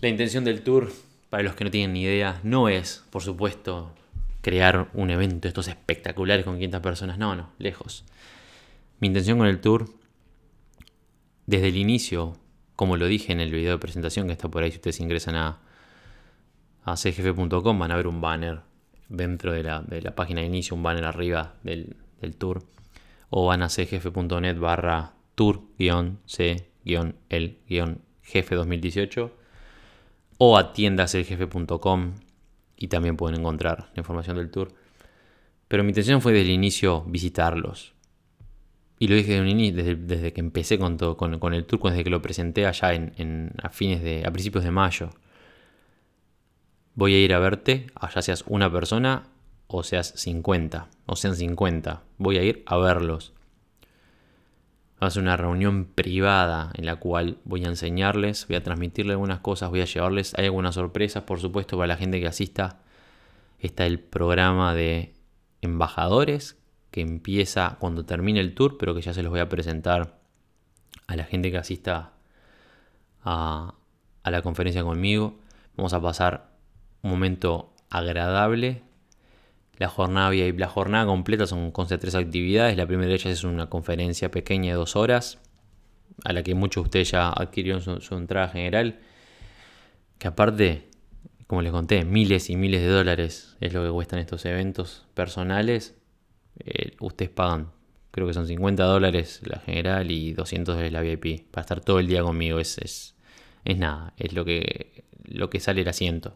La 0.00 0.08
intención 0.08 0.44
del 0.44 0.62
tour, 0.62 0.92
para 1.28 1.42
los 1.42 1.56
que 1.56 1.64
no 1.64 1.70
tienen 1.70 1.92
ni 1.92 2.02
idea, 2.02 2.38
no 2.44 2.68
es, 2.68 3.04
por 3.10 3.22
supuesto, 3.22 3.94
crear 4.42 4.90
un 4.94 5.10
evento 5.10 5.48
estos 5.48 5.66
espectaculares 5.66 6.44
con 6.44 6.54
500 6.54 6.80
personas, 6.80 7.18
no, 7.18 7.34
no, 7.34 7.50
lejos. 7.58 8.04
Mi 9.00 9.08
intención 9.08 9.38
con 9.38 9.48
el 9.48 9.60
tour, 9.60 9.88
desde 11.46 11.68
el 11.68 11.76
inicio, 11.76 12.36
como 12.76 12.96
lo 12.96 13.06
dije 13.06 13.32
en 13.32 13.40
el 13.40 13.50
video 13.50 13.72
de 13.72 13.78
presentación 13.78 14.28
que 14.28 14.34
está 14.34 14.48
por 14.48 14.62
ahí, 14.62 14.70
si 14.70 14.76
ustedes 14.76 15.00
ingresan 15.00 15.34
a, 15.34 15.58
a 16.84 16.96
cgf.com 16.96 17.78
van 17.78 17.90
a 17.90 17.96
ver 17.96 18.06
un 18.06 18.20
banner 18.20 18.60
dentro 19.08 19.52
de 19.52 19.64
la, 19.64 20.14
página 20.14 20.42
de 20.42 20.46
inicio, 20.46 20.76
un 20.76 20.84
banner 20.84 21.06
arriba 21.06 21.56
del, 21.64 21.96
tour, 22.38 22.62
o 23.30 23.46
van 23.46 23.62
a 23.62 23.68
cgf.net 23.68 24.58
barra 24.58 25.14
tour-c-el-jefe 25.34 26.14
2018, 28.54 29.37
o 30.38 30.56
a 30.56 30.72
tiendascgf.com 30.72 32.14
y 32.76 32.88
también 32.88 33.16
pueden 33.16 33.40
encontrar 33.40 33.90
la 33.94 34.00
información 34.00 34.36
del 34.36 34.50
tour. 34.50 34.72
Pero 35.68 35.84
mi 35.84 35.90
intención 35.90 36.22
fue 36.22 36.32
desde 36.32 36.46
el 36.46 36.50
inicio 36.52 37.02
visitarlos, 37.02 37.92
y 38.98 39.08
lo 39.08 39.14
dije 39.14 39.40
desde, 39.40 39.94
desde, 39.94 40.32
que 40.32 40.40
empecé 40.40 40.78
con, 40.78 40.96
todo, 40.96 41.16
con, 41.16 41.54
el 41.54 41.64
turco, 41.64 41.88
desde 41.88 42.02
que 42.02 42.10
lo 42.10 42.20
presenté 42.20 42.66
allá 42.66 42.94
en, 42.94 43.52
a, 43.62 43.68
fines 43.68 44.02
de, 44.02 44.24
a 44.26 44.30
principios 44.32 44.64
de 44.64 44.72
mayo. 44.72 45.10
Voy 46.94 47.14
a 47.14 47.20
ir 47.20 47.32
a 47.32 47.38
verte, 47.38 47.86
allá 47.94 48.22
seas 48.22 48.44
una 48.48 48.72
persona 48.72 49.28
o 49.68 49.84
seas 49.84 50.14
50, 50.16 50.88
o 51.06 51.14
sean 51.14 51.36
50. 51.36 52.02
Voy 52.18 52.38
a 52.38 52.42
ir 52.42 52.64
a 52.66 52.76
verlos. 52.76 53.32
Va 55.02 55.06
a 55.06 55.10
ser 55.10 55.22
una 55.22 55.36
reunión 55.36 55.84
privada 55.84 56.72
en 56.74 56.84
la 56.84 56.96
cual 56.96 57.38
voy 57.44 57.64
a 57.64 57.68
enseñarles, 57.68 58.48
voy 58.48 58.56
a 58.56 58.62
transmitirles 58.62 59.12
algunas 59.12 59.40
cosas, 59.40 59.70
voy 59.70 59.80
a 59.80 59.84
llevarles, 59.84 60.34
hay 60.36 60.46
algunas 60.46 60.74
sorpresas, 60.74 61.22
por 61.22 61.38
supuesto, 61.38 61.76
para 61.76 61.86
la 61.86 61.96
gente 61.96 62.20
que 62.20 62.26
asista. 62.26 62.80
Está 63.60 63.86
el 63.86 64.00
programa 64.00 64.74
de 64.74 65.14
embajadores 65.62 66.58
que 66.90 67.00
empieza 67.00 67.76
cuando 67.78 68.04
termine 68.04 68.40
el 68.40 68.54
tour, 68.54 68.76
pero 68.78 68.94
que 68.94 69.02
ya 69.02 69.12
se 69.12 69.22
los 69.22 69.30
voy 69.30 69.40
a 69.40 69.48
presentar 69.48 70.18
a 71.06 71.16
la 71.16 71.24
gente 71.24 71.50
que 71.50 71.58
asista 71.58 72.12
a, 73.24 73.74
la 74.24 74.42
conferencia 74.42 74.82
conmigo. 74.82 75.38
Vamos 75.76 75.92
a 75.92 76.00
pasar 76.00 76.50
un 77.02 77.10
momento 77.10 77.72
agradable. 77.90 78.82
La 79.78 79.88
jornada, 79.88 80.30
la 80.32 80.68
jornada 80.68 81.06
completa 81.06 81.46
son 81.46 81.70
con 81.70 81.86
tres 81.86 82.14
actividades. 82.14 82.76
La 82.76 82.86
primera 82.86 83.08
de 83.08 83.14
ellas 83.14 83.32
es 83.32 83.44
una 83.44 83.70
conferencia 83.70 84.30
pequeña 84.30 84.72
de 84.72 84.76
dos 84.76 84.96
horas, 84.96 85.38
a 86.24 86.32
la 86.32 86.42
que 86.42 86.54
muchos 86.54 86.82
de 86.82 86.86
ustedes 86.88 87.10
ya 87.12 87.30
adquirieron 87.30 87.80
su, 87.80 88.00
su 88.00 88.16
entrada 88.16 88.48
general. 88.48 88.98
Que 90.18 90.28
aparte, 90.28 90.88
como 91.46 91.62
les 91.62 91.72
conté, 91.72 92.04
miles 92.04 92.50
y 92.50 92.56
miles 92.56 92.82
de 92.82 92.88
dólares 92.88 93.56
es 93.60 93.72
lo 93.72 93.84
que 93.84 93.90
cuestan 93.90 94.18
estos 94.18 94.44
eventos 94.44 95.06
personales 95.14 95.94
eh, 96.64 96.96
ustedes 97.00 97.30
pagan, 97.30 97.70
creo 98.10 98.26
que 98.26 98.34
son 98.34 98.46
50 98.46 98.82
dólares 98.84 99.40
la 99.44 99.60
general 99.60 100.10
y 100.10 100.32
200 100.32 100.74
dólares 100.74 100.92
la 100.92 101.02
VIP, 101.02 101.50
para 101.50 101.62
estar 101.62 101.80
todo 101.80 102.00
el 102.00 102.08
día 102.08 102.22
conmigo. 102.22 102.58
Es, 102.58 102.78
es, 102.78 103.14
nada, 103.78 104.12
es 104.16 104.32
lo 104.32 104.44
que, 104.44 105.04
lo 105.24 105.50
que 105.50 105.60
sale 105.60 105.82
el 105.82 105.88
asiento. 105.88 106.34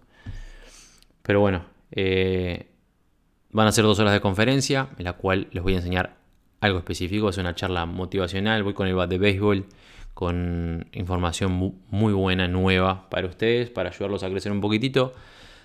Pero 1.22 1.40
bueno, 1.40 1.64
eh, 1.90 2.71
van 3.52 3.66
a 3.68 3.72
ser 3.72 3.84
dos 3.84 3.98
horas 3.98 4.12
de 4.12 4.20
conferencia, 4.20 4.88
en 4.98 5.04
la 5.04 5.12
cual 5.12 5.48
les 5.52 5.62
voy 5.62 5.74
a 5.74 5.76
enseñar 5.76 6.16
algo 6.60 6.78
específico. 6.78 7.28
Es 7.28 7.38
una 7.38 7.54
charla 7.54 7.86
motivacional, 7.86 8.62
voy 8.62 8.74
con 8.74 8.88
el 8.88 8.94
bat 8.94 9.08
de 9.08 9.18
béisbol, 9.18 9.66
con 10.14 10.88
información 10.92 11.76
muy 11.88 12.12
buena, 12.12 12.48
nueva 12.48 13.08
para 13.10 13.26
ustedes, 13.26 13.70
para 13.70 13.90
ayudarlos 13.90 14.22
a 14.22 14.30
crecer 14.30 14.50
un 14.50 14.60
poquitito. 14.60 15.12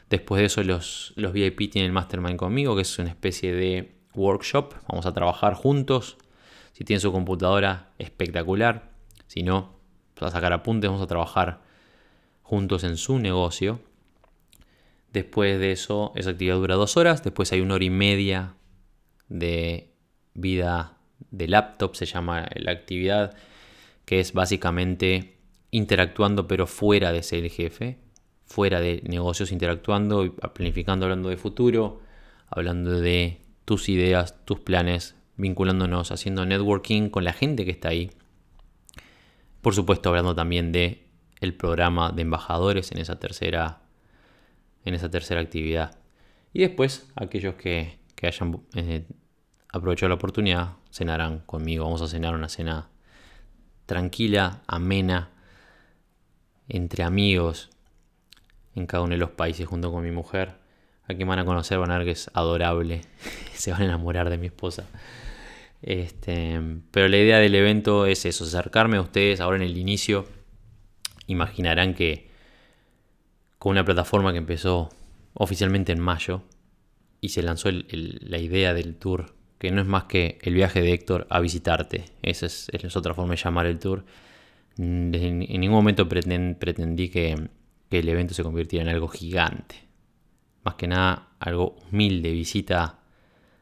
Después 0.09 0.39
de 0.39 0.45
eso, 0.45 0.63
los, 0.63 1.13
VIP 1.15 1.71
tienen 1.71 1.87
el 1.87 1.91
mastermind 1.91 2.37
conmigo, 2.37 2.75
que 2.75 2.81
es 2.83 2.99
una 2.99 3.09
especie 3.09 3.53
de 3.53 3.95
workshop. 4.13 4.73
Vamos 4.89 5.05
a 5.05 5.13
trabajar 5.13 5.53
juntos. 5.53 6.17
Si 6.73 6.83
tienen 6.83 7.01
su 7.01 7.11
computadora, 7.11 7.91
espectacular. 7.97 8.91
Si 9.27 9.43
no, 9.43 9.73
a 10.19 10.31
sacar 10.31 10.53
apuntes, 10.53 10.89
vamos 10.89 11.03
a 11.03 11.07
trabajar 11.07 11.61
juntos 12.41 12.83
en 12.83 12.97
su 12.97 13.19
negocio. 13.19 13.79
Después 15.13 15.59
de 15.59 15.71
eso, 15.71 16.11
esa 16.15 16.31
actividad 16.31 16.55
dura 16.55 16.75
dos 16.75 16.97
horas. 16.97 17.23
Después 17.23 17.51
hay 17.51 17.61
una 17.61 17.75
hora 17.75 17.85
y 17.85 17.89
media 17.89 18.55
de 19.29 19.93
vida 20.33 20.97
de 21.31 21.47
laptop, 21.47 21.95
se 21.95 22.05
llama 22.05 22.47
la 22.55 22.71
actividad, 22.71 23.35
que 24.05 24.19
es 24.19 24.33
básicamente 24.33 25.37
interactuando, 25.71 26.47
pero 26.47 26.67
fuera 26.67 27.11
de 27.11 27.23
ser 27.23 27.43
el 27.43 27.49
jefe, 27.49 27.97
fuera 28.45 28.79
de 28.79 29.01
negocios, 29.05 29.51
interactuando, 29.51 30.35
planificando, 30.53 31.05
hablando 31.05 31.29
de 31.29 31.37
futuro, 31.37 32.01
hablando 32.49 32.99
de 32.99 33.41
tus 33.65 33.89
ideas, 33.89 34.45
tus 34.45 34.59
planes, 34.59 35.15
vinculándonos, 35.35 36.11
haciendo 36.11 36.45
networking 36.45 37.09
con 37.09 37.23
la 37.23 37.33
gente 37.33 37.65
que 37.65 37.71
está 37.71 37.89
ahí. 37.89 38.11
Por 39.61 39.75
supuesto, 39.75 40.09
hablando 40.09 40.33
también 40.33 40.71
de 40.71 41.07
el 41.41 41.53
programa 41.53 42.11
de 42.11 42.21
embajadores 42.21 42.91
en 42.91 42.99
esa 42.99 43.19
tercera, 43.19 43.81
en 44.87 44.93
esa 44.93 45.09
tercera 45.09 45.41
actividad. 45.41 45.97
Y 46.53 46.61
después, 46.61 47.07
aquellos 47.15 47.55
que, 47.55 47.99
hayan 48.21 48.61
eh, 48.73 49.05
aprovechado 49.71 50.09
la 50.09 50.15
oportunidad, 50.15 50.77
cenarán 50.91 51.39
conmigo. 51.39 51.83
Vamos 51.83 52.01
a 52.01 52.07
cenar 52.07 52.33
una 52.33 52.47
cena 52.47 52.89
tranquila, 53.85 54.61
amena, 54.65 55.29
entre 56.69 57.03
amigos, 57.03 57.69
en 58.75 58.87
cada 58.87 59.03
uno 59.03 59.11
de 59.11 59.19
los 59.19 59.31
países 59.31 59.67
junto 59.67 59.91
con 59.91 60.03
mi 60.03 60.11
mujer. 60.11 60.55
A 61.09 61.13
quien 61.13 61.27
van 61.27 61.39
a 61.39 61.45
conocer 61.45 61.79
van 61.79 61.91
a 61.91 61.97
ver 61.97 62.05
que 62.05 62.11
es 62.11 62.31
adorable. 62.33 63.01
Se 63.53 63.71
van 63.71 63.81
a 63.81 63.85
enamorar 63.85 64.29
de 64.29 64.37
mi 64.37 64.47
esposa. 64.47 64.85
Este, 65.81 66.59
pero 66.91 67.09
la 67.09 67.17
idea 67.17 67.39
del 67.39 67.55
evento 67.55 68.05
es 68.05 68.25
eso, 68.25 68.45
acercarme 68.45 68.97
a 68.97 69.01
ustedes 69.01 69.41
ahora 69.41 69.57
en 69.57 69.63
el 69.63 69.77
inicio. 69.77 70.25
Imaginarán 71.27 71.93
que 71.93 72.26
con 73.59 73.71
una 73.71 73.85
plataforma 73.85 74.31
que 74.31 74.37
empezó 74.37 74.89
oficialmente 75.33 75.91
en 75.91 75.99
mayo 75.99 76.43
y 77.21 77.29
se 77.29 77.41
lanzó 77.41 77.69
la 77.71 78.37
idea 78.37 78.73
del 78.73 78.95
tour, 78.95 79.33
que 79.57 79.71
no 79.71 79.81
es 79.81 79.87
más 79.87 80.05
que 80.05 80.37
el 80.41 80.53
viaje 80.53 80.81
de 80.81 80.93
Héctor 80.93 81.27
a 81.29 81.39
visitarte. 81.39 82.05
Esa 82.21 82.45
es, 82.45 82.95
otra 82.95 83.13
forma 83.13 83.31
de 83.31 83.41
llamar 83.41 83.65
el 83.65 83.79
tour. 83.79 84.05
En, 84.77 85.11
ningún 85.11 85.71
momento 85.71 86.07
pretendí 86.07 87.09
que 87.09 87.49
el 87.89 88.09
evento 88.09 88.33
se 88.33 88.43
convirtiera 88.43 88.83
en 88.83 88.95
algo 88.95 89.07
gigante 89.07 89.87
más 90.67 90.75
que 90.75 90.87
nada 90.87 91.29
algo 91.39 91.77
humilde, 91.89 92.29
visita 92.31 92.99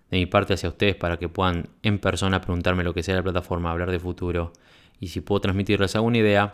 de 0.09 0.17
mi 0.17 0.25
parte 0.25 0.55
hacia 0.55 0.69
ustedes 0.69 0.95
para 0.95 1.17
que 1.17 1.29
puedan 1.29 1.69
en 1.83 1.99
persona 1.99 2.41
preguntarme 2.41 2.83
lo 2.83 2.95
que 2.95 3.03
sea 3.03 3.15
la 3.15 3.21
plataforma, 3.21 3.69
hablar 3.69 3.91
de 3.91 3.99
futuro 3.99 4.53
y 4.99 5.09
si 5.09 5.21
puedo 5.21 5.41
transmitirles 5.41 5.95
alguna 5.95 6.17
idea 6.17 6.53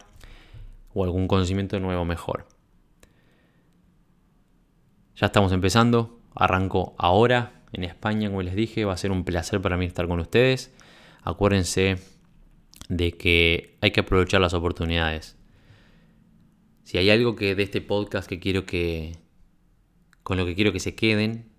o 0.93 1.05
algún 1.05 1.29
conocimiento 1.29 1.79
nuevo 1.79 2.03
mejor. 2.03 2.47
Ya 5.21 5.27
estamos 5.27 5.51
empezando, 5.51 6.19
arranco 6.33 6.95
ahora 6.97 7.61
en 7.73 7.83
España, 7.83 8.29
como 8.29 8.41
les 8.41 8.55
dije, 8.55 8.85
va 8.85 8.93
a 8.93 8.97
ser 8.97 9.11
un 9.11 9.23
placer 9.23 9.61
para 9.61 9.77
mí 9.77 9.85
estar 9.85 10.07
con 10.07 10.19
ustedes. 10.19 10.73
Acuérdense 11.21 11.97
de 12.89 13.11
que 13.11 13.77
hay 13.81 13.91
que 13.91 13.99
aprovechar 13.99 14.41
las 14.41 14.55
oportunidades. 14.55 15.37
Si 16.85 16.97
hay 16.97 17.11
algo 17.11 17.35
que 17.35 17.53
de 17.53 17.61
este 17.61 17.81
podcast 17.81 18.27
que 18.27 18.39
quiero 18.39 18.65
que 18.65 19.15
con 20.23 20.37
lo 20.37 20.45
que 20.47 20.55
quiero 20.55 20.73
que 20.73 20.79
se 20.79 20.95
queden 20.95 21.51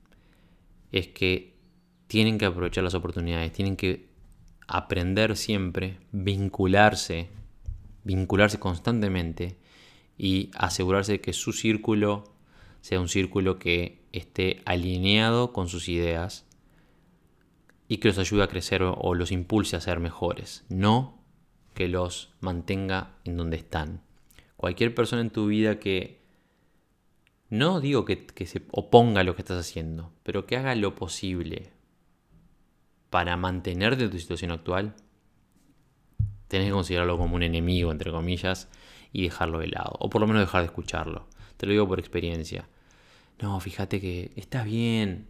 es 0.90 1.06
que 1.06 1.54
tienen 2.08 2.38
que 2.38 2.46
aprovechar 2.46 2.82
las 2.82 2.94
oportunidades, 2.94 3.52
tienen 3.52 3.76
que 3.76 4.08
aprender 4.66 5.36
siempre, 5.36 6.00
vincularse, 6.10 7.28
vincularse 8.02 8.58
constantemente 8.58 9.56
y 10.18 10.50
asegurarse 10.56 11.12
de 11.12 11.20
que 11.20 11.32
su 11.32 11.52
círculo 11.52 12.31
sea 12.82 13.00
un 13.00 13.08
círculo 13.08 13.58
que 13.58 14.04
esté 14.12 14.60
alineado 14.66 15.54
con 15.54 15.68
sus 15.68 15.88
ideas 15.88 16.46
y 17.88 17.96
que 17.96 18.08
los 18.08 18.18
ayude 18.18 18.42
a 18.42 18.48
crecer 18.48 18.82
o 18.82 19.14
los 19.14 19.32
impulse 19.32 19.76
a 19.76 19.80
ser 19.80 19.98
mejores, 20.00 20.66
no 20.68 21.22
que 21.74 21.88
los 21.88 22.34
mantenga 22.40 23.16
en 23.24 23.38
donde 23.38 23.56
están. 23.56 24.02
Cualquier 24.56 24.94
persona 24.94 25.22
en 25.22 25.30
tu 25.30 25.46
vida 25.46 25.78
que 25.78 26.22
no 27.48 27.80
digo 27.80 28.04
que, 28.04 28.46
se 28.46 28.62
oponga 28.70 29.20
a 29.20 29.24
lo 29.24 29.34
que 29.36 29.42
estás 29.42 29.58
haciendo, 29.58 30.12
pero 30.22 30.46
que 30.46 30.56
haga 30.56 30.74
lo 30.74 30.94
posible 30.94 31.72
para 33.10 33.36
mantenerte 33.36 34.04
en 34.04 34.10
tu 34.10 34.18
situación 34.18 34.50
actual, 34.52 34.94
tenés 36.48 36.68
que 36.68 36.72
considerarlo 36.72 37.18
como 37.18 37.36
un 37.36 37.42
enemigo, 37.42 37.92
entre 37.92 38.10
comillas, 38.10 38.68
y 39.12 39.24
dejarlo 39.24 39.58
de 39.58 39.68
lado, 39.68 39.96
o 39.98 40.08
por 40.08 40.22
lo 40.22 40.26
menos 40.26 40.40
dejar 40.40 40.62
de 40.62 40.66
escucharlo. 40.66 41.28
Te 41.58 41.66
lo 41.66 41.72
digo 41.72 41.86
por 41.86 41.98
experiencia. 41.98 42.68
No, 43.42 43.58
fíjate 43.58 44.00
que 44.00 44.30
estás 44.36 44.64
bien. 44.64 45.26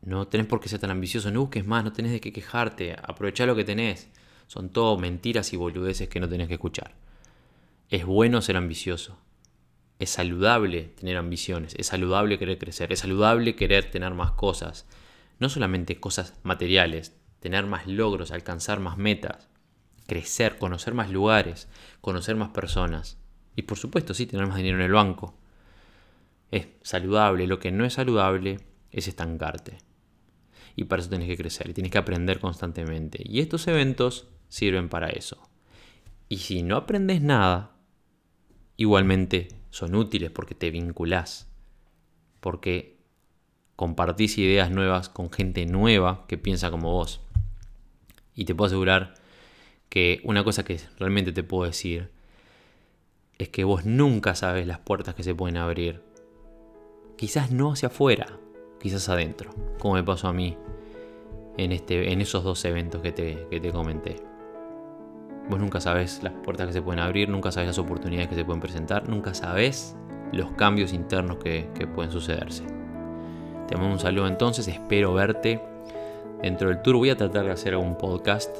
No 0.00 0.26
tenés 0.26 0.46
por 0.46 0.58
qué 0.58 0.70
ser 0.70 0.80
tan 0.80 0.90
ambicioso, 0.90 1.30
no 1.30 1.40
busques 1.40 1.66
más, 1.66 1.84
no 1.84 1.92
tenés 1.92 2.12
de 2.12 2.20
qué 2.20 2.32
quejarte, 2.32 2.96
aprovechá 3.02 3.44
lo 3.44 3.54
que 3.54 3.64
tenés. 3.64 4.08
Son 4.46 4.70
todo 4.70 4.96
mentiras 4.96 5.52
y 5.52 5.56
boludeces 5.56 6.08
que 6.08 6.18
no 6.18 6.30
tenés 6.30 6.48
que 6.48 6.54
escuchar. 6.54 6.94
Es 7.90 8.06
bueno 8.06 8.40
ser 8.40 8.56
ambicioso. 8.56 9.18
Es 9.98 10.08
saludable 10.08 10.84
tener 10.98 11.18
ambiciones, 11.18 11.74
es 11.76 11.88
saludable 11.88 12.38
querer 12.38 12.56
crecer, 12.56 12.90
es 12.90 13.00
saludable 13.00 13.54
querer 13.54 13.90
tener 13.90 14.14
más 14.14 14.30
cosas. 14.30 14.86
No 15.40 15.50
solamente 15.50 16.00
cosas 16.00 16.40
materiales, 16.42 17.14
tener 17.40 17.66
más 17.66 17.86
logros, 17.86 18.30
alcanzar 18.30 18.80
más 18.80 18.96
metas, 18.96 19.48
crecer, 20.06 20.56
conocer 20.56 20.94
más 20.94 21.10
lugares, 21.10 21.68
conocer 22.00 22.36
más 22.36 22.48
personas. 22.48 23.18
Y 23.56 23.62
por 23.62 23.76
supuesto, 23.76 24.14
sí, 24.14 24.24
tener 24.24 24.46
más 24.46 24.56
dinero 24.56 24.78
en 24.78 24.84
el 24.84 24.92
banco 24.92 25.34
es 26.50 26.68
saludable. 26.82 27.46
Lo 27.46 27.58
que 27.58 27.72
no 27.72 27.84
es 27.84 27.94
saludable 27.94 28.60
es 28.90 29.08
estancarte. 29.08 29.78
Y 30.76 30.84
para 30.84 31.00
eso 31.00 31.10
tienes 31.10 31.28
que 31.28 31.36
crecer 31.36 31.68
y 31.68 31.74
tienes 31.74 31.92
que 31.92 31.98
aprender 31.98 32.40
constantemente. 32.40 33.22
Y 33.24 33.40
estos 33.40 33.66
eventos 33.66 34.28
sirven 34.48 34.88
para 34.88 35.08
eso. 35.08 35.48
Y 36.28 36.38
si 36.38 36.62
no 36.62 36.76
aprendes 36.76 37.20
nada, 37.20 37.72
igualmente 38.76 39.48
son 39.70 39.94
útiles 39.94 40.30
porque 40.30 40.54
te 40.54 40.70
vinculás. 40.70 41.50
Porque 42.40 42.98
compartís 43.76 44.38
ideas 44.38 44.70
nuevas 44.70 45.08
con 45.08 45.30
gente 45.30 45.66
nueva 45.66 46.26
que 46.28 46.38
piensa 46.38 46.70
como 46.70 46.92
vos. 46.92 47.20
Y 48.34 48.44
te 48.44 48.54
puedo 48.54 48.66
asegurar 48.66 49.14
que 49.88 50.20
una 50.24 50.44
cosa 50.44 50.64
que 50.64 50.80
realmente 50.98 51.32
te 51.32 51.42
puedo 51.42 51.64
decir 51.64 52.10
es 53.38 53.48
que 53.48 53.64
vos 53.64 53.84
nunca 53.84 54.34
sabes 54.34 54.66
las 54.66 54.78
puertas 54.80 55.14
que 55.14 55.22
se 55.22 55.34
pueden 55.34 55.56
abrir 55.56 56.02
quizás 57.18 57.50
no 57.50 57.72
hacia 57.72 57.88
afuera, 57.88 58.26
quizás 58.80 59.08
adentro, 59.08 59.50
como 59.78 59.94
me 59.94 60.04
pasó 60.04 60.28
a 60.28 60.32
mí 60.32 60.56
en, 61.56 61.72
este, 61.72 62.12
en 62.12 62.20
esos 62.20 62.44
dos 62.44 62.64
eventos 62.64 63.02
que 63.02 63.10
te, 63.12 63.34
te 63.50 63.72
comenté. 63.72 64.16
Vos 65.50 65.58
nunca 65.58 65.80
sabes 65.80 66.22
las 66.22 66.32
puertas 66.32 66.68
que 66.68 66.72
se 66.74 66.80
pueden 66.80 67.00
abrir, 67.00 67.28
nunca 67.28 67.50
sabes 67.50 67.66
las 67.66 67.78
oportunidades 67.78 68.28
que 68.28 68.36
se 68.36 68.44
pueden 68.44 68.60
presentar, 68.60 69.08
nunca 69.08 69.34
sabes 69.34 69.96
los 70.32 70.52
cambios 70.52 70.92
internos 70.92 71.38
que, 71.38 71.68
pueden 71.92 72.12
sucederse. 72.12 72.64
Te 73.66 73.76
mando 73.76 73.94
un 73.94 73.98
saludo 73.98 74.28
entonces, 74.28 74.68
espero 74.68 75.12
verte 75.12 75.60
dentro 76.40 76.68
del 76.68 76.82
tour. 76.82 76.96
Voy 76.96 77.10
a 77.10 77.16
tratar 77.16 77.46
de 77.46 77.50
hacer 77.50 77.74
un 77.76 77.98
podcast. 77.98 78.54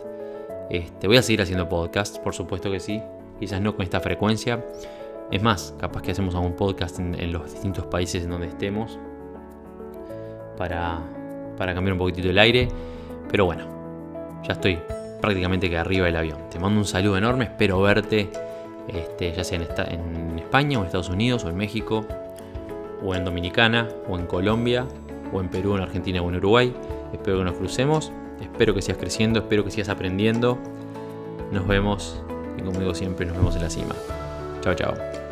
Este, 0.69 1.07
voy 1.07 1.19
a 1.19 1.23
seguir 1.23 1.43
haciendo 1.43 1.69
podcasts, 1.69 2.19
por 2.19 2.35
supuesto 2.35 2.71
que 2.71 2.81
sí. 2.81 3.01
Quizás 3.39 3.61
no 3.61 3.77
con 3.77 3.85
esta 3.85 4.01
frecuencia, 4.01 4.65
es 5.31 5.43
más, 5.43 5.75
capaz 5.79 6.03
que 6.03 6.13
hacemos 6.13 6.35
algún 6.35 6.55
podcast 6.55 6.99
en, 6.99 7.33
los 7.33 7.53
distintos 7.53 7.85
países 7.87 8.25
en 8.25 8.31
donde 8.31 8.47
estemos 8.47 8.99
para, 10.57 11.01
para 11.57 11.75
cambiar 11.75 11.93
un 11.93 11.99
poquitito 11.99 12.31
el 12.31 12.39
aire. 12.39 12.69
Pero 13.31 13.45
bueno, 13.45 13.65
ya 14.43 14.55
estoy 14.55 14.79
prácticamente 15.21 15.69
que 15.69 15.77
arriba 15.77 16.07
del 16.07 16.17
avión. 16.17 16.39
Te 16.51 16.59
mando 16.59 16.79
un 16.79 16.87
saludo 16.87 17.19
enorme, 17.19 17.45
espero 17.45 17.81
verte 17.83 18.31
este, 18.89 19.33
ya 19.33 19.45
sea 19.45 19.59
en, 19.59 19.67
en, 19.93 20.39
España 20.39 20.79
o 20.79 20.81
en 20.81 20.87
Estados 20.87 21.11
Unidos 21.11 21.45
o 21.45 21.51
en 21.51 21.57
México 21.57 22.07
o 23.05 23.15
en 23.15 23.25
Dominicana 23.25 23.89
o 24.09 24.19
en 24.19 24.27
Colombia 24.27 24.87
o 25.33 25.41
en 25.41 25.49
Perú, 25.51 25.77
en 25.77 25.83
Argentina 25.83 26.23
o 26.23 26.29
en 26.31 26.37
Uruguay. 26.37 26.75
Espero 27.13 27.39
que 27.39 27.45
nos 27.45 27.55
crucemos, 27.55 28.13
espero 28.41 28.75
que 28.75 28.81
sigas 28.81 28.99
creciendo, 28.99 29.41
espero 29.41 29.63
que 29.63 29.71
sigas 29.71 29.91
aprendiendo. 29.91 30.59
Nos 31.53 31.67
vemos 31.67 32.23
y 32.57 32.63
como 32.63 32.79
digo 32.81 32.95
siempre, 32.95 33.27
nos 33.27 33.37
vemos 33.37 33.55
en 33.57 33.63
la 33.63 33.71
cima. 33.71 33.95
Chao, 34.63 34.75
chao. 34.75 35.28